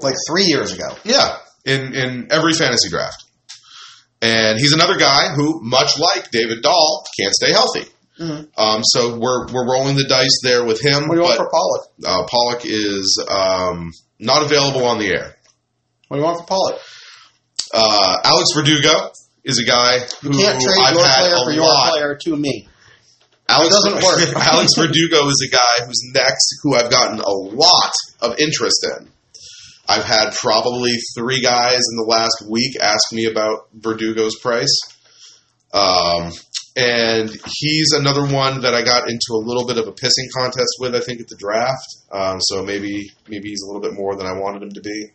like 0.00 0.14
three 0.28 0.44
years 0.44 0.72
ago. 0.72 0.88
Yeah, 1.04 1.36
in 1.64 1.94
in 1.94 2.28
every 2.30 2.52
fantasy 2.54 2.88
draft. 2.90 3.24
And 4.22 4.58
he's 4.58 4.74
another 4.74 4.98
guy 4.98 5.32
who, 5.34 5.60
much 5.62 5.98
like 5.98 6.30
David 6.30 6.62
Dahl, 6.62 7.06
can't 7.18 7.32
stay 7.34 7.52
healthy. 7.52 7.86
Mhm. 8.20 8.48
Um, 8.58 8.82
so 8.84 9.18
we're 9.18 9.46
we're 9.50 9.66
rolling 9.70 9.96
the 9.96 10.04
dice 10.04 10.40
there 10.42 10.64
with 10.64 10.80
him. 10.82 11.08
What 11.08 11.14
do 11.14 11.20
you 11.22 11.26
want 11.26 11.38
for 11.38 11.48
Pollock? 11.50 11.88
uh, 12.06 12.26
Pollock 12.30 12.60
is 12.64 13.24
um, 13.30 13.92
not 14.18 14.42
available 14.42 14.84
on 14.84 14.98
the 14.98 15.08
air. 15.08 15.34
What 16.08 16.16
do 16.18 16.20
you 16.20 16.26
want 16.26 16.40
for 16.40 16.46
Pollock? 16.46 16.80
Uh, 17.72 18.16
Alex 18.24 18.50
Verdugo 18.54 19.10
is 19.44 19.58
a 19.58 19.64
guy 19.64 19.98
who 20.22 20.32
You 20.32 20.38
can't 20.44 20.60
trade 20.60 20.76
I've 20.80 20.94
your 20.94 21.04
had 21.04 21.20
player 21.20 21.34
a 21.34 21.44
for 21.44 21.50
your 21.52 21.64
lot. 21.64 21.92
player 21.92 22.18
to 22.24 22.36
me. 22.36 22.68
Alex, 23.48 23.68
It 23.68 23.72
doesn't 23.72 23.94
work. 24.04 24.36
Alex 24.46 24.70
Verdugo 24.76 25.26
is 25.28 25.48
a 25.50 25.54
guy 25.54 25.86
who's 25.86 26.00
next, 26.14 26.60
who 26.62 26.74
I've 26.76 26.90
gotten 26.90 27.18
a 27.20 27.30
lot 27.30 27.92
of 28.20 28.38
interest 28.38 28.86
in. 28.98 29.08
I've 29.88 30.04
had 30.04 30.30
probably 30.34 30.92
three 31.16 31.40
guys 31.42 31.80
in 31.90 31.96
the 31.96 32.06
last 32.06 32.44
week 32.48 32.76
ask 32.80 33.12
me 33.12 33.24
about 33.26 33.66
Verdugo's 33.74 34.38
price. 34.40 34.70
Um, 35.72 36.30
and 36.76 37.28
he's 37.58 37.92
another 37.92 38.22
one 38.32 38.60
that 38.60 38.74
I 38.74 38.82
got 38.82 39.10
into 39.10 39.32
a 39.32 39.42
little 39.44 39.66
bit 39.66 39.78
of 39.78 39.88
a 39.88 39.92
pissing 39.92 40.28
contest 40.36 40.76
with, 40.78 40.94
I 40.94 41.00
think, 41.00 41.20
at 41.20 41.26
the 41.28 41.36
draft. 41.36 41.86
Um, 42.12 42.36
so 42.40 42.62
maybe 42.64 43.10
maybe 43.28 43.48
he's 43.48 43.62
a 43.62 43.66
little 43.66 43.82
bit 43.82 43.94
more 43.94 44.14
than 44.16 44.26
I 44.26 44.32
wanted 44.38 44.62
him 44.62 44.70
to 44.74 44.80
be, 44.80 45.06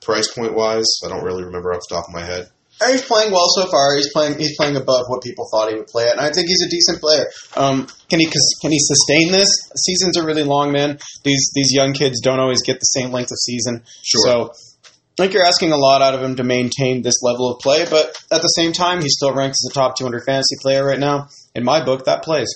price 0.00 0.32
point 0.32 0.54
wise. 0.54 0.86
I 1.04 1.08
don't 1.08 1.24
really 1.24 1.42
remember 1.44 1.72
off 1.72 1.80
the 1.88 1.94
top 1.96 2.04
of 2.08 2.14
my 2.14 2.24
head. 2.24 2.48
He's 2.88 3.02
playing 3.02 3.32
well 3.32 3.48
so 3.48 3.66
far. 3.70 3.96
He's 3.96 4.12
playing. 4.12 4.38
He's 4.38 4.56
playing 4.56 4.76
above 4.76 5.04
what 5.08 5.22
people 5.22 5.46
thought 5.50 5.70
he 5.70 5.76
would 5.76 5.86
play 5.86 6.06
at, 6.06 6.12
and 6.12 6.20
I 6.20 6.30
think 6.30 6.48
he's 6.48 6.62
a 6.64 6.70
decent 6.70 7.00
player. 7.00 7.26
Um, 7.56 7.86
can 8.08 8.20
he 8.20 8.26
can 8.26 8.70
he 8.70 8.78
sustain 8.78 9.32
this? 9.32 9.48
Seasons 9.76 10.16
are 10.16 10.24
really 10.24 10.44
long, 10.44 10.72
man. 10.72 10.98
These 11.24 11.52
these 11.54 11.72
young 11.72 11.92
kids 11.92 12.20
don't 12.20 12.40
always 12.40 12.62
get 12.62 12.80
the 12.80 12.86
same 12.86 13.10
length 13.10 13.30
of 13.32 13.38
season. 13.38 13.84
Sure. 14.02 14.20
So, 14.24 14.52
I 15.18 15.22
think 15.22 15.34
you're 15.34 15.44
asking 15.44 15.72
a 15.72 15.76
lot 15.76 16.00
out 16.00 16.14
of 16.14 16.22
him 16.22 16.36
to 16.36 16.44
maintain 16.44 17.02
this 17.02 17.22
level 17.22 17.52
of 17.52 17.60
play, 17.60 17.84
but 17.84 18.16
at 18.32 18.40
the 18.40 18.48
same 18.48 18.72
time, 18.72 19.02
he 19.02 19.08
still 19.08 19.34
ranks 19.34 19.58
as 19.64 19.70
a 19.70 19.74
top 19.74 19.98
200 19.98 20.24
fantasy 20.24 20.56
player 20.62 20.84
right 20.84 20.98
now. 20.98 21.28
In 21.54 21.64
my 21.64 21.84
book, 21.84 22.06
that 22.06 22.22
plays. 22.22 22.48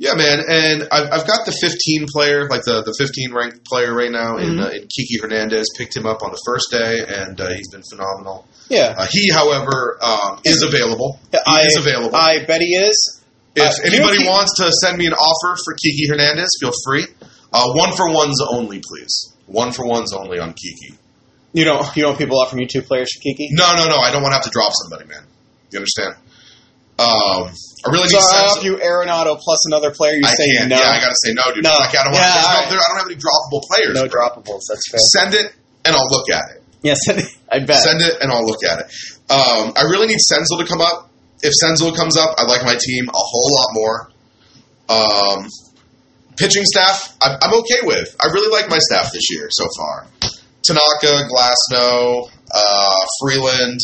Yeah, 0.00 0.14
man, 0.14 0.38
and 0.48 0.86
I've, 0.92 1.10
I've 1.10 1.26
got 1.26 1.44
the 1.44 1.50
15 1.60 2.06
player, 2.06 2.48
like 2.48 2.62
the, 2.62 2.82
the 2.86 2.94
15 2.96 3.32
ranked 3.34 3.64
player 3.66 3.92
right 3.92 4.12
now 4.12 4.36
in, 4.36 4.54
Mhm. 4.54 4.62
uh, 4.64 4.68
in 4.70 4.82
Kiki 4.86 5.18
Hernandez. 5.20 5.66
Picked 5.76 5.96
him 5.96 6.06
up 6.06 6.22
on 6.22 6.30
the 6.30 6.40
first 6.46 6.70
day, 6.70 7.02
and 7.02 7.40
uh, 7.40 7.48
he's 7.50 7.68
been 7.68 7.82
phenomenal. 7.90 8.46
Yeah, 8.68 8.94
Uh, 8.96 9.06
he, 9.10 9.28
however, 9.28 9.98
um, 10.00 10.38
is 10.44 10.62
available. 10.62 11.18
He 11.32 11.38
I, 11.44 11.62
is 11.66 11.76
available. 11.76 12.14
I 12.14 12.44
bet 12.44 12.60
he 12.60 12.76
is. 12.76 13.20
if 13.56 13.64
uh, 13.64 13.72
anybody 13.86 14.24
wants 14.24 14.54
to 14.58 14.70
send 14.70 14.98
me 14.98 15.06
an 15.06 15.14
offer 15.14 15.58
for 15.64 15.74
Kiki 15.74 16.06
Hernandez, 16.08 16.48
feel 16.60 16.70
free. 16.86 17.04
Uh, 17.52 17.64
one 17.72 17.90
for 17.96 18.08
ones 18.12 18.38
only, 18.52 18.80
please. 18.86 19.32
One 19.46 19.72
for 19.72 19.84
ones 19.84 20.12
only 20.12 20.38
on 20.38 20.52
Kiki. 20.52 20.94
You 21.54 21.64
don't 21.64 21.80
you 21.96 22.02
don't 22.02 22.10
want 22.10 22.18
people 22.20 22.38
offering 22.38 22.60
you 22.62 22.68
two 22.68 22.82
players 22.82 23.08
for 23.16 23.20
Kiki? 23.22 23.48
No, 23.50 23.74
no, 23.74 23.88
no. 23.88 23.96
I 23.96 24.12
don't 24.12 24.22
want 24.22 24.30
to 24.32 24.36
have 24.36 24.44
to 24.44 24.50
drop 24.50 24.70
somebody, 24.84 25.08
man. 25.08 25.24
You 25.72 25.78
understand? 25.78 26.14
Um, 26.98 27.54
I 27.86 27.94
really 27.94 28.08
So 28.10 28.18
need 28.18 28.26
I 28.26 28.42
offer 28.50 28.66
you 28.66 28.76
Arenado 28.76 29.38
plus 29.38 29.66
another 29.70 29.90
player. 29.94 30.14
You 30.18 30.26
I 30.26 30.34
say 30.34 30.50
no. 30.66 30.74
Yeah, 30.74 30.82
I 30.82 30.98
got 30.98 31.14
to 31.14 31.20
say 31.22 31.32
no, 31.32 31.42
dude. 31.54 31.62
No. 31.62 31.70
Like, 31.70 31.94
I 31.94 32.02
don't 32.02 32.12
want. 32.12 32.26
Yeah, 32.26 32.42
no, 32.42 32.70
there, 32.70 32.80
I 32.82 32.86
don't 32.90 32.98
have 32.98 33.06
any 33.06 33.20
droppable 33.22 33.62
players. 33.70 33.94
no 33.94 34.06
droppables. 34.10 34.66
That's 34.68 34.82
fair. 34.90 34.98
Send 35.14 35.34
it, 35.34 35.54
and 35.84 35.94
I'll 35.94 36.10
look 36.10 36.28
at 36.30 36.50
it. 36.56 36.62
Yes, 36.82 36.98
I 37.52 37.60
bet. 37.60 37.82
Send 37.82 38.02
it, 38.02 38.20
and 38.20 38.32
I'll 38.32 38.44
look 38.44 38.64
at 38.64 38.80
it. 38.80 38.86
Um, 39.30 39.72
I 39.76 39.82
really 39.90 40.08
need 40.08 40.18
Senzel 40.18 40.58
to 40.58 40.66
come 40.66 40.80
up. 40.80 41.10
If 41.40 41.54
Senzel 41.62 41.94
comes 41.94 42.16
up, 42.16 42.34
I 42.36 42.44
like 42.44 42.64
my 42.64 42.74
team 42.74 43.06
a 43.08 43.12
whole 43.14 43.50
lot 43.54 43.68
more. 43.72 44.10
Um, 44.88 45.46
pitching 46.36 46.64
staff, 46.64 47.16
I, 47.22 47.36
I'm 47.42 47.54
okay 47.60 47.82
with. 47.82 48.16
I 48.20 48.26
really 48.26 48.50
like 48.50 48.68
my 48.68 48.78
staff 48.78 49.12
this 49.12 49.30
year 49.30 49.48
so 49.50 49.66
far. 49.76 50.06
Tanaka, 50.64 51.28
Glasnow, 51.30 52.28
uh, 52.52 53.04
Freeland, 53.20 53.78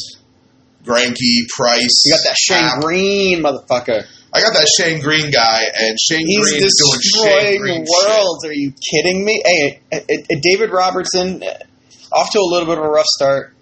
Greinke, 0.85 1.49
Price. 1.57 2.03
You 2.05 2.13
got 2.15 2.21
that 2.25 2.37
Shane. 2.37 2.81
Greene 2.81 3.43
motherfucker. 3.43 4.05
I 4.33 4.41
got 4.41 4.53
that 4.53 4.69
Shane 4.79 5.01
Greene 5.01 5.31
guy, 5.31 5.63
and 5.81 5.97
Shane 6.01 6.27
He's 6.27 6.51
Greene 6.51 6.65
is 6.65 6.75
doing 6.83 7.01
Shane 7.01 7.39
destroying 7.41 7.61
Greene 7.61 7.87
shit. 7.87 8.09
worlds. 8.09 8.45
Are 8.45 8.53
you 8.53 8.73
kidding 8.93 9.25
me? 9.25 9.41
Hey, 9.45 9.81
uh, 9.93 9.97
uh, 9.97 10.37
David 10.43 10.71
Robertson, 10.71 11.43
uh, 11.43 11.55
off 12.13 12.31
to 12.33 12.39
a 12.39 12.43
little 12.43 12.67
bit 12.67 12.79
of 12.79 12.85
a 12.85 12.89
rough 12.89 13.07
start. 13.07 13.53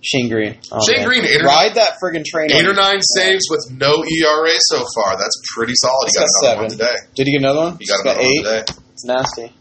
Shane 0.00 0.28
Greene. 0.30 0.56
Oh, 0.72 0.78
Shane 0.86 1.00
man. 1.00 1.08
Greene, 1.08 1.24
eight 1.26 1.42
or- 1.42 1.46
ride 1.46 1.74
that 1.74 1.96
friggin' 2.02 2.24
train. 2.24 2.50
Eight 2.52 2.66
or 2.66 2.72
nine 2.72 3.00
saves 3.02 3.44
with 3.50 3.66
no 3.72 4.04
ERA 4.04 4.52
so 4.58 4.84
far. 4.94 5.16
That's 5.18 5.36
pretty 5.54 5.74
solid. 5.74 6.08
He 6.08 6.18
got 6.18 6.26
got 6.42 6.56
one 6.60 6.70
seven. 6.70 6.78
today. 6.78 6.96
Did 7.16 7.26
he 7.26 7.32
get 7.32 7.42
another 7.42 7.60
one? 7.60 7.76
He 7.80 7.86
got 7.86 8.00
another 8.02 8.20
eight. 8.20 8.44
one 8.44 8.64
today. 8.66 8.72
It's 8.92 9.04
nasty. 9.04 9.52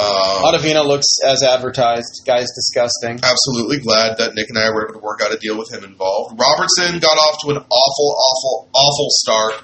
Um, 0.00 0.44
Ottavino 0.48 0.86
looks 0.86 1.20
as 1.24 1.42
advertised. 1.42 2.22
Guy's 2.26 2.48
disgusting. 2.56 3.20
absolutely 3.22 3.78
glad 3.78 4.16
that 4.18 4.34
Nick 4.34 4.48
and 4.48 4.58
I 4.58 4.70
were 4.70 4.88
able 4.88 5.00
to 5.00 5.04
work 5.04 5.20
out 5.22 5.32
a 5.32 5.38
deal 5.38 5.58
with 5.58 5.70
him 5.72 5.84
involved. 5.84 6.40
Robertson 6.40 6.98
got 7.00 7.16
off 7.18 7.38
to 7.44 7.50
an 7.50 7.58
awful, 7.58 8.08
awful, 8.16 8.68
awful 8.72 9.08
start. 9.10 9.54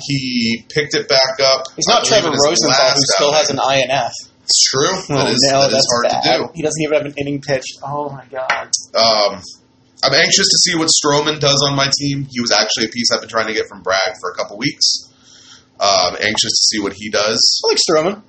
He 0.00 0.64
picked 0.72 0.94
it 0.94 1.08
back 1.08 1.40
up. 1.42 1.66
He's 1.76 1.88
not 1.88 2.04
Trevor 2.04 2.30
Rosenthal, 2.30 2.90
who 2.94 3.02
still 3.16 3.32
has 3.32 3.50
an 3.50 3.58
INF. 3.58 4.12
It's 4.44 4.70
true. 4.70 4.88
Oh, 4.90 5.18
that 5.18 5.28
is 5.30 5.48
no, 5.50 5.60
that 5.60 5.66
is 5.68 5.72
that's 5.74 5.86
hard 5.92 6.04
bad. 6.10 6.22
to 6.22 6.38
do. 6.46 6.48
He 6.54 6.62
doesn't 6.62 6.82
even 6.82 6.94
have 6.96 7.06
an 7.06 7.14
inning 7.18 7.40
pitched. 7.40 7.78
Oh 7.84 8.08
my 8.10 8.24
god. 8.30 8.70
Um, 8.94 9.42
I'm 10.02 10.14
anxious 10.14 10.46
to 10.48 10.58
see 10.64 10.74
what 10.78 10.88
Stroman 10.88 11.40
does 11.40 11.62
on 11.68 11.76
my 11.76 11.90
team. 11.98 12.26
He 12.30 12.40
was 12.40 12.50
actually 12.50 12.86
a 12.86 12.88
piece 12.88 13.12
I've 13.12 13.20
been 13.20 13.28
trying 13.28 13.46
to 13.48 13.52
get 13.52 13.66
from 13.68 13.82
Bragg 13.82 14.14
for 14.20 14.30
a 14.30 14.34
couple 14.34 14.56
weeks. 14.58 15.08
Um, 15.78 16.16
anxious 16.20 16.50
to 16.50 16.62
see 16.76 16.80
what 16.80 16.94
he 16.94 17.10
does. 17.10 17.60
I 17.64 17.68
like 17.68 17.78
Stroman. 17.78 18.22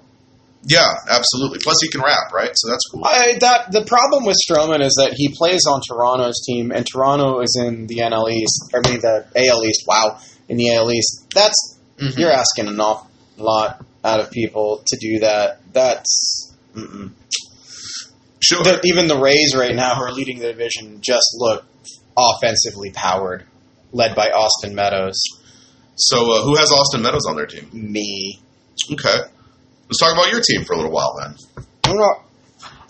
Yeah, 0.64 0.88
absolutely. 1.10 1.60
Plus, 1.60 1.82
he 1.82 1.90
can 1.90 2.02
rap, 2.02 2.32
right? 2.34 2.52
So 2.54 2.70
that's 2.70 2.84
cool. 2.92 3.04
I, 3.04 3.36
that 3.40 3.72
the 3.72 3.84
problem 3.86 4.26
with 4.26 4.38
Stroman 4.48 4.82
is 4.82 4.94
that 5.04 5.14
he 5.16 5.30
plays 5.36 5.62
on 5.68 5.82
Toronto's 5.88 6.40
team, 6.46 6.72
and 6.72 6.86
Toronto 6.86 7.42
is 7.42 7.58
in 7.60 7.88
the 7.88 7.98
NL 7.98 8.32
East. 8.32 8.72
I 8.76 8.88
mean 8.88 9.00
the 9.02 9.26
AL 9.36 9.64
East. 9.66 9.84
Wow, 9.88 10.20
in 10.48 10.58
the 10.58 10.74
AL 10.76 10.92
East. 10.92 11.26
That's 11.34 11.78
Mhm. 12.00 12.18
you're 12.18 12.32
asking 12.32 12.68
an 12.68 12.80
awful 12.80 13.08
lot 13.38 13.84
out 14.04 14.20
of 14.20 14.30
people 14.32 14.84
to 14.86 14.98
do 14.98 15.20
that. 15.20 15.60
That's 15.74 16.52
mm-mm. 16.76 17.12
Sure. 18.40 18.64
The, 18.64 18.82
even 18.86 19.08
the 19.08 19.18
Rays 19.20 19.56
right 19.56 19.76
now, 19.76 19.96
who 19.96 20.02
are 20.04 20.12
leading 20.12 20.40
the 20.40 20.48
division, 20.52 21.00
just 21.02 21.28
look 21.38 21.64
offensively 22.18 22.92
powered, 22.92 23.46
led 23.92 24.16
by 24.16 24.30
Austin 24.30 24.74
Meadows. 24.76 25.22
so, 25.96 26.32
uh, 26.34 26.42
who 26.44 26.56
has 26.56 26.72
Austin 26.72 27.02
Meadows 27.04 27.26
on 27.28 27.36
their 27.36 27.46
team? 27.46 27.70
Me. 27.72 28.40
Okay. 28.92 29.20
Let's 29.92 30.00
talk 30.00 30.14
about 30.14 30.32
your 30.32 30.40
team 30.42 30.64
for 30.64 30.72
a 30.72 30.78
little 30.78 30.92
while 30.92 31.20
then. 31.20 31.36
I'm 31.84 31.98
not. 31.98 32.24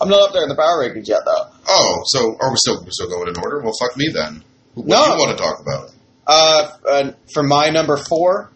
I'm 0.00 0.08
not 0.08 0.22
up 0.22 0.32
there 0.32 0.44
in 0.44 0.48
the 0.48 0.54
power 0.54 0.86
rankings 0.86 1.08
yet, 1.08 1.22
though. 1.24 1.46
Oh, 1.68 2.02
so 2.06 2.36
are 2.40 2.50
we 2.50 2.56
still 2.58 2.80
we're 2.82 2.90
still 2.90 3.08
going 3.08 3.26
in 3.28 3.36
order? 3.42 3.60
Well, 3.60 3.72
fuck 3.80 3.96
me 3.96 4.08
then. 4.14 4.44
What 4.74 4.86
No. 4.86 5.04
do 5.04 5.10
you 5.10 5.18
want 5.18 5.36
to 5.36 5.42
talk 5.42 5.60
about? 5.60 5.90
Uh, 6.28 6.70
uh, 6.88 7.12
for 7.34 7.42
my 7.42 7.70
number 7.70 7.96
four, 7.96 8.50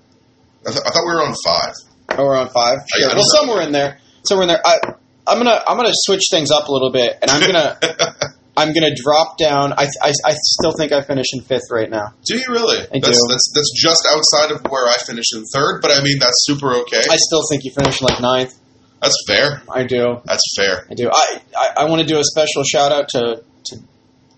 I, 0.64 0.70
th- 0.70 0.80
I 0.86 0.90
thought 0.90 1.02
we 1.06 1.12
were 1.14 1.22
on 1.26 1.34
five. 1.44 1.72
Oh, 2.10 2.24
we're 2.24 2.36
on 2.36 2.48
five. 2.50 2.78
Sure. 2.94 3.08
Well, 3.08 3.16
know. 3.16 3.22
somewhere 3.34 3.62
in 3.62 3.72
there. 3.72 3.98
Somewhere 4.24 4.44
in 4.44 4.48
there. 4.48 4.62
I, 4.64 4.78
I'm 5.26 5.38
gonna 5.38 5.60
I'm 5.66 5.76
gonna 5.76 5.90
switch 5.92 6.22
things 6.30 6.52
up 6.52 6.68
a 6.68 6.72
little 6.72 6.92
bit, 6.92 7.18
and 7.22 7.28
I'm 7.30 7.40
gonna 7.40 7.78
I'm 8.56 8.72
gonna 8.72 8.94
drop 8.94 9.36
down. 9.36 9.74
I, 9.74 9.86
I, 10.02 10.12
I 10.24 10.34
still 10.34 10.72
think 10.72 10.90
I 10.92 11.02
finish 11.02 11.26
in 11.34 11.42
fifth 11.42 11.68
right 11.70 11.90
now. 11.90 12.14
do 12.24 12.38
you 12.38 12.46
really? 12.48 12.78
I 12.78 13.00
that's, 13.00 13.20
do. 13.20 13.28
That's 13.28 13.52
that's 13.54 13.72
just 13.76 14.08
outside 14.10 14.50
of 14.50 14.70
where 14.70 14.88
I 14.88 14.94
finish 15.06 15.26
in 15.34 15.44
third, 15.54 15.80
but 15.82 15.90
I 15.90 16.02
mean 16.02 16.18
that's 16.18 16.44
super 16.46 16.74
okay. 16.82 17.02
I 17.10 17.16
still 17.16 17.42
think 17.50 17.64
you 17.64 17.72
finish 17.72 18.00
in 18.00 18.06
like 18.06 18.20
ninth. 18.20 18.54
that's 19.00 19.18
fair. 19.26 19.62
I 19.70 19.84
do. 19.84 20.20
That's 20.24 20.42
fair. 20.56 20.86
I 20.90 20.94
do. 20.94 21.10
I 21.12 21.40
I, 21.56 21.68
I 21.78 21.84
want 21.84 22.00
to 22.00 22.06
do 22.06 22.18
a 22.18 22.24
special 22.24 22.64
shout 22.64 22.92
out 22.92 23.08
to 23.10 23.42
to 23.66 23.76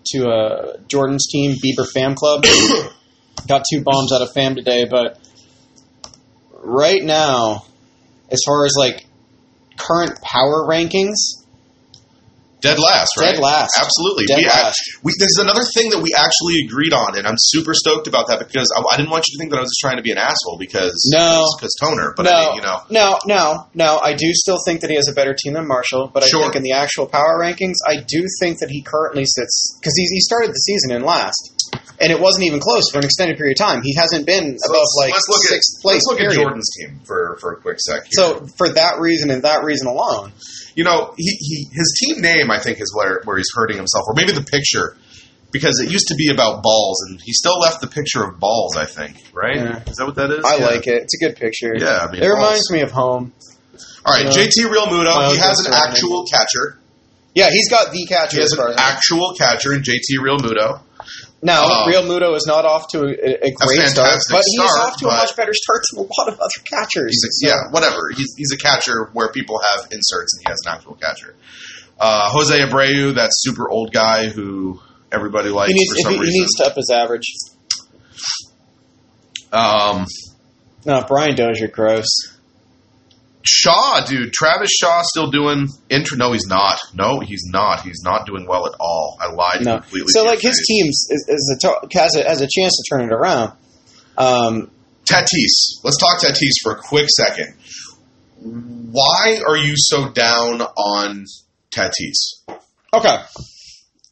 to 0.07 0.29
uh, 0.29 0.77
Jordan's 0.87 1.27
team, 1.31 1.55
Bieber 1.63 1.87
Fam 1.89 2.15
Club. 2.15 2.43
Got 3.47 3.63
two 3.71 3.83
bombs 3.83 4.11
out 4.11 4.21
of 4.21 4.33
Fam 4.33 4.55
today, 4.55 4.85
but 4.85 5.17
right 6.61 7.01
now, 7.01 7.63
as 8.29 8.41
far 8.45 8.65
as 8.65 8.75
like 8.77 9.05
current 9.77 10.21
power 10.21 10.67
rankings, 10.67 11.38
Dead 12.61 12.77
last, 12.77 13.15
right? 13.17 13.33
Dead 13.35 13.39
last. 13.39 13.71
Absolutely. 13.79 14.25
Dead 14.25 14.37
we, 14.37 14.45
last. 14.45 14.75
we 15.03 15.11
this 15.17 15.31
is 15.31 15.39
another 15.39 15.63
thing 15.73 15.91
that 15.91 15.99
we 16.03 16.11
actually 16.11 16.59
agreed 16.67 16.91
on, 16.91 17.17
and 17.17 17.25
I'm 17.25 17.37
super 17.37 17.73
stoked 17.73 18.07
about 18.07 18.27
that 18.27 18.39
because 18.39 18.67
I, 18.75 18.83
I 18.93 18.97
didn't 18.97 19.11
want 19.11 19.25
you 19.27 19.37
to 19.37 19.39
think 19.39 19.51
that 19.51 19.57
I 19.57 19.61
was 19.61 19.71
just 19.71 19.79
trying 19.79 19.97
to 19.97 20.03
be 20.03 20.11
an 20.11 20.17
asshole 20.19 20.57
because 20.59 20.91
No. 21.13 21.45
because 21.57 21.73
toner, 21.79 22.13
but 22.17 22.23
no, 22.23 22.31
I 22.31 22.45
mean, 22.51 22.55
you 22.57 22.61
know, 22.61 22.81
no, 22.89 23.17
no, 23.25 23.67
no. 23.73 23.99
I 24.03 24.13
do 24.13 24.27
still 24.33 24.57
think 24.65 24.81
that 24.81 24.89
he 24.89 24.97
has 24.97 25.07
a 25.07 25.13
better 25.13 25.33
team 25.33 25.53
than 25.53 25.67
Marshall, 25.67 26.11
but 26.13 26.23
I 26.23 26.27
Sure. 26.27 26.43
think 26.43 26.55
in 26.57 26.63
the 26.63 26.73
actual 26.73 27.07
power 27.07 27.39
rankings, 27.39 27.79
I 27.87 27.97
do 28.05 28.25
think 28.41 28.59
that 28.59 28.69
he 28.69 28.81
currently 28.83 29.23
sits 29.25 29.77
because 29.79 29.93
he, 29.95 30.03
he 30.11 30.19
started 30.19 30.49
the 30.51 30.59
season 30.59 30.91
in 30.91 31.03
last, 31.03 31.39
and 32.01 32.11
it 32.11 32.19
wasn't 32.19 32.45
even 32.45 32.59
close 32.59 32.89
for 32.91 32.99
an 32.99 33.05
extended 33.05 33.37
period 33.37 33.59
of 33.59 33.65
time. 33.65 33.81
He 33.83 33.93
hasn't 33.95 34.25
been 34.25 34.57
So 34.57 34.71
above 34.71 34.87
like 34.97 35.11
let's 35.13 35.27
look 35.29 35.41
sixth 35.43 35.77
at 35.77 35.81
place. 35.81 35.95
let's 35.95 36.05
look 36.07 36.17
period. 36.19 36.37
at 36.37 36.41
Jordan's 36.41 36.69
team 36.77 36.99
for 37.05 37.37
for 37.41 37.53
a 37.53 37.61
quick 37.61 37.79
sec. 37.79 38.03
Here. 38.03 38.09
So 38.11 38.45
for 38.57 38.69
that 38.69 38.99
reason 38.99 39.29
and 39.31 39.43
that 39.43 39.63
reason 39.63 39.87
alone, 39.87 40.31
you 40.75 40.83
know, 40.83 41.13
he, 41.17 41.31
he 41.39 41.67
his 41.71 41.99
team 42.01 42.21
name 42.21 42.49
I 42.51 42.59
think 42.59 42.79
is 42.81 42.93
where 42.95 43.21
where 43.25 43.37
he's 43.37 43.49
hurting 43.53 43.77
himself, 43.77 44.05
or 44.07 44.13
maybe 44.15 44.31
the 44.31 44.43
picture. 44.43 44.95
Because 45.51 45.79
it 45.79 45.89
used 45.89 46.09
to 46.09 46.15
be 46.15 46.29
about 46.29 46.61
balls, 46.61 47.01
and 47.09 47.19
he 47.25 47.33
still 47.33 47.57
left 47.59 47.81
the 47.81 47.87
picture 47.87 48.23
of 48.23 48.39
balls. 48.39 48.77
I 48.77 48.85
think, 48.85 49.17
right? 49.33 49.55
Yeah. 49.55 49.81
Is 49.87 49.95
that 49.97 50.05
what 50.05 50.13
that 50.17 50.29
is? 50.29 50.45
I 50.45 50.57
Yeah. 50.57 50.65
like 50.67 50.85
it. 50.85 51.01
It's 51.09 51.15
a 51.19 51.25
good 51.25 51.37
picture. 51.37 51.73
Yeah, 51.75 52.05
I 52.05 52.11
mean, 52.11 52.21
it 52.21 52.27
balls. 52.27 52.35
reminds 52.37 52.71
me 52.71 52.81
of 52.81 52.91
home. 52.91 53.33
All 54.05 54.13
right. 54.13 54.27
JT 54.27 54.69
Real 54.69 54.85
My 54.85 54.91
Muto. 54.91 55.31
He 55.31 55.37
has 55.39 55.65
an 55.65 55.73
actual 55.73 56.23
catcher. 56.31 56.77
Yeah, 57.33 57.49
he's 57.49 57.67
got 57.67 57.91
the 57.91 58.05
catcher. 58.05 58.35
He 58.37 58.41
has 58.41 58.51
an 58.53 58.75
actual 58.77 59.33
catcher 59.33 59.73
in 59.73 59.81
JT 59.81 60.21
Real 60.21 60.37
Now, 61.41 61.63
Um, 61.63 61.87
Real 61.89 62.03
Muto 62.03 62.35
is 62.35 62.45
not 62.45 62.65
off 62.65 62.89
to 62.89 62.99
a, 62.99 63.47
a 63.47 63.51
great 63.51 63.87
start, 63.87 64.19
but 64.29 64.43
he's 64.45 64.59
start, 64.59 64.91
off 64.91 64.97
to 64.99 65.07
a 65.07 65.11
much 65.11 65.35
better 65.37 65.53
start 65.53 65.83
than 65.93 66.03
a 66.03 66.07
lot 66.19 66.27
of 66.27 66.33
other 66.39 66.61
catchers. 66.65 67.15
A, 67.23 67.27
So- 67.31 67.47
yeah, 67.47 67.71
whatever. 67.71 68.09
He's, 68.15 68.33
he's 68.37 68.51
a 68.51 68.57
catcher 68.57 69.09
where 69.13 69.29
people 69.31 69.59
have 69.71 69.85
inserts, 69.91 70.33
and 70.35 70.45
he 70.45 70.49
has 70.49 70.59
an 70.65 70.73
actual 70.75 70.95
catcher. 70.95 71.35
Uh, 71.99 72.29
Jose 72.31 72.53
Abreu, 72.59 73.15
that 73.15 73.29
super 73.33 73.69
old 73.69 73.93
guy 73.93 74.27
who 74.27 74.81
everybody 75.11 75.49
likes 75.49 75.69
He 75.71 75.79
needs, 75.79 75.91
for 75.93 75.99
some 76.01 76.13
he, 76.13 76.19
he 76.29 76.39
needs 76.39 76.53
to 76.55 76.65
up 76.67 76.75
his 76.75 76.89
average. 76.93 77.23
um, 79.51 80.05
No, 80.85 81.03
Brian 81.07 81.35
Dozier, 81.35 81.67
gross. 81.67 82.07
Shaw, 83.43 84.05
dude, 84.05 84.33
Travis 84.33 84.69
Shaw 84.71 85.01
still 85.03 85.31
doing 85.31 85.67
intro. 85.89 86.17
No, 86.17 86.33
he's 86.33 86.45
not. 86.47 86.79
No, 86.93 87.19
he's 87.21 87.43
not. 87.45 87.81
He's 87.81 88.01
not 88.03 88.25
doing 88.25 88.45
well 88.47 88.65
at 88.67 88.73
all. 88.79 89.17
I 89.21 89.31
lied 89.31 89.63
No. 89.65 89.79
completely. 89.79 90.09
So, 90.09 90.23
like, 90.25 90.41
his 90.41 90.57
face. 90.57 90.65
teams 90.67 91.07
is, 91.09 91.25
is 91.29 91.57
a 91.57 91.61
to- 91.67 91.99
has, 91.99 92.15
a, 92.15 92.23
has 92.23 92.41
a 92.41 92.47
chance 92.51 92.73
to 92.75 92.83
turn 92.95 93.05
it 93.05 93.13
around. 93.13 93.53
Um, 94.17 94.69
Tatis. 95.09 95.79
Let's 95.83 95.97
talk 95.97 96.19
Tatis 96.21 96.51
for 96.61 96.73
a 96.73 96.77
quick 96.77 97.07
second. 97.09 97.55
Why 98.41 99.41
are 99.47 99.57
you 99.57 99.73
so 99.77 100.09
down 100.11 100.61
on 100.61 101.25
Tatis? 101.71 102.57
okay. 102.93 103.17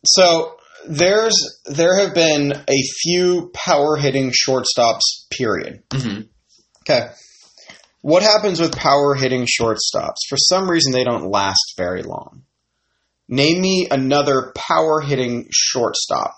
So, 0.05 0.53
there's 0.87 1.35
there 1.65 1.97
have 1.99 2.13
been 2.13 2.53
a 2.53 2.81
few 3.01 3.51
power 3.53 3.97
hitting 3.97 4.31
shortstops, 4.31 5.01
period. 5.29 5.83
Mm-hmm. 5.89 6.21
Okay. 6.89 7.09
What 8.01 8.23
happens 8.23 8.59
with 8.59 8.75
power 8.75 9.15
hitting 9.15 9.45
shortstops? 9.45 10.17
For 10.29 10.37
some 10.37 10.69
reason, 10.69 10.91
they 10.93 11.03
don't 11.03 11.29
last 11.29 11.73
very 11.77 12.03
long. 12.03 12.43
Name 13.27 13.59
me 13.61 13.87
another 13.91 14.53
power 14.55 15.01
hitting 15.01 15.47
shortstop. 15.51 16.35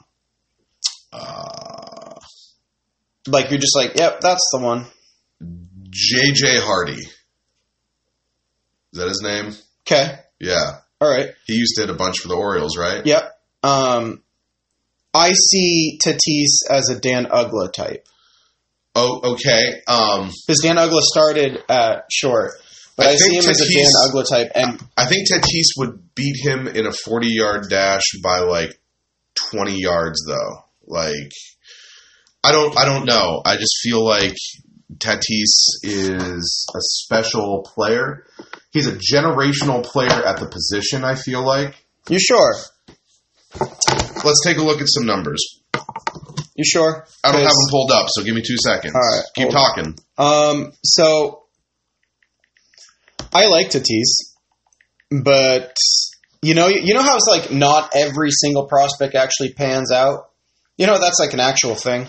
Uh, 1.11 2.15
Like 3.27 3.51
you're 3.51 3.59
just 3.59 3.75
like, 3.75 3.95
yep, 3.97 4.21
that's 4.21 4.47
the 4.51 4.59
one. 4.59 4.85
J.J. 5.91 6.59
Hardy. 6.61 6.93
Is 6.93 7.09
that 8.93 9.07
his 9.07 9.21
name? 9.23 9.53
Okay, 9.81 10.19
Yeah. 10.39 10.79
all 11.01 11.09
right, 11.09 11.33
He 11.45 11.53
used 11.55 11.75
to 11.75 11.81
hit 11.81 11.89
a 11.89 11.93
bunch 11.95 12.19
for 12.19 12.27
the 12.27 12.35
Orioles, 12.35 12.77
right? 12.77 13.05
yep. 13.05 13.39
Um, 13.63 14.23
I 15.13 15.31
see 15.33 15.99
Tatis 16.03 16.63
as 16.69 16.89
a 16.89 16.99
Dan 16.99 17.25
Uggla 17.25 17.71
type 17.73 18.07
Oh, 18.95 19.33
okay. 19.33 19.81
Um, 19.87 20.31
because 20.47 20.61
Dan 20.63 20.77
Uggla 20.77 21.01
started 21.01 21.63
at 21.69 22.05
short, 22.11 22.51
but 22.97 23.07
I 23.07 23.11
I, 23.11 23.15
see 23.15 23.29
think 23.31 23.43
him 23.43 23.49
as 23.51 23.61
a 23.61 23.73
Dan 23.73 23.85
Uggla 24.07 24.25
type, 24.29 24.51
and 24.55 24.83
I 24.97 25.05
think 25.05 25.27
Tatis 25.29 25.77
would 25.77 26.15
beat 26.15 26.35
him 26.41 26.67
in 26.67 26.85
a 26.85 26.91
40 26.91 27.27
yard 27.27 27.69
dash 27.69 28.03
by 28.23 28.39
like 28.39 28.79
20 29.51 29.79
yards, 29.79 30.25
though. 30.27 30.65
Like, 30.85 31.31
I 32.43 32.51
don't, 32.51 32.77
I 32.77 32.85
don't 32.85 33.05
know. 33.05 33.41
I 33.45 33.55
just 33.55 33.77
feel 33.81 34.03
like 34.03 34.35
Tatis 34.97 35.83
is 35.83 36.67
a 36.75 36.79
special 36.79 37.63
player. 37.63 38.25
He's 38.71 38.87
a 38.87 38.97
generational 38.97 39.83
player 39.83 40.09
at 40.09 40.39
the 40.39 40.47
position. 40.47 41.03
I 41.03 41.15
feel 41.15 41.45
like. 41.45 41.75
you 42.09 42.19
sure? 42.19 42.55
Let's 43.59 44.43
take 44.43 44.57
a 44.57 44.63
look 44.63 44.81
at 44.81 44.87
some 44.89 45.05
numbers. 45.05 45.58
You 46.59 46.65
sure? 46.65 47.07
I 47.23 47.31
don't 47.31 47.39
have 47.39 47.51
them 47.51 47.69
pulled 47.71 47.89
up, 47.89 48.07
so 48.09 48.21
give 48.21 48.35
me 48.35 48.41
two 48.45 48.57
seconds. 48.61 48.93
All 48.93 48.99
right, 48.99 49.23
keep 49.33 49.49
talking. 49.49 49.97
Um, 50.17 50.73
so 50.83 51.45
I 53.31 53.47
like 53.47 53.69
Tatis, 53.69 54.35
but 55.09 55.73
you 56.41 56.55
know, 56.55 56.67
you 56.67 56.93
know 56.93 57.01
how 57.01 57.15
it's 57.15 57.29
like 57.29 57.49
not 57.53 57.93
every 57.95 58.31
single 58.31 58.67
prospect 58.67 59.15
actually 59.15 59.53
pans 59.53 59.89
out. 59.89 60.31
You 60.77 60.85
know, 60.85 60.99
that's 60.99 61.17
like 61.17 61.31
an 61.31 61.39
actual 61.39 61.75
thing. 61.75 62.07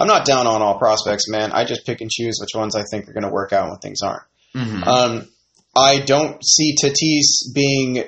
I'm 0.00 0.08
not 0.08 0.26
down 0.26 0.48
on 0.48 0.62
all 0.62 0.80
prospects, 0.80 1.28
man. 1.28 1.52
I 1.52 1.64
just 1.64 1.86
pick 1.86 2.00
and 2.00 2.10
choose 2.10 2.38
which 2.40 2.56
ones 2.56 2.74
I 2.74 2.82
think 2.90 3.08
are 3.08 3.12
going 3.12 3.22
to 3.22 3.32
work 3.32 3.52
out 3.52 3.68
when 3.68 3.78
things 3.78 4.00
aren't. 4.02 4.24
Mm-hmm. 4.56 4.82
Um, 4.82 5.28
I 5.76 6.00
don't 6.00 6.44
see 6.44 6.74
Tatis 6.74 7.54
being 7.54 8.02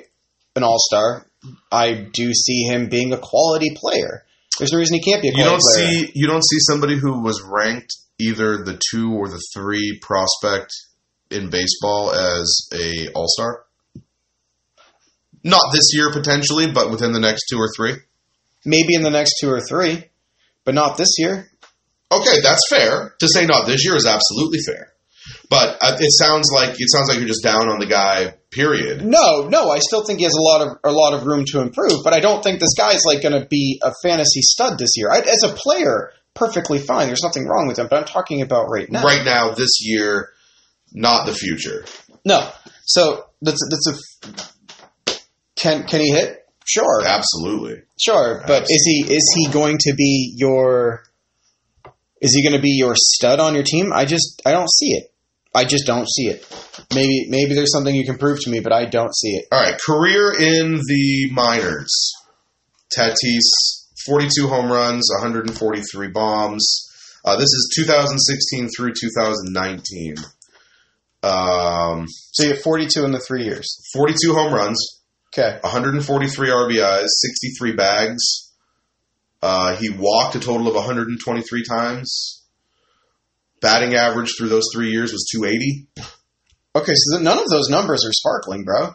an 0.57 0.63
all 0.63 0.77
star. 0.77 1.25
I 1.71 1.93
do 1.93 2.33
see 2.33 2.63
him 2.63 2.89
being 2.89 3.13
a 3.13 3.17
quality 3.17 3.77
player. 3.77 4.24
There's 4.59 4.71
no 4.71 4.79
reason 4.79 4.95
he 4.95 5.03
can't 5.11 5.21
be 5.21 5.29
a 5.29 5.31
You 5.31 5.43
don't 5.43 5.59
player. 5.59 5.87
see 5.87 6.11
you 6.15 6.27
don't 6.27 6.43
see 6.43 6.57
somebody 6.59 6.97
who 6.97 7.21
was 7.21 7.41
ranked 7.43 7.93
either 8.19 8.63
the 8.63 8.79
two 8.91 9.11
or 9.13 9.27
the 9.27 9.41
three 9.53 9.99
prospect 10.01 10.71
in 11.29 11.49
baseball 11.49 12.11
as 12.11 12.67
a 12.73 13.09
all 13.13 13.27
star. 13.27 13.65
Not 15.43 15.61
this 15.73 15.91
year 15.93 16.11
potentially, 16.11 16.71
but 16.71 16.89
within 16.89 17.11
the 17.11 17.19
next 17.19 17.45
two 17.49 17.57
or 17.57 17.69
three. 17.75 17.95
Maybe 18.65 18.95
in 18.95 19.03
the 19.03 19.11
next 19.11 19.35
two 19.39 19.49
or 19.49 19.61
three, 19.61 20.05
but 20.63 20.73
not 20.73 20.97
this 20.97 21.15
year. 21.19 21.51
Okay, 22.11 22.41
that's 22.41 22.61
fair. 22.69 23.13
To 23.19 23.27
say 23.27 23.45
not 23.45 23.67
this 23.67 23.85
year 23.85 23.95
is 23.95 24.07
absolutely 24.07 24.59
fair. 24.65 24.93
But 25.49 25.77
uh, 25.81 25.97
it 25.99 26.11
sounds 26.11 26.49
like 26.53 26.71
it 26.79 26.89
sounds 26.91 27.09
like 27.09 27.19
you're 27.19 27.27
just 27.27 27.43
down 27.43 27.69
on 27.69 27.79
the 27.79 27.85
guy 27.85 28.35
Period. 28.55 29.05
No, 29.05 29.49
no, 29.49 29.69
I 29.69 29.79
still 29.79 30.05
think 30.05 30.19
he 30.19 30.23
has 30.23 30.33
a 30.33 30.41
lot 30.41 30.61
of 30.61 30.77
a 30.85 30.91
lot 30.91 31.13
of 31.13 31.25
room 31.25 31.43
to 31.47 31.59
improve, 31.59 32.05
but 32.05 32.13
I 32.13 32.21
don't 32.21 32.41
think 32.41 32.61
this 32.61 32.73
guy's 32.77 33.03
like 33.05 33.21
going 33.21 33.39
to 33.39 33.45
be 33.45 33.81
a 33.83 33.91
fantasy 34.01 34.39
stud 34.41 34.79
this 34.79 34.91
year. 34.95 35.11
I, 35.11 35.19
as 35.19 35.43
a 35.43 35.53
player, 35.53 36.13
perfectly 36.33 36.79
fine. 36.79 37.07
There's 37.07 37.21
nothing 37.21 37.45
wrong 37.47 37.67
with 37.67 37.77
him, 37.77 37.87
but 37.89 37.99
I'm 37.99 38.05
talking 38.05 38.41
about 38.41 38.67
right 38.69 38.89
now. 38.89 39.03
Right 39.03 39.25
now, 39.25 39.51
this 39.51 39.81
year, 39.81 40.29
not 40.93 41.25
the 41.25 41.33
future. 41.33 41.83
No, 42.23 42.49
so 42.85 43.25
that's 43.41 43.59
that's 43.69 43.89
a 43.89 45.11
can 45.57 45.85
can 45.85 45.99
he 45.99 46.11
hit? 46.11 46.41
Sure, 46.67 47.03
Absolutely. 47.05 47.83
sure, 47.99 48.43
but 48.47 48.63
is 48.63 48.83
he 48.87 49.13
is 49.13 49.35
he 49.37 49.51
going 49.51 49.77
to 49.81 49.93
be 49.93 50.33
your 50.35 51.03
is 52.21 52.33
he 52.33 52.41
going 52.41 52.55
to 52.55 52.61
be 52.61 52.71
your 52.77 52.95
stud 52.95 53.39
on 53.39 53.53
your 53.53 53.63
team? 53.63 53.91
I 53.93 54.05
just 54.05 54.41
I 54.45 54.51
don't 54.51 54.71
see 54.71 54.93
it. 54.93 55.13
I 55.55 55.63
just 55.63 55.85
don't 55.85 56.07
see 56.09 56.27
it. 56.27 56.45
Maybe 56.93 57.27
maybe 57.29 57.55
there's 57.55 57.71
something 57.71 57.95
you 57.95 58.05
can 58.05 58.17
prove 58.17 58.39
to 58.41 58.49
me, 58.51 58.59
but 58.59 58.73
I 58.73 58.85
don't 58.85 59.15
see 59.15 59.29
it. 59.37 59.45
All 59.51 59.59
right, 59.61 59.79
career 59.79 60.33
in 60.37 60.75
the 60.75 61.29
minors. 61.31 62.13
Tatis, 62.95 63.85
42 64.05 64.47
home 64.47 64.71
runs, 64.71 65.09
143 65.21 66.07
bombs. 66.09 66.81
Uh, 67.23 67.35
this 67.35 67.45
is 67.45 67.73
2016 67.75 68.69
through 68.75 68.93
2019. 68.99 70.15
Um, 71.23 72.05
So 72.31 72.43
you 72.43 72.49
have 72.49 72.61
42 72.61 73.03
in 73.03 73.11
the 73.11 73.19
three 73.19 73.43
years. 73.45 73.65
42 73.93 74.33
home 74.35 74.53
runs, 74.53 74.77
Okay. 75.37 75.57
143 75.61 76.49
RBIs, 76.49 77.07
63 77.09 77.73
bags. 77.73 78.51
Uh, 79.41 79.75
he 79.75 79.89
walked 79.89 80.35
a 80.35 80.39
total 80.39 80.67
of 80.67 80.75
123 80.75 81.63
times. 81.63 82.43
Batting 83.61 83.95
average 83.95 84.33
through 84.37 84.49
those 84.49 84.67
three 84.73 84.91
years 84.91 85.11
was 85.11 85.27
280. 85.31 85.87
Okay, 86.75 86.93
so 86.93 87.19
none 87.19 87.37
of 87.37 87.47
those 87.49 87.69
numbers 87.69 88.05
are 88.05 88.11
sparkling, 88.11 88.65
bro. 88.65 88.93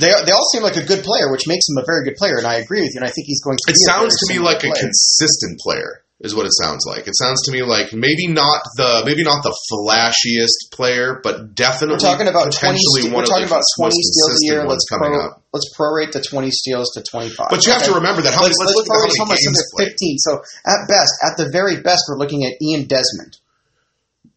They 0.00 0.10
they 0.24 0.32
all 0.32 0.48
seem 0.52 0.62
like 0.62 0.76
a 0.76 0.84
good 0.84 1.04
player, 1.04 1.30
which 1.30 1.46
makes 1.46 1.68
him 1.68 1.78
a 1.78 1.84
very 1.86 2.04
good 2.04 2.16
player, 2.16 2.38
and 2.38 2.46
I 2.46 2.54
agree 2.54 2.80
with 2.80 2.90
you. 2.94 3.00
And 3.00 3.06
I 3.06 3.12
think 3.12 3.26
he's 3.26 3.42
going 3.42 3.56
to. 3.56 3.64
It 3.70 3.76
sounds 3.86 4.16
to 4.16 4.32
me 4.32 4.40
like 4.40 4.64
a 4.64 4.72
consistent 4.72 5.60
player 5.60 6.04
is 6.24 6.34
what 6.34 6.46
it 6.46 6.52
sounds 6.56 6.86
like. 6.88 7.06
It 7.06 7.16
sounds 7.16 7.42
to 7.46 7.52
me 7.52 7.62
like 7.62 7.92
maybe 7.92 8.26
not 8.28 8.64
the 8.76 9.02
maybe 9.04 9.22
not 9.22 9.44
the 9.44 9.52
flashiest 9.68 10.72
player, 10.72 11.20
but 11.22 11.54
definitely 11.54 12.00
We're 12.00 12.08
talking 12.16 12.28
about 12.28 12.48
potentially 12.48 13.04
Ste- 13.04 13.12
one 13.12 13.28
we're 13.28 13.36
of 13.36 13.44
the 13.44 13.46
about 13.46 13.62
twenty 13.76 14.00
steals 14.00 14.40
a 14.40 14.46
year. 14.48 14.64
Let's 14.64 14.88
coming 14.88 15.12
pro, 15.12 15.26
up. 15.26 15.42
let's 15.52 15.68
prorate 15.76 16.12
the 16.12 16.22
twenty 16.22 16.50
steals 16.50 16.96
to 16.96 17.02
twenty 17.02 17.28
five. 17.28 17.52
But 17.52 17.66
you 17.66 17.72
have 17.72 17.84
to 17.84 18.00
remember 18.00 18.22
that 18.22 18.32
how 18.32 18.42
many, 18.42 18.56
let's, 18.56 18.72
let's, 18.72 18.88
look 18.88 18.88
at 18.88 19.20
how 19.20 19.28
many 19.28 19.42
games 19.44 19.60
fifteen. 19.76 20.16
So 20.18 20.40
at 20.64 20.88
best, 20.88 21.12
at 21.20 21.36
the 21.36 21.52
very 21.52 21.84
best, 21.84 22.08
we're 22.08 22.18
looking 22.18 22.48
at 22.48 22.56
Ian 22.64 22.88
Desmond, 22.88 23.36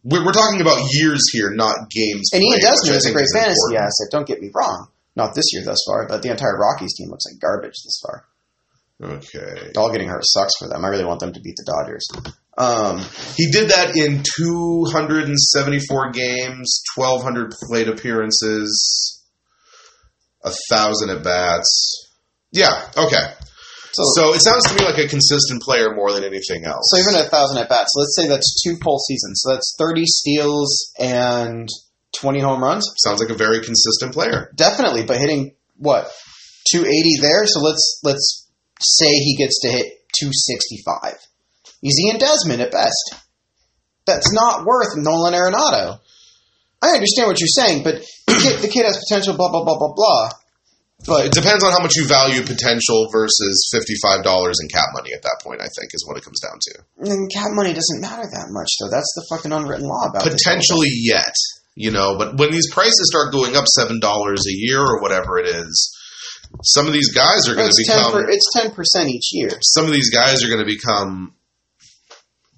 We're, 0.04 0.24
we're 0.24 0.32
talking 0.32 0.60
about 0.60 0.78
years 0.90 1.22
here, 1.32 1.50
not 1.50 1.90
games. 1.90 2.30
and 2.32 2.42
Ian 2.42 2.60
played, 2.60 2.62
which 2.62 2.62
Desmond 2.62 2.96
is 2.96 3.06
a 3.06 3.12
great 3.12 3.26
fantasy 3.34 3.58
important. 3.72 3.86
asset. 3.86 4.08
Don't 4.10 4.26
get 4.26 4.40
me 4.40 4.50
wrong. 4.54 4.88
Not 5.16 5.34
this 5.34 5.52
year 5.52 5.64
thus 5.64 5.82
far, 5.86 6.06
but 6.08 6.22
the 6.22 6.30
entire 6.30 6.56
Rockies 6.56 6.94
team 6.96 7.10
looks 7.10 7.24
like 7.30 7.40
garbage 7.40 7.74
this 7.84 8.00
far. 8.04 8.24
Okay, 9.00 9.70
All 9.76 9.90
getting 9.92 10.08
hurt 10.08 10.24
sucks 10.24 10.56
for 10.58 10.68
them. 10.68 10.84
I 10.84 10.88
really 10.88 11.04
want 11.04 11.20
them 11.20 11.32
to 11.32 11.40
beat 11.40 11.54
the 11.56 11.64
Dodgers. 11.64 12.06
Um, 12.56 12.98
he 13.36 13.50
did 13.52 13.70
that 13.70 13.94
in 13.96 14.24
274 14.36 16.10
games, 16.10 16.82
1,200 16.96 17.52
plate 17.68 17.88
appearances, 17.88 19.24
a 20.44 20.50
thousand 20.68 21.10
at 21.10 21.22
bats. 21.22 22.08
Yeah, 22.50 22.90
okay. 22.96 23.34
So, 23.92 24.02
So 24.14 24.34
it 24.34 24.40
sounds 24.42 24.64
to 24.68 24.74
me 24.74 24.84
like 24.84 24.98
a 24.98 25.08
consistent 25.08 25.62
player 25.62 25.94
more 25.94 26.12
than 26.12 26.24
anything 26.24 26.64
else. 26.64 26.90
So 26.90 26.98
even 26.98 27.14
a 27.14 27.28
thousand 27.28 27.58
at 27.58 27.68
bats. 27.68 27.90
So 27.94 28.00
let's 28.00 28.16
say 28.16 28.28
that's 28.28 28.62
two 28.62 28.76
full 28.82 28.98
seasons. 28.98 29.42
So 29.42 29.52
that's 29.52 29.74
thirty 29.78 30.04
steals 30.06 30.92
and 30.98 31.68
twenty 32.18 32.40
home 32.40 32.62
runs. 32.62 32.84
sounds 32.98 33.20
like 33.20 33.30
a 33.30 33.38
very 33.38 33.60
consistent 33.60 34.12
player. 34.12 34.52
Definitely, 34.56 35.04
but 35.04 35.18
hitting 35.18 35.54
what 35.76 36.10
two 36.70 36.84
eighty 36.84 37.20
there. 37.20 37.46
So 37.46 37.60
let's 37.60 38.00
let's 38.02 38.46
say 38.80 39.08
he 39.08 39.36
gets 39.36 39.60
to 39.62 39.68
hit 39.68 39.86
two 40.18 40.30
sixty 40.32 40.82
five. 40.84 41.16
He's 41.80 41.98
Ian 42.06 42.18
Desmond 42.18 42.62
at 42.62 42.72
best. 42.72 43.14
That's 44.06 44.32
not 44.32 44.64
worth 44.64 44.96
Nolan 44.96 45.34
Arenado. 45.34 46.00
I 46.80 46.90
understand 46.90 47.28
what 47.28 47.40
you're 47.40 47.48
saying, 47.48 47.82
but 47.84 47.96
the 48.26 48.34
kid, 48.34 48.62
the 48.62 48.68
kid 48.68 48.84
has 48.84 48.98
potential. 49.08 49.36
Blah 49.36 49.50
blah 49.50 49.64
blah 49.64 49.78
blah 49.78 49.92
blah. 49.94 50.30
But 51.06 51.26
it 51.26 51.32
depends 51.32 51.62
on 51.62 51.70
how 51.72 51.80
much 51.80 51.94
you 51.94 52.06
value 52.06 52.42
potential 52.42 53.08
versus 53.12 53.70
fifty-five 53.72 54.24
dollars 54.24 54.58
in 54.60 54.68
cap 54.68 54.88
money. 54.92 55.12
At 55.14 55.22
that 55.22 55.38
point, 55.42 55.60
I 55.60 55.68
think 55.78 55.94
is 55.94 56.04
what 56.06 56.16
it 56.18 56.24
comes 56.24 56.40
down 56.40 56.58
to. 56.58 57.10
And 57.10 57.30
cap 57.30 57.54
money 57.54 57.72
doesn't 57.72 58.00
matter 58.00 58.26
that 58.26 58.46
much, 58.50 58.68
though. 58.80 58.90
That's 58.90 59.12
the 59.14 59.24
fucking 59.30 59.52
unwritten 59.52 59.86
law 59.86 60.10
about 60.10 60.24
this. 60.24 60.34
Potentially 60.42 60.90
yet, 60.90 61.32
you 61.76 61.92
know, 61.92 62.18
but 62.18 62.36
when 62.36 62.50
these 62.50 62.68
prices 62.72 63.08
start 63.10 63.32
going 63.32 63.54
up 63.56 63.66
seven 63.68 64.00
dollars 64.00 64.42
a 64.48 64.52
year 64.52 64.80
or 64.80 65.00
whatever 65.00 65.38
it 65.38 65.46
is, 65.46 65.96
some 66.64 66.86
of 66.88 66.92
these 66.92 67.14
guys 67.14 67.48
are 67.48 67.52
oh, 67.52 67.56
going 67.62 67.70
to 67.70 67.74
It's 67.78 67.86
ten, 67.88 67.98
become. 67.98 68.12
per, 68.12 68.28
it's 68.28 68.98
10% 69.04 69.08
each 69.08 69.28
year. 69.32 69.50
some 69.62 69.84
of 69.86 69.92
these 69.92 70.10
guys 70.10 70.42
are 70.44 70.48
going 70.48 70.66
to 70.66 70.66
become 70.66 71.34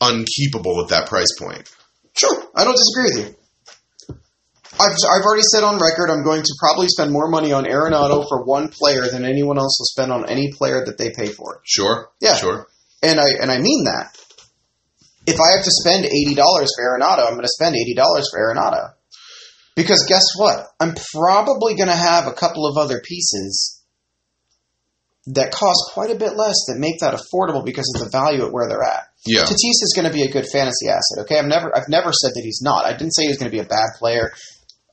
unkeepable 0.00 0.83
at 0.83 0.88
that 0.88 1.09
price 1.09 1.29
point. 1.38 1.70
Sure, 2.16 2.42
I 2.57 2.64
don't 2.64 2.76
disagree 2.76 3.05
with 3.05 3.29
you. 3.29 3.37
I've, 4.78 4.94
I've 5.11 5.24
already 5.24 5.42
said 5.42 5.64
on 5.64 5.80
record 5.80 6.11
I'm 6.11 6.22
going 6.22 6.42
to 6.42 6.54
probably 6.61 6.87
spend 6.88 7.11
more 7.11 7.28
money 7.28 7.52
on 7.52 7.64
Arenado 7.64 8.26
for 8.28 8.44
one 8.44 8.68
player 8.68 9.09
than 9.11 9.24
anyone 9.24 9.59
else 9.59 9.76
will 9.78 9.87
spend 9.87 10.12
on 10.12 10.28
any 10.28 10.52
player 10.52 10.85
that 10.87 10.96
they 10.96 11.11
pay 11.11 11.26
for. 11.26 11.61
Sure. 11.64 12.11
Yeah. 12.20 12.37
Sure. 12.37 12.66
And 13.02 13.18
I 13.18 13.30
and 13.40 13.50
I 13.50 13.59
mean 13.59 13.85
that. 13.85 14.16
If 15.26 15.40
I 15.40 15.56
have 15.56 15.64
to 15.64 15.70
spend 15.70 16.04
eighty 16.06 16.35
dollars 16.35 16.70
for 16.76 16.85
Arenado, 16.85 17.26
I'm 17.26 17.35
going 17.35 17.42
to 17.42 17.48
spend 17.48 17.74
eighty 17.74 17.94
dollars 17.94 18.28
for 18.30 18.38
Arenado. 18.38 18.92
Because 19.76 20.04
guess 20.09 20.24
what? 20.37 20.66
I'm 20.78 20.94
probably 21.14 21.74
going 21.74 21.88
to 21.88 21.94
have 21.94 22.26
a 22.26 22.33
couple 22.33 22.66
of 22.66 22.76
other 22.76 23.00
pieces 23.00 23.83
that 25.26 25.52
cost 25.52 25.92
quite 25.92 26.11
a 26.11 26.18
bit 26.18 26.37
less 26.37 26.56
that 26.66 26.76
make 26.78 26.98
that 27.00 27.14
affordable 27.14 27.64
because 27.64 27.90
of 27.94 28.02
the 28.02 28.11
value 28.11 28.44
at 28.44 28.52
where 28.52 28.68
they're 28.68 28.83
at. 28.83 29.04
Yeah. 29.26 29.42
Tatis 29.42 29.85
is 29.85 29.92
going 29.94 30.09
to 30.09 30.12
be 30.12 30.22
a 30.22 30.30
good 30.30 30.46
fantasy 30.50 30.88
asset. 30.88 31.24
Okay, 31.24 31.38
I've 31.38 31.46
never 31.46 31.76
I've 31.76 31.88
never 31.88 32.12
said 32.12 32.33
that 32.35 32.42
he's 32.42 32.61
not. 32.62 32.85
I 32.85 32.92
didn't 32.92 33.12
say 33.12 33.24
he 33.24 33.28
was 33.28 33.38
going 33.38 33.50
to 33.50 33.54
be 33.54 33.62
a 33.62 33.68
bad 33.68 33.90
player. 33.98 34.33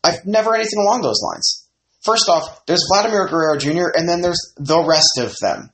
I've 0.07 0.25
never 0.25 0.55
anything 0.55 0.79
along 0.79 1.01
those 1.01 1.21
lines. 1.21 1.67
First 2.03 2.29
off, 2.29 2.65
there's 2.65 2.83
Vladimir 2.91 3.27
Guerrero 3.27 3.57
Jr. 3.57 3.91
and 3.93 4.07
then 4.07 4.21
there's 4.21 4.39
the 4.55 4.79
rest 4.79 5.19
of 5.19 5.35
them. 5.41 5.71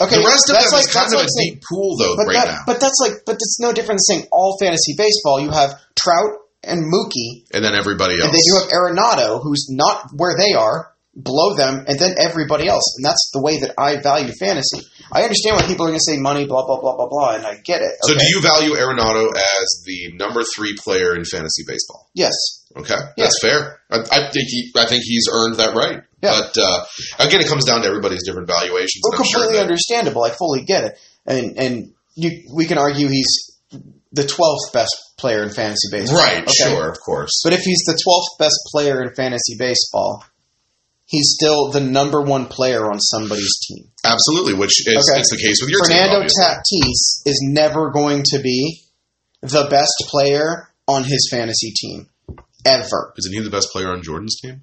Okay, 0.00 0.16
the 0.18 0.26
rest 0.26 0.50
of 0.50 0.54
that's 0.58 0.70
them 0.70 0.78
like, 0.78 0.86
is 0.86 0.92
kind 0.94 1.06
of 1.14 1.18
like 1.18 1.26
a 1.26 1.38
saying- 1.38 1.54
deep 1.54 1.62
pool, 1.70 1.96
though, 1.98 2.14
but 2.16 2.26
right 2.26 2.34
that, 2.34 2.46
now. 2.46 2.62
but 2.66 2.80
that's 2.80 2.98
like 3.02 3.22
but 3.26 3.34
it's 3.34 3.58
no 3.60 3.72
different 3.72 4.00
than 4.02 4.18
saying 4.22 4.28
all 4.32 4.56
fantasy 4.60 4.94
baseball. 4.98 5.40
You 5.40 5.50
have 5.50 5.78
Trout 5.94 6.38
and 6.62 6.82
Mookie, 6.82 7.46
and 7.54 7.64
then 7.64 7.74
everybody 7.74 8.14
else. 8.14 8.24
and 8.24 8.34
then 8.34 8.42
you 8.42 8.54
have 8.58 8.68
Arenado, 8.74 9.40
who's 9.42 9.66
not 9.70 10.10
where 10.16 10.34
they 10.36 10.54
are, 10.54 10.90
below 11.14 11.54
them, 11.54 11.84
and 11.86 11.98
then 11.98 12.16
everybody 12.18 12.66
else. 12.66 12.96
And 12.98 13.04
that's 13.04 13.30
the 13.32 13.40
way 13.40 13.60
that 13.60 13.74
I 13.78 14.02
value 14.02 14.32
fantasy. 14.40 14.82
I 15.12 15.22
understand 15.22 15.56
why 15.56 15.62
people 15.62 15.86
are 15.86 15.90
going 15.94 16.00
to 16.02 16.10
say 16.10 16.18
money, 16.18 16.44
blah 16.46 16.66
blah 16.66 16.80
blah 16.80 16.96
blah 16.96 17.08
blah, 17.08 17.34
and 17.36 17.46
I 17.46 17.54
get 17.62 17.80
it. 17.80 17.94
So, 18.02 18.18
do 18.18 18.24
you 18.26 18.42
value 18.42 18.74
Arenado 18.74 19.30
as 19.30 19.82
the 19.86 20.10
number 20.18 20.42
three 20.56 20.74
player 20.82 21.14
in 21.14 21.24
fantasy 21.24 21.62
baseball? 21.68 22.10
Yes. 22.14 22.34
Okay, 22.76 22.94
Yeah. 23.16 23.24
that's 23.24 23.40
fair. 23.40 23.80
I, 23.90 23.98
I 24.00 24.30
think 24.32 24.46
he, 24.48 24.72
I 24.76 24.86
think 24.86 25.02
he's 25.04 25.26
earned 25.32 25.56
that 25.56 25.74
right. 25.74 26.02
Yeah. 26.22 26.40
But 26.40 26.56
uh, 26.60 26.84
again, 27.26 27.40
it 27.40 27.48
comes 27.48 27.64
down 27.64 27.82
to 27.82 27.86
everybody's 27.88 28.24
different 28.26 28.48
valuations. 28.48 29.02
Well, 29.04 29.20
I'm 29.20 29.24
sure 29.26 29.40
completely 29.42 29.58
that- 29.58 29.62
understandable. 29.70 30.24
I 30.24 30.30
fully 30.30 30.64
get 30.64 30.84
it, 30.84 30.98
and 31.26 31.58
and 31.58 31.92
you 32.16 32.48
we 32.54 32.66
can 32.66 32.78
argue 32.78 33.08
he's 33.08 33.58
the 34.12 34.26
twelfth 34.26 34.72
best 34.72 34.94
player 35.18 35.42
in 35.42 35.50
fantasy 35.50 35.88
baseball. 35.90 36.18
right? 36.18 36.42
okay? 36.42 36.52
Sure, 36.52 36.88
of 36.90 36.98
course. 37.04 37.42
But 37.44 37.52
if 37.52 37.60
he's 37.60 37.82
the 37.86 37.98
twelfth 38.02 38.38
best 38.38 38.56
player 38.72 39.02
in 39.02 39.14
fantasy 39.14 39.54
baseball, 39.58 40.24
he's 41.06 41.34
still 41.38 41.70
the 41.70 41.80
number 41.80 42.22
one 42.22 42.46
player 42.46 42.90
on 42.90 42.98
somebody's 43.00 43.54
team. 43.68 43.90
Absolutely, 44.04 44.54
which 44.54 44.80
is 44.88 45.10
Okay. 45.10 45.20
it's 45.20 45.30
the 45.30 45.36
case 45.36 45.60
with 45.60 45.70
your 45.70 45.84
Fernando 45.84 46.20
team. 46.20 46.30
Tatis 46.40 47.22
is 47.26 47.40
never 47.52 47.90
going 47.90 48.22
to 48.32 48.38
be 48.40 48.80
the 49.42 49.66
best 49.70 49.92
player 50.08 50.70
on 50.88 51.04
his 51.04 51.28
fantasy 51.30 51.72
team 51.76 52.08
ever. 52.64 53.12
Isn't 53.18 53.32
he 53.32 53.40
the 53.40 53.50
best 53.50 53.68
player 53.72 53.88
on 53.90 54.02
Jordan's 54.02 54.40
team? 54.40 54.62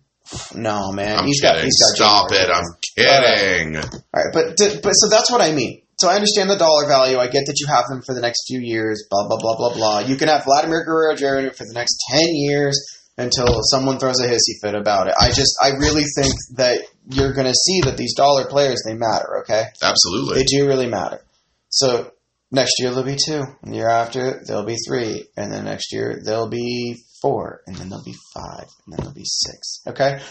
No, 0.55 0.91
man, 0.93 1.19
I'm 1.19 1.25
he's 1.25 1.41
kidding. 1.41 1.55
got 1.57 1.63
he's 1.65 1.81
got 1.99 2.29
Stop 2.29 2.31
it! 2.31 2.49
I'm 2.49 2.63
kidding. 2.95 3.75
All 3.77 4.01
right, 4.15 4.31
but 4.33 4.57
but 4.81 4.91
so 4.93 5.09
that's 5.09 5.29
what 5.31 5.41
I 5.41 5.51
mean. 5.51 5.81
So 5.99 6.09
I 6.09 6.15
understand 6.15 6.49
the 6.49 6.55
dollar 6.57 6.87
value. 6.87 7.17
I 7.17 7.27
get 7.27 7.45
that 7.47 7.57
you 7.59 7.67
have 7.67 7.85
them 7.89 8.01
for 8.05 8.15
the 8.15 8.21
next 8.21 8.45
few 8.47 8.59
years. 8.59 9.05
Blah 9.09 9.27
blah 9.27 9.37
blah 9.37 9.57
blah 9.57 9.73
blah. 9.73 9.99
You 9.99 10.15
can 10.15 10.29
have 10.29 10.45
Vladimir 10.45 10.85
Guerrero 10.85 11.15
Jr. 11.15 11.53
for 11.53 11.65
the 11.65 11.73
next 11.73 11.97
ten 12.09 12.23
years 12.29 12.79
until 13.17 13.45
someone 13.63 13.99
throws 13.99 14.19
a 14.21 14.27
hissy 14.27 14.55
fit 14.61 14.73
about 14.73 15.07
it. 15.07 15.13
I 15.19 15.27
just 15.27 15.53
I 15.61 15.71
really 15.71 16.03
think 16.15 16.33
that 16.55 16.81
you're 17.09 17.33
going 17.33 17.47
to 17.47 17.53
see 17.53 17.81
that 17.81 17.97
these 17.97 18.15
dollar 18.15 18.45
players 18.45 18.81
they 18.85 18.93
matter. 18.93 19.41
Okay, 19.41 19.65
Absolutely. 19.83 20.35
they 20.39 20.43
do 20.45 20.65
really 20.65 20.87
matter. 20.87 21.21
So 21.69 22.11
next 22.51 22.73
year 22.79 22.91
there'll 22.91 23.03
be 23.05 23.17
two. 23.23 23.43
And 23.63 23.73
the 23.73 23.77
year 23.77 23.89
after 23.89 24.41
there'll 24.47 24.63
be 24.65 24.77
three, 24.87 25.25
and 25.35 25.51
then 25.51 25.65
next 25.65 25.91
year 25.91 26.21
there'll 26.23 26.49
be 26.49 27.03
four, 27.21 27.61
and 27.67 27.75
then 27.75 27.89
there'll 27.89 28.03
be 28.03 28.15
five, 28.33 28.65
and 28.85 28.93
then 28.93 28.97
there'll 28.97 29.13
be 29.13 29.25
six. 29.25 29.81
Okay, 29.87 30.21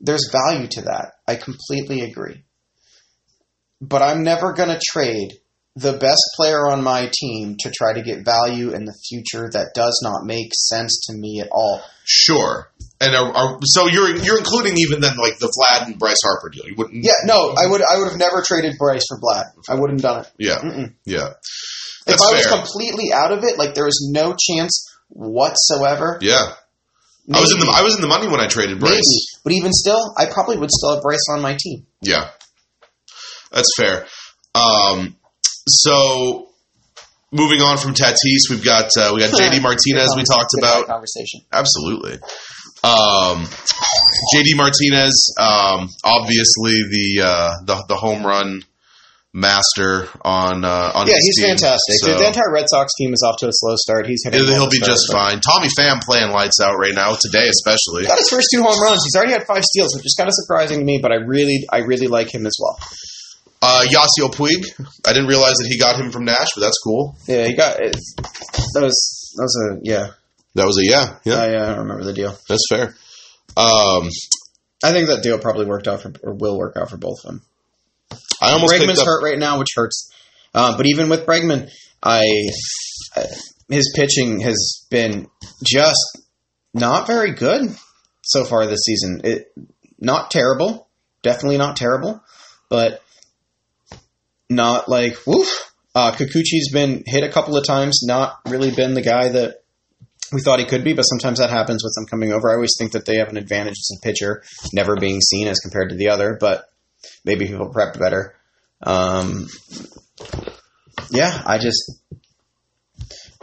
there's 0.00 0.30
value 0.32 0.66
to 0.68 0.82
that. 0.82 1.12
I 1.26 1.36
completely 1.36 2.00
agree. 2.02 2.44
But 3.80 4.02
I'm 4.02 4.22
never 4.22 4.52
going 4.52 4.68
to 4.68 4.80
trade 4.92 5.32
the 5.76 5.92
best 5.92 6.20
player 6.36 6.68
on 6.68 6.82
my 6.82 7.10
team 7.12 7.56
to 7.60 7.70
try 7.70 7.94
to 7.94 8.02
get 8.02 8.24
value 8.24 8.72
in 8.74 8.84
the 8.84 8.94
future 9.08 9.48
that 9.52 9.72
does 9.74 9.98
not 10.02 10.26
make 10.26 10.50
sense 10.52 11.06
to 11.06 11.16
me 11.16 11.40
at 11.40 11.48
all. 11.52 11.80
Sure. 12.04 12.70
And 13.00 13.14
are, 13.14 13.32
are, 13.32 13.58
so 13.62 13.86
you're 13.86 14.14
you're 14.16 14.38
including 14.38 14.74
even 14.76 15.00
then 15.00 15.16
like 15.16 15.38
the 15.38 15.46
Vlad 15.46 15.86
and 15.86 15.98
Bryce 15.98 16.20
Harper 16.22 16.50
deal. 16.50 16.66
You 16.66 16.74
wouldn't. 16.76 17.02
Yeah, 17.02 17.12
no, 17.24 17.54
I 17.56 17.66
would 17.66 17.80
I 17.80 17.98
would 17.98 18.08
have 18.10 18.18
never 18.18 18.42
traded 18.44 18.76
Bryce 18.78 19.04
for 19.08 19.18
Vlad. 19.18 19.44
I 19.70 19.76
wouldn't 19.76 20.02
have 20.02 20.10
done 20.12 20.24
it. 20.24 20.32
Yeah. 20.38 20.58
Mm-mm. 20.58 20.94
Yeah. 21.06 21.28
If 21.28 22.18
That's 22.18 22.22
I 22.22 22.34
was 22.34 22.46
fair. 22.46 22.58
completely 22.58 23.12
out 23.14 23.32
of 23.32 23.44
it, 23.44 23.56
like 23.56 23.74
there 23.74 23.84
was 23.84 24.10
no 24.12 24.34
chance 24.38 24.89
whatsoever. 25.10 26.18
yeah. 26.22 26.54
I 27.32 27.38
was 27.40 27.52
in 27.52 27.60
the 27.60 27.70
I 27.72 27.82
was 27.82 27.94
in 27.94 28.00
the 28.00 28.08
money 28.08 28.26
when 28.26 28.40
I 28.40 28.48
traded 28.48 28.80
Bryce. 28.80 28.90
Maybe. 28.90 29.40
But 29.44 29.52
even 29.52 29.72
still, 29.72 30.00
I 30.18 30.26
probably 30.26 30.56
would 30.56 30.70
still 30.70 30.94
have 30.94 31.02
Bryce 31.02 31.24
on 31.30 31.40
my 31.42 31.56
team. 31.56 31.86
Yeah, 32.02 32.30
that's 33.52 33.70
fair. 33.76 34.06
Um, 34.54 35.16
so 35.68 36.48
moving 37.30 37.60
on 37.60 37.78
from 37.78 37.94
Tatis, 37.94 38.50
we've 38.50 38.64
got 38.64 38.90
uh, 38.98 39.12
we 39.14 39.20
got 39.20 39.30
JD 39.38 39.62
Martinez. 39.62 40.14
We 40.16 40.24
talked 40.24 40.50
about 40.58 40.86
conversation. 40.86 41.42
absolutely. 41.52 42.14
Um, 42.82 43.44
JD 44.34 44.56
Martinez, 44.56 45.34
um, 45.38 45.88
obviously 46.02 46.82
the, 46.90 47.22
uh, 47.24 47.50
the 47.64 47.84
the 47.88 47.96
home 47.96 48.24
run 48.26 48.62
master 49.32 50.08
on 50.22 50.64
uh, 50.64 50.92
on 50.94 51.06
Yeah, 51.06 51.14
he's 51.14 51.38
team. 51.38 51.48
fantastic. 51.54 51.96
So- 52.02 52.18
the 52.18 52.26
entire 52.26 52.52
Red 52.52 52.66
Sox 52.68 52.92
team 52.98 53.12
is 53.12 53.22
off 53.26 53.36
to 53.38 53.46
a 53.46 53.52
slow 53.52 53.76
start. 53.76 54.06
He's 54.06 54.22
hitting. 54.24 54.44
He'll 54.44 54.68
be 54.68 54.78
start, 54.78 54.90
just 54.90 55.06
but- 55.10 55.18
fine. 55.18 55.40
Tommy 55.40 55.68
Pham 55.78 56.00
playing 56.02 56.30
lights 56.32 56.60
out 56.60 56.76
right 56.78 56.94
now 56.94 57.14
today, 57.14 57.48
especially. 57.48 58.06
Got 58.06 58.18
his 58.18 58.28
first 58.28 58.48
two 58.52 58.62
home 58.62 58.80
runs. 58.82 59.00
He's 59.04 59.14
already 59.16 59.32
had 59.32 59.46
five 59.46 59.64
steals, 59.64 59.94
which 59.96 60.06
is 60.06 60.14
kind 60.18 60.28
of 60.28 60.34
surprising 60.34 60.80
to 60.80 60.84
me. 60.84 60.98
But 61.00 61.12
I 61.12 61.16
really, 61.16 61.64
I 61.70 61.78
really 61.78 62.08
like 62.08 62.34
him 62.34 62.46
as 62.46 62.56
well. 62.60 62.78
Uh, 63.62 63.84
Yasiel 63.86 64.32
Puig. 64.32 64.64
I 65.06 65.12
didn't 65.12 65.28
realize 65.28 65.54
that 65.56 65.68
he 65.68 65.78
got 65.78 66.00
him 66.00 66.10
from 66.10 66.24
Nash, 66.24 66.48
but 66.54 66.62
that's 66.62 66.78
cool. 66.82 67.16
Yeah, 67.28 67.44
he 67.46 67.54
got 67.54 67.78
it. 67.80 67.94
That 68.74 68.82
was 68.82 69.34
that 69.36 69.42
was 69.42 69.56
a 69.70 69.80
yeah. 69.82 70.06
That 70.54 70.66
was 70.66 70.78
a 70.78 70.84
yeah, 70.84 71.16
yeah. 71.24 71.46
yeah. 71.46 71.62
I 71.66 71.72
uh, 71.74 71.78
remember 71.82 72.04
the 72.04 72.12
deal. 72.14 72.36
That's 72.48 72.64
fair. 72.70 72.96
Um, 73.56 74.08
I 74.82 74.92
think 74.92 75.08
that 75.08 75.20
deal 75.22 75.38
probably 75.38 75.66
worked 75.66 75.86
out 75.86 76.00
for 76.00 76.12
or 76.22 76.34
will 76.34 76.56
work 76.58 76.76
out 76.76 76.88
for 76.90 76.96
both 76.96 77.18
of 77.24 77.30
them. 77.30 77.42
I 78.40 78.52
almost 78.52 78.72
Bregman's 78.72 79.02
hurt 79.02 79.22
right 79.22 79.38
now, 79.38 79.58
which 79.58 79.68
hurts. 79.74 80.10
Uh, 80.54 80.76
but 80.76 80.86
even 80.86 81.08
with 81.08 81.26
Bregman, 81.26 81.70
I 82.02 82.22
his 83.68 83.92
pitching 83.94 84.40
has 84.40 84.86
been 84.90 85.28
just 85.64 86.18
not 86.74 87.06
very 87.06 87.32
good 87.32 87.74
so 88.22 88.44
far 88.44 88.66
this 88.66 88.80
season. 88.84 89.20
It 89.24 89.52
not 89.98 90.30
terrible, 90.30 90.88
definitely 91.22 91.58
not 91.58 91.76
terrible, 91.76 92.22
but 92.68 93.02
not 94.48 94.88
like 94.88 95.16
woof. 95.26 95.72
Uh, 95.94 96.12
Kikuchi's 96.12 96.70
been 96.72 97.02
hit 97.06 97.24
a 97.24 97.32
couple 97.32 97.56
of 97.56 97.66
times, 97.66 98.02
not 98.04 98.38
really 98.48 98.70
been 98.70 98.94
the 98.94 99.02
guy 99.02 99.28
that 99.28 99.56
we 100.32 100.40
thought 100.40 100.60
he 100.60 100.64
could 100.64 100.84
be, 100.84 100.92
but 100.92 101.02
sometimes 101.02 101.40
that 101.40 101.50
happens 101.50 101.82
with 101.82 101.92
them 101.96 102.06
coming 102.06 102.32
over. 102.32 102.50
I 102.50 102.54
always 102.54 102.76
think 102.78 102.92
that 102.92 103.04
they 103.06 103.16
have 103.16 103.28
an 103.28 103.36
advantage 103.36 103.72
as 103.72 103.98
a 103.98 104.00
pitcher, 104.00 104.44
never 104.72 104.94
being 104.96 105.20
seen 105.20 105.48
as 105.48 105.58
compared 105.58 105.90
to 105.90 105.96
the 105.96 106.08
other, 106.08 106.36
but 106.40 106.69
maybe 107.24 107.46
people 107.46 107.72
prepped 107.72 107.98
better. 107.98 108.34
Um, 108.82 109.46
yeah, 111.10 111.42
I 111.44 111.58
just, 111.58 112.00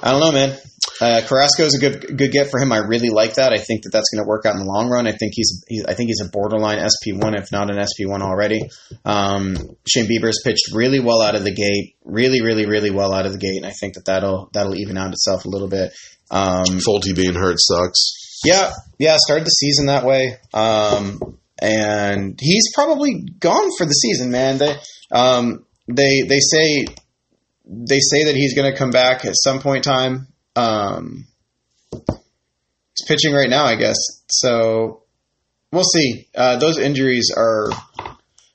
I 0.02 0.12
don't 0.12 0.20
know, 0.20 0.32
man. 0.32 0.58
Uh, 1.00 1.22
Carrasco 1.28 1.64
is 1.64 1.76
a 1.76 1.80
good 1.80 2.18
good 2.18 2.32
get 2.32 2.50
for 2.50 2.60
him. 2.60 2.72
I 2.72 2.78
really 2.78 3.10
like 3.10 3.36
that. 3.36 3.54
I 3.54 3.58
think 3.60 3.84
that 3.84 3.92
that's 3.94 4.10
going 4.10 4.24
to 4.24 4.28
work 4.28 4.46
out 4.46 4.56
in 4.56 4.60
the 4.60 4.66
long 4.66 4.90
run. 4.90 5.06
I 5.06 5.12
think 5.12 5.34
he's, 5.36 5.64
he's 5.68 5.86
I 5.86 5.94
think 5.94 6.08
he's 6.08 6.22
a 6.26 6.30
borderline 6.30 6.80
SP 6.82 7.14
one, 7.14 7.36
if 7.36 7.52
not 7.52 7.70
an 7.70 7.78
SP 7.86 8.10
one 8.10 8.24
already. 8.24 8.62
Um, 9.06 9.56
Shane 9.88 10.08
Bieber's 10.08 10.42
pitched 10.44 10.74
really 10.74 11.00
well 11.00 11.22
out 11.22 11.36
of 11.36 11.44
the 11.44 11.54
gate, 11.54 11.96
really, 12.04 12.42
really, 12.42 12.66
really 12.66 12.90
well 12.90 13.14
out 13.14 13.28
of 13.28 13.34
the 13.34 13.38
gate, 13.38 13.58
and 13.58 13.66
I 13.66 13.74
think 13.80 13.94
that 13.94 14.06
that'll 14.06 14.50
that'll 14.54 14.76
even 14.76 14.98
out 14.98 15.12
itself 15.12 15.46
a 15.46 15.50
little 15.50 15.68
bit. 15.68 15.94
Um, 16.32 16.66
Folty 16.66 17.16
being 17.16 17.36
hurt 17.36 17.58
sucks. 17.60 18.42
yeah, 18.44 18.72
yeah, 18.98 19.18
started 19.20 19.46
the 19.46 19.52
season 19.52 19.88
that 19.88 20.04
way. 20.04 20.38
Um, 20.54 21.38
and 21.60 22.40
he's 22.42 22.72
probably 22.74 23.26
gone 23.40 23.70
for 23.78 23.86
the 23.86 23.92
season, 23.92 24.32
man. 24.32 24.58
They 24.58 24.76
um, 25.12 25.66
they 25.88 26.22
they 26.22 26.40
say 26.40 26.86
they 27.66 28.00
say 28.00 28.26
that 28.26 28.36
he's 28.36 28.54
going 28.54 28.72
to 28.72 28.78
come 28.78 28.92
back 28.92 29.26
at 29.26 29.34
some 29.36 29.60
point 29.60 29.86
in 29.86 29.94
time. 29.94 30.28
Um, 30.56 31.28
he's 31.92 33.08
pitching 33.08 33.34
right 33.34 33.50
now, 33.50 33.66
I 33.66 33.76
guess. 33.76 33.98
So 34.30 35.04
we'll 35.72 35.84
see. 35.84 36.28
Uh, 36.36 36.58
those 36.58 36.78
injuries 36.78 37.32
are 37.36 37.70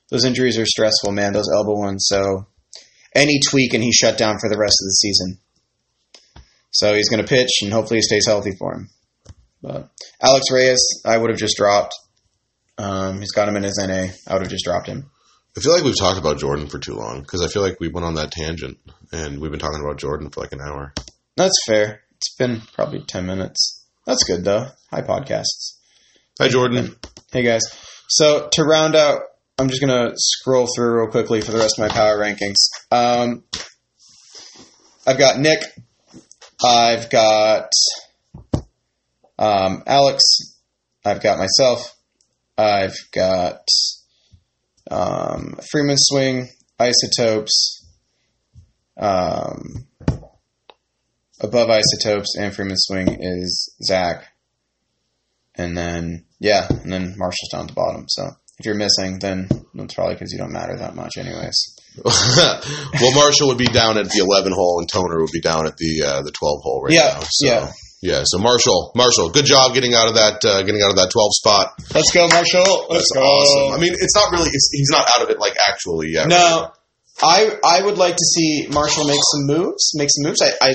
those 0.09 0.25
injuries 0.25 0.57
are 0.57 0.65
stressful, 0.65 1.11
man. 1.11 1.33
Those 1.33 1.49
elbow 1.53 1.77
ones. 1.77 2.05
So 2.07 2.47
any 3.15 3.39
tweak 3.47 3.73
and 3.73 3.83
he's 3.83 3.95
shut 3.95 4.17
down 4.17 4.37
for 4.39 4.49
the 4.49 4.57
rest 4.57 4.77
of 4.81 4.85
the 4.85 4.91
season. 4.91 5.39
So 6.71 6.95
he's 6.95 7.09
going 7.09 7.21
to 7.21 7.27
pitch 7.27 7.61
and 7.61 7.71
hopefully 7.71 7.97
he 7.97 8.01
stays 8.01 8.25
healthy 8.27 8.51
for 8.57 8.73
him. 8.73 8.89
But 9.61 9.89
Alex 10.21 10.51
Reyes, 10.51 11.01
I 11.05 11.17
would 11.17 11.29
have 11.29 11.39
just 11.39 11.55
dropped. 11.55 11.93
Um, 12.77 13.19
he's 13.19 13.31
got 13.31 13.47
him 13.47 13.55
in 13.55 13.63
his 13.63 13.77
NA. 13.77 14.07
I 14.27 14.33
would 14.33 14.41
have 14.43 14.51
just 14.51 14.65
dropped 14.65 14.87
him. 14.87 15.09
I 15.55 15.59
feel 15.59 15.73
like 15.73 15.83
we've 15.83 15.97
talked 15.97 16.17
about 16.17 16.39
Jordan 16.39 16.67
for 16.67 16.79
too 16.79 16.95
long 16.95 17.21
because 17.21 17.41
I 17.41 17.47
feel 17.47 17.61
like 17.61 17.79
we 17.79 17.87
went 17.87 18.05
on 18.05 18.15
that 18.15 18.31
tangent 18.31 18.79
and 19.11 19.39
we've 19.39 19.51
been 19.51 19.59
talking 19.59 19.81
about 19.81 19.99
Jordan 19.99 20.29
for 20.31 20.41
like 20.41 20.51
an 20.51 20.61
hour. 20.61 20.93
That's 21.37 21.57
fair. 21.67 22.01
It's 22.17 22.35
been 22.35 22.61
probably 22.73 23.03
10 23.03 23.25
minutes. 23.25 23.85
That's 24.05 24.23
good, 24.23 24.43
though. 24.43 24.67
Hi, 24.91 25.01
podcasts. 25.01 25.77
Hi, 26.39 26.47
Jordan. 26.47 26.95
Hey, 27.31 27.43
guys. 27.43 27.61
So, 28.07 28.49
to 28.51 28.63
round 28.63 28.95
out, 28.95 29.21
I'm 29.59 29.69
just 29.69 29.81
going 29.81 30.09
to 30.09 30.15
scroll 30.17 30.67
through 30.75 31.01
real 31.01 31.11
quickly 31.11 31.41
for 31.41 31.51
the 31.51 31.59
rest 31.59 31.77
of 31.77 31.87
my 31.87 31.93
power 31.93 32.17
rankings. 32.17 32.55
Um, 32.91 33.43
I've 35.05 35.19
got 35.19 35.39
Nick. 35.39 35.61
I've 36.63 37.09
got 37.09 37.71
um, 39.37 39.83
Alex. 39.85 40.23
I've 41.05 41.21
got 41.21 41.37
myself. 41.37 41.95
I've 42.57 42.95
got 43.13 43.65
um, 44.89 45.59
Freeman 45.71 45.97
Swing, 45.97 46.49
Isotopes, 46.79 47.85
um, 48.97 49.87
above 51.39 51.69
Isotopes 51.69 52.35
and 52.37 52.53
Freeman 52.53 52.77
Swing 52.77 53.17
is 53.19 53.73
Zach. 53.83 54.25
And 55.55 55.77
then, 55.77 56.25
yeah, 56.39 56.67
and 56.69 56.91
then 56.91 57.15
Marshall's 57.17 57.49
down 57.51 57.61
at 57.61 57.67
the 57.67 57.73
bottom. 57.73 58.05
So 58.07 58.23
if 58.59 58.65
you're 58.65 58.75
missing, 58.75 59.19
then 59.19 59.47
it's 59.75 59.93
probably 59.93 60.15
because 60.15 60.31
you 60.31 60.39
don't 60.39 60.51
matter 60.51 60.75
that 60.77 60.95
much, 60.95 61.17
anyways. 61.17 61.75
well, 62.03 63.15
Marshall 63.15 63.49
would 63.49 63.57
be 63.59 63.67
down 63.67 63.97
at 63.97 64.09
the 64.09 64.19
11 64.19 64.51
hole 64.51 64.79
and 64.79 64.89
Toner 64.89 65.21
would 65.21 65.31
be 65.31 65.41
down 65.41 65.67
at 65.67 65.77
the 65.77 66.03
uh, 66.03 66.21
the 66.23 66.31
12 66.31 66.59
hole 66.63 66.81
right 66.81 66.93
Yeah, 66.93 67.13
now. 67.13 67.23
So, 67.29 67.45
yeah. 67.45 67.71
Yeah. 68.03 68.21
So 68.27 68.37
Marshall, 68.37 68.91
Marshall, 68.95 69.29
good 69.31 69.45
job 69.45 69.73
getting 69.73 69.93
out 69.95 70.07
of 70.09 70.15
that 70.15 70.43
uh, 70.43 70.61
getting 70.63 70.83
out 70.83 70.91
of 70.91 70.97
that 70.99 71.09
12 71.09 71.31
spot. 71.39 71.65
Let's 71.95 72.11
go, 72.11 72.27
Marshall. 72.27 72.87
Let's 72.91 73.07
That's 73.15 73.23
awesome. 73.23 73.73
I 73.73 73.77
mean, 73.79 73.93
it's 73.95 74.15
not 74.15 74.31
really 74.35 74.51
it's, 74.51 74.69
he's 74.71 74.91
not 74.91 75.07
out 75.15 75.23
of 75.23 75.29
it 75.31 75.39
like 75.39 75.55
actually 75.67 76.09
yet. 76.11 76.27
No, 76.27 76.71
I 77.23 77.55
I 77.63 77.81
would 77.81 77.97
like 77.97 78.15
to 78.15 78.25
see 78.25 78.67
Marshall 78.69 79.07
make 79.07 79.23
some 79.31 79.47
moves. 79.47 79.93
Make 79.95 80.09
some 80.11 80.27
moves. 80.27 80.41
I 80.41 80.51
I, 80.61 80.69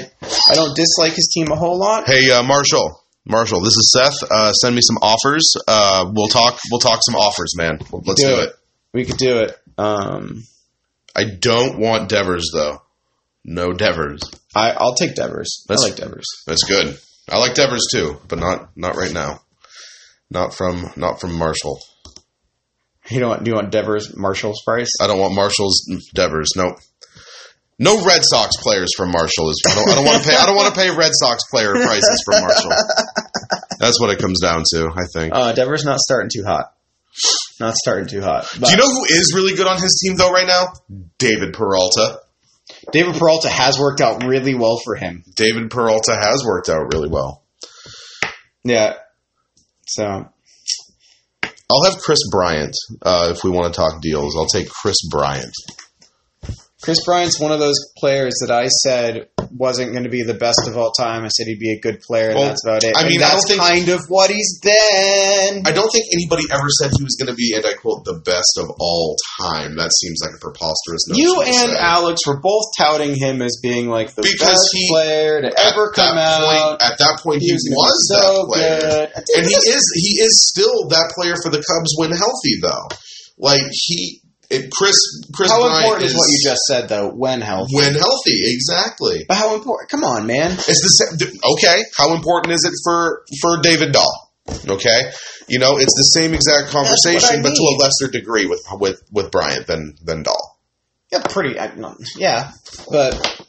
I 0.51 0.55
don't 0.55 0.75
dislike 0.75 1.13
his 1.13 1.31
team 1.35 1.53
a 1.53 1.57
whole 1.57 1.79
lot. 1.79 2.07
Hey, 2.07 2.31
uh, 2.31 2.43
Marshall. 2.43 3.05
Marshall, 3.27 3.61
this 3.61 3.77
is 3.77 3.93
Seth. 3.93 4.31
Uh, 4.31 4.53
send 4.55 4.75
me 4.75 4.81
some 4.83 4.97
offers. 5.03 5.53
Uh, 5.69 6.11
we'll 6.15 6.29
talk. 6.29 6.59
We'll 6.71 6.81
talk 6.81 7.01
some 7.03 7.15
offers, 7.15 7.53
man. 7.59 7.79
Let's 7.93 8.23
do, 8.23 8.41
it. 8.41 8.55
We 8.95 9.05
could 9.05 9.19
do 9.19 9.41
it. 9.41 9.55
Um, 9.77 10.45
I 11.15 11.25
don't 11.25 11.79
want 11.79 12.09
Devers 12.09 12.51
though. 12.55 12.81
No 13.45 13.73
Devers. 13.73 14.23
I 14.55 14.71
I'll 14.71 14.95
take 14.95 15.15
Devers. 15.15 15.65
That's- 15.69 15.85
I 15.85 15.89
like 15.89 15.97
Devers. 15.97 16.27
That's 16.47 16.65
good. 16.65 16.99
I 17.31 17.39
like 17.39 17.55
Devers 17.55 17.87
too, 17.93 18.17
but 18.29 18.39
not 18.39 18.71
not 18.77 18.97
right 18.97 19.13
now. 19.13 19.41
Not 20.31 20.55
from 20.55 20.91
not 20.97 21.21
from 21.21 21.35
Marshall. 21.35 21.79
You 23.11 23.21
don't 23.21 23.29
want, 23.31 23.45
do 23.45 23.51
you 23.51 23.55
want 23.55 23.71
Devers 23.71 24.15
Marshall's 24.17 24.61
price? 24.65 24.91
I 25.01 25.07
don't 25.07 25.19
want 25.19 25.35
Marshall's 25.35 25.83
Devers. 26.15 26.51
Nope. 26.57 26.77
No 27.79 28.05
Red 28.05 28.21
Sox 28.23 28.57
players 28.61 28.91
from 28.97 29.13
Marshall 29.13 29.49
is. 29.51 29.63
I 29.67 29.75
don't, 29.75 29.89
I 29.89 29.95
don't 29.95 30.05
want 30.05 30.23
to 30.23 30.29
pay. 30.29 30.37
I 30.37 30.47
don't 30.47 30.57
want 30.57 30.75
to 30.75 30.79
pay 30.81 30.91
Red 30.91 31.13
Sox 31.15 31.43
player 31.51 31.73
prices 31.73 32.23
from 32.27 32.43
Marshall. 32.43 32.71
That's 33.79 34.01
what 34.01 34.11
it 34.11 34.19
comes 34.19 34.41
down 34.41 34.65
to. 34.75 34.91
I 34.95 35.05
think. 35.15 35.33
Uh, 35.35 35.53
Devers 35.53 35.85
not 35.85 35.99
starting 36.01 36.29
too 36.35 36.45
hot. 36.45 36.67
Not 37.61 37.75
starting 37.75 38.07
too 38.09 38.21
hot. 38.21 38.47
But 38.61 38.67
Do 38.67 38.73
you 38.73 38.77
know 38.79 38.89
who 38.91 39.05
is 39.05 39.33
really 39.35 39.55
good 39.55 39.67
on 39.67 39.81
his 39.81 39.99
team 40.05 40.17
though 40.17 40.31
right 40.31 40.47
now? 40.47 40.67
David 41.19 41.55
Peralta. 41.55 42.21
David 42.93 43.17
Peralta 43.17 43.49
has 43.49 43.79
worked 43.79 44.01
out 44.01 44.25
really 44.25 44.55
well 44.55 44.79
for 44.85 44.95
him. 44.95 45.25
David 45.37 45.71
Peralta 45.71 46.17
has 46.17 46.43
worked 46.45 46.69
out 46.69 46.93
really 46.93 47.09
well. 47.09 47.45
Yeah. 48.65 48.95
So 49.87 50.29
I'll 51.71 51.85
have 51.85 51.99
Kris 51.99 52.21
Bryant 52.31 52.75
uh, 53.03 53.33
if 53.35 53.45
we 53.45 53.51
want 53.51 53.73
to 53.73 53.77
talk 53.79 54.01
deals. 54.01 54.37
I'll 54.37 54.47
take 54.47 54.69
Kris 54.69 54.97
Bryant. 55.11 55.53
Kris 56.81 57.05
Bryant's 57.05 57.41
one 57.41 57.51
of 57.51 57.59
those 57.59 57.75
players 57.99 58.35
that 58.41 58.53
I 58.55 58.69
said 58.69 59.29
wasn't 59.51 59.91
going 59.93 60.05
to 60.05 60.11
be 60.11 60.23
the 60.23 60.35
best 60.39 60.63
of 60.69 60.77
all 60.77 60.93
time. 60.93 61.25
I 61.25 61.29
said 61.29 61.49
he'd 61.49 61.59
be 61.59 61.73
a 61.73 61.81
good 61.81 62.01
player, 62.01 62.29
and 62.31 62.39
Well, 62.39 62.49
that's 62.49 62.65
about 62.65 62.85
it. 62.85 62.95
I 62.97 63.03
mean, 63.03 63.19
and 63.19 63.23
that's 63.23 63.49
think- 63.49 63.61
kind 63.61 63.89
of 63.89 64.01
what 64.07 64.31
he's 64.31 64.61
been. 64.63 65.67
I 65.67 65.73
don't 65.73 65.91
think 65.91 66.07
anybody 66.15 66.45
ever 66.53 66.69
said 66.79 66.93
he 66.97 67.03
was 67.03 67.17
going 67.19 67.27
to 67.27 67.35
be, 67.35 67.53
and 67.57 67.67
I 67.67 67.73
quote, 67.75 68.05
the 68.05 68.21
best 68.25 68.59
of 68.63 68.71
all 68.79 69.17
time. 69.43 69.75
That 69.75 69.91
seems 69.91 70.21
like 70.23 70.37
a 70.37 70.39
preposterous 70.39 71.09
notion. 71.09 71.19
you 71.25 71.43
and. 71.43 71.73
Alex 71.79 72.21
were 72.27 72.39
both 72.41 72.71
touting 72.79 73.17
him 73.19 73.43
as 73.43 73.59
being 73.63 73.89
like 73.89 74.15
the 74.15 74.23
Because 74.23 74.39
best 74.63 74.69
he- 74.73 74.89
player 74.93 75.43
to 75.43 75.51
ever 75.67 75.91
come 75.91 76.17
out. 76.19 76.47
Point, 76.47 76.83
at 76.83 76.99
that 76.99 77.19
point, 77.25 77.41
he, 77.41 77.49
He 77.49 77.53
was 77.55 77.67
was 77.75 77.97
so 78.07 78.23
that 78.23 78.47
player. 78.55 78.81
good. 78.81 79.25
and 79.37 79.47
he 79.47 79.55
is 79.55 79.83
he 79.97 80.21
is 80.23 80.47
still 80.47 80.87
that 80.95 81.11
player 81.17 81.35
for 81.43 81.51
the 81.51 81.59
Cubs 81.59 81.95
when 81.99 82.11
healthy 82.13 82.61
though. 82.63 82.87
Like 83.39 83.63
he 83.73 84.21
it, 84.51 84.71
Kris 84.73 84.97
Kris 85.35 85.51
How 85.51 85.61
Bryant 85.61 85.85
important 85.85 86.07
is 86.07 86.15
what 86.15 86.27
you 86.29 86.41
just 86.43 86.63
said, 86.69 86.89
though? 86.89 87.11
When 87.11 87.41
healthy? 87.41 87.77
when 87.77 87.95
healthy 87.95 88.53
exactly. 88.53 89.25
But 89.29 89.37
how 89.37 89.55
important? 89.55 89.91
Come 89.91 90.05
on, 90.05 90.27
man. 90.27 90.53
It's 90.53 90.67
the 90.67 91.19
same. 91.19 91.39
Okay, 91.53 91.83
how 91.97 92.15
important 92.15 92.55
is 92.55 92.65
it 92.65 92.73
for 92.83 93.25
for 93.43 93.61
David 93.61 93.93
Dahl? 93.93 94.33
Okay, 94.67 95.13
you 95.49 95.59
know 95.59 95.77
it's 95.77 95.95
the 95.95 96.19
same 96.19 96.33
exact 96.33 96.71
conversation, 96.71 97.43
but 97.43 97.51
to 97.51 97.63
a 97.63 97.75
lesser 97.79 98.11
degree 98.11 98.47
with 98.47 98.65
with 98.73 99.03
with 99.13 99.31
Bryant 99.31 99.67
than 99.67 99.97
than 100.03 100.23
Dahl. 100.23 100.59
Yeah, 101.13 101.23
pretty. 101.29 101.59
I, 101.59 101.75
no, 101.75 101.97
yeah, 102.17 102.53
but 102.91 103.45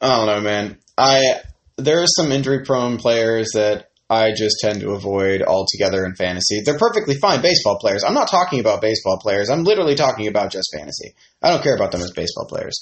I 0.00 0.16
don't 0.16 0.26
know, 0.26 0.40
man. 0.40 0.78
I 0.98 1.40
there 1.78 2.02
are 2.02 2.06
some 2.06 2.32
injury-prone 2.32 2.98
players 2.98 3.50
that 3.54 3.90
I 4.08 4.32
just 4.32 4.56
tend 4.60 4.80
to 4.80 4.92
avoid 4.92 5.42
altogether 5.42 6.04
in 6.04 6.14
fantasy. 6.14 6.62
They're 6.64 6.78
perfectly 6.78 7.16
fine 7.16 7.42
baseball 7.42 7.78
players. 7.78 8.04
I'm 8.04 8.14
not 8.14 8.30
talking 8.30 8.60
about 8.60 8.80
baseball 8.80 9.18
players. 9.18 9.50
I'm 9.50 9.64
literally 9.64 9.96
talking 9.96 10.28
about 10.28 10.52
just 10.52 10.68
fantasy. 10.76 11.14
I 11.42 11.50
don't 11.50 11.62
care 11.62 11.74
about 11.74 11.90
them 11.90 12.02
as 12.02 12.12
baseball 12.12 12.46
players. 12.46 12.78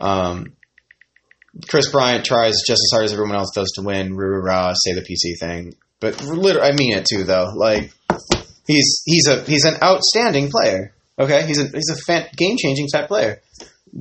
Um, 0.00 0.54
Kris 1.68 1.90
Bryant 1.90 2.24
tries 2.24 2.62
just 2.66 2.80
as 2.80 2.90
hard 2.92 3.04
as 3.04 3.12
everyone 3.12 3.36
else 3.36 3.52
does 3.54 3.70
to 3.76 3.82
win. 3.82 4.16
Rah 4.16 4.38
rah, 4.38 4.72
say 4.74 4.94
the 4.94 5.02
PC 5.02 5.38
thing, 5.38 5.74
but 6.00 6.22
literally, 6.22 6.68
I 6.68 6.72
mean 6.72 6.96
it 6.96 7.06
too, 7.06 7.24
though. 7.24 7.52
Like 7.54 7.92
he's 8.66 9.02
he's 9.04 9.28
a 9.28 9.42
he's 9.44 9.64
an 9.64 9.74
outstanding 9.82 10.50
player. 10.50 10.94
Okay, 11.18 11.46
he's 11.46 11.58
a 11.58 11.68
he's 11.68 11.90
a 11.90 11.96
fan, 11.96 12.26
game 12.36 12.56
changing 12.56 12.88
type 12.88 13.08
player. 13.08 13.42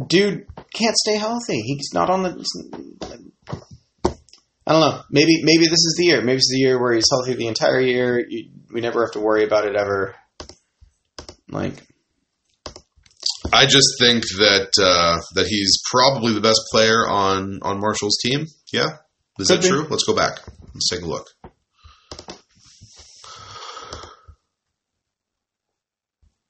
Dude 0.07 0.47
can't 0.73 0.95
stay 0.95 1.17
healthy. 1.17 1.59
He's 1.61 1.89
not 1.93 2.09
on 2.09 2.23
the. 2.23 3.27
I 4.71 4.73
don't 4.73 4.89
know. 4.89 5.01
Maybe 5.09 5.41
maybe 5.43 5.65
this 5.65 5.83
is 5.83 5.95
the 5.97 6.05
year. 6.05 6.21
Maybe 6.21 6.37
it's 6.37 6.49
the 6.49 6.59
year 6.59 6.79
where 6.79 6.93
he's 6.93 7.09
healthy 7.11 7.33
the 7.33 7.47
entire 7.47 7.81
year. 7.81 8.25
You, 8.25 8.51
we 8.73 8.79
never 8.79 9.03
have 9.03 9.11
to 9.15 9.19
worry 9.19 9.43
about 9.43 9.65
it 9.67 9.75
ever. 9.75 10.15
Like 11.49 11.73
I 13.51 13.65
just 13.65 13.97
think 13.99 14.23
that 14.37 14.69
uh, 14.81 15.19
that 15.35 15.47
he's 15.47 15.73
probably 15.91 16.33
the 16.33 16.39
best 16.39 16.61
player 16.71 17.05
on 17.05 17.59
on 17.63 17.81
Marshall's 17.81 18.17
team. 18.23 18.45
Yeah, 18.71 18.99
is 19.39 19.49
Could 19.49 19.57
that 19.57 19.61
be. 19.63 19.67
true? 19.67 19.87
Let's 19.89 20.05
go 20.05 20.15
back. 20.15 20.39
Let's 20.73 20.87
take 20.89 21.01
a 21.01 21.05
look. 21.05 21.27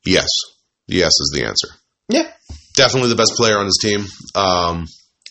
Yes, 0.06 0.28
yes 0.88 1.08
is 1.10 1.32
the 1.34 1.46
answer. 1.48 1.70
yeah, 2.10 2.32
Definitely 2.76 3.10
the 3.10 3.16
best 3.16 3.34
player 3.36 3.58
on 3.58 3.66
his 3.66 3.80
team. 3.82 4.06
Um, 4.36 4.86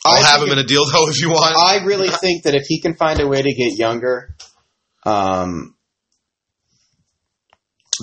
I'll 0.05 0.23
have 0.23 0.43
him 0.43 0.53
in 0.53 0.59
a 0.59 0.65
deal 0.65 0.85
though 0.91 1.09
if 1.09 1.21
you 1.21 1.31
want. 1.31 1.57
I 1.57 1.85
really 1.85 2.09
think 2.09 2.45
that 2.45 2.55
if 2.55 2.65
he 2.67 2.81
can 2.81 2.95
find 2.95 3.21
a 3.21 3.29
way 3.29 3.43
to 3.43 3.53
get 3.53 3.79
younger, 3.79 4.35
um, 5.05 5.75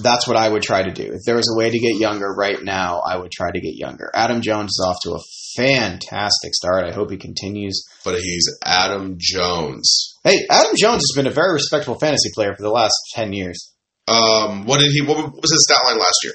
that's 0.04 0.28
what 0.28 0.38
I 0.38 0.48
would 0.48 0.62
try 0.62 0.84
to 0.84 0.92
do. 0.92 1.12
If 1.14 1.22
there 1.26 1.36
was 1.36 1.52
a 1.52 1.58
way 1.58 1.72
to 1.72 1.80
get 1.80 1.96
younger 1.96 2.32
right 2.32 2.62
now, 2.64 3.00
I 3.00 3.18
would 3.18 3.32
try 3.32 3.50
to 3.52 3.60
get 3.60 3.76
younger. 3.76 4.12
Adam 4.14 4.42
Jones 4.42 4.72
is 4.72 4.86
off 4.86 4.98
to 5.04 5.14
a 5.14 5.20
fantastic 5.58 6.54
start. 6.54 6.86
I 6.86 6.92
hope 6.92 7.10
he 7.10 7.18
continues. 7.18 7.84
but 8.06 8.20
he's 8.20 8.48
Adam 8.64 9.16
Jones. 9.20 10.16
Hey, 10.24 10.46
Adam 10.52 10.74
Jones 10.78 11.02
has 11.02 11.14
been 11.16 11.26
a 11.26 11.34
very 11.34 11.54
respectable 11.54 11.98
fantasy 12.00 12.30
player 12.36 12.54
for 12.56 12.62
the 12.62 12.70
last 12.70 12.94
ten 13.16 13.34
years. 13.34 13.74
Um, 14.08 14.66
what 14.66 14.80
did 14.80 14.92
he? 14.92 15.02
What 15.02 15.18
was 15.18 15.52
his 15.52 15.66
stat 15.68 15.84
line 15.86 15.98
last 15.98 16.24
year? 16.24 16.34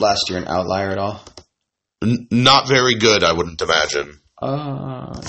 Last 0.00 0.28
year, 0.28 0.38
an 0.38 0.48
outlier 0.48 0.90
at 0.90 0.98
all. 0.98 1.22
N- 2.02 2.26
not 2.30 2.66
very 2.68 2.94
good, 2.94 3.22
I 3.22 3.32
wouldn't 3.32 3.60
imagine. 3.60 4.18
Uh, 4.40 5.20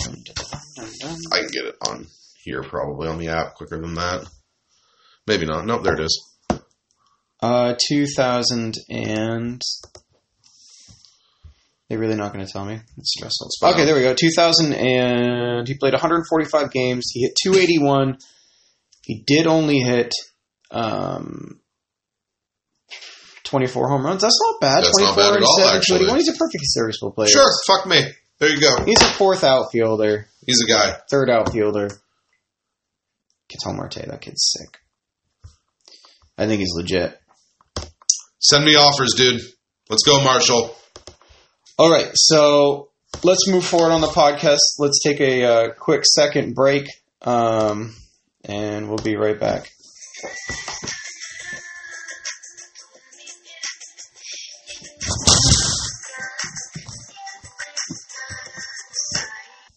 I 1.31 1.39
can 1.39 1.47
get 1.51 1.65
it 1.65 1.75
on 1.85 2.07
here 2.43 2.63
probably 2.63 3.07
on 3.07 3.17
the 3.19 3.27
app 3.29 3.55
quicker 3.55 3.79
than 3.79 3.93
that. 3.95 4.25
Maybe 5.27 5.45
not. 5.45 5.65
Nope, 5.65 5.83
there 5.83 5.95
it 5.95 5.99
is. 6.01 6.27
uh, 7.41 7.75
two 7.87 8.05
thousand 8.07 8.75
and. 8.89 9.61
They're 11.89 11.99
really 11.99 12.15
not 12.15 12.31
going 12.31 12.45
to 12.45 12.49
tell 12.51 12.63
me. 12.63 12.79
It's 12.97 13.11
stressful. 13.17 13.49
Okay, 13.63 13.83
there 13.83 13.95
we 13.95 14.01
go. 14.01 14.13
2000 14.13 14.71
and 14.71 15.67
he 15.67 15.75
played 15.77 15.91
145 15.91 16.71
games. 16.71 17.09
He 17.11 17.23
hit 17.23 17.33
281. 17.43 18.17
He 19.03 19.23
did 19.27 19.45
only 19.45 19.79
hit 19.79 20.13
um, 20.71 21.59
24 23.51 23.89
home 23.89 24.05
runs. 24.05 24.21
That's 24.21 24.39
not 24.41 24.61
bad. 24.61 24.83
That's 24.83 24.97
not 24.97 25.13
24 25.13 25.23
bad 25.23 25.37
at 25.37 25.43
all, 25.43 25.57
7, 25.59 25.75
actually. 25.77 25.97
21. 25.99 26.17
He's 26.17 26.27
a 26.29 26.31
perfectly 26.31 26.59
serviceable 26.63 27.11
player. 27.11 27.27
Sure, 27.29 27.51
fuck 27.67 27.85
me. 27.85 28.01
There 28.39 28.49
you 28.49 28.59
go. 28.61 28.83
He's 28.85 29.01
a 29.01 29.05
fourth 29.05 29.43
outfielder, 29.43 30.27
He's 30.47 30.61
a 30.63 30.67
guy. 30.67 30.97
third 31.11 31.29
outfielder. 31.29 31.89
Ketel 33.49 33.73
Marte, 33.73 34.07
that 34.07 34.21
kid's 34.21 34.51
sick. 34.57 34.79
I 36.37 36.47
think 36.47 36.59
he's 36.61 36.73
legit. 36.73 37.19
Send 38.39 38.63
me 38.65 38.75
offers, 38.75 39.13
dude. 39.15 39.41
Let's 39.89 40.03
go, 40.03 40.23
Marshall. 40.23 40.73
All 41.77 41.91
right, 41.91 42.09
so 42.13 42.89
let's 43.23 43.47
move 43.49 43.65
forward 43.65 43.91
on 43.91 43.99
the 44.01 44.07
podcast. 44.07 44.59
Let's 44.79 45.01
take 45.03 45.19
a 45.19 45.43
uh, 45.43 45.73
quick 45.73 46.05
second 46.05 46.55
break, 46.55 46.87
um, 47.21 47.93
and 48.45 48.87
we'll 48.87 48.97
be 48.97 49.17
right 49.17 49.39
back. 49.39 49.69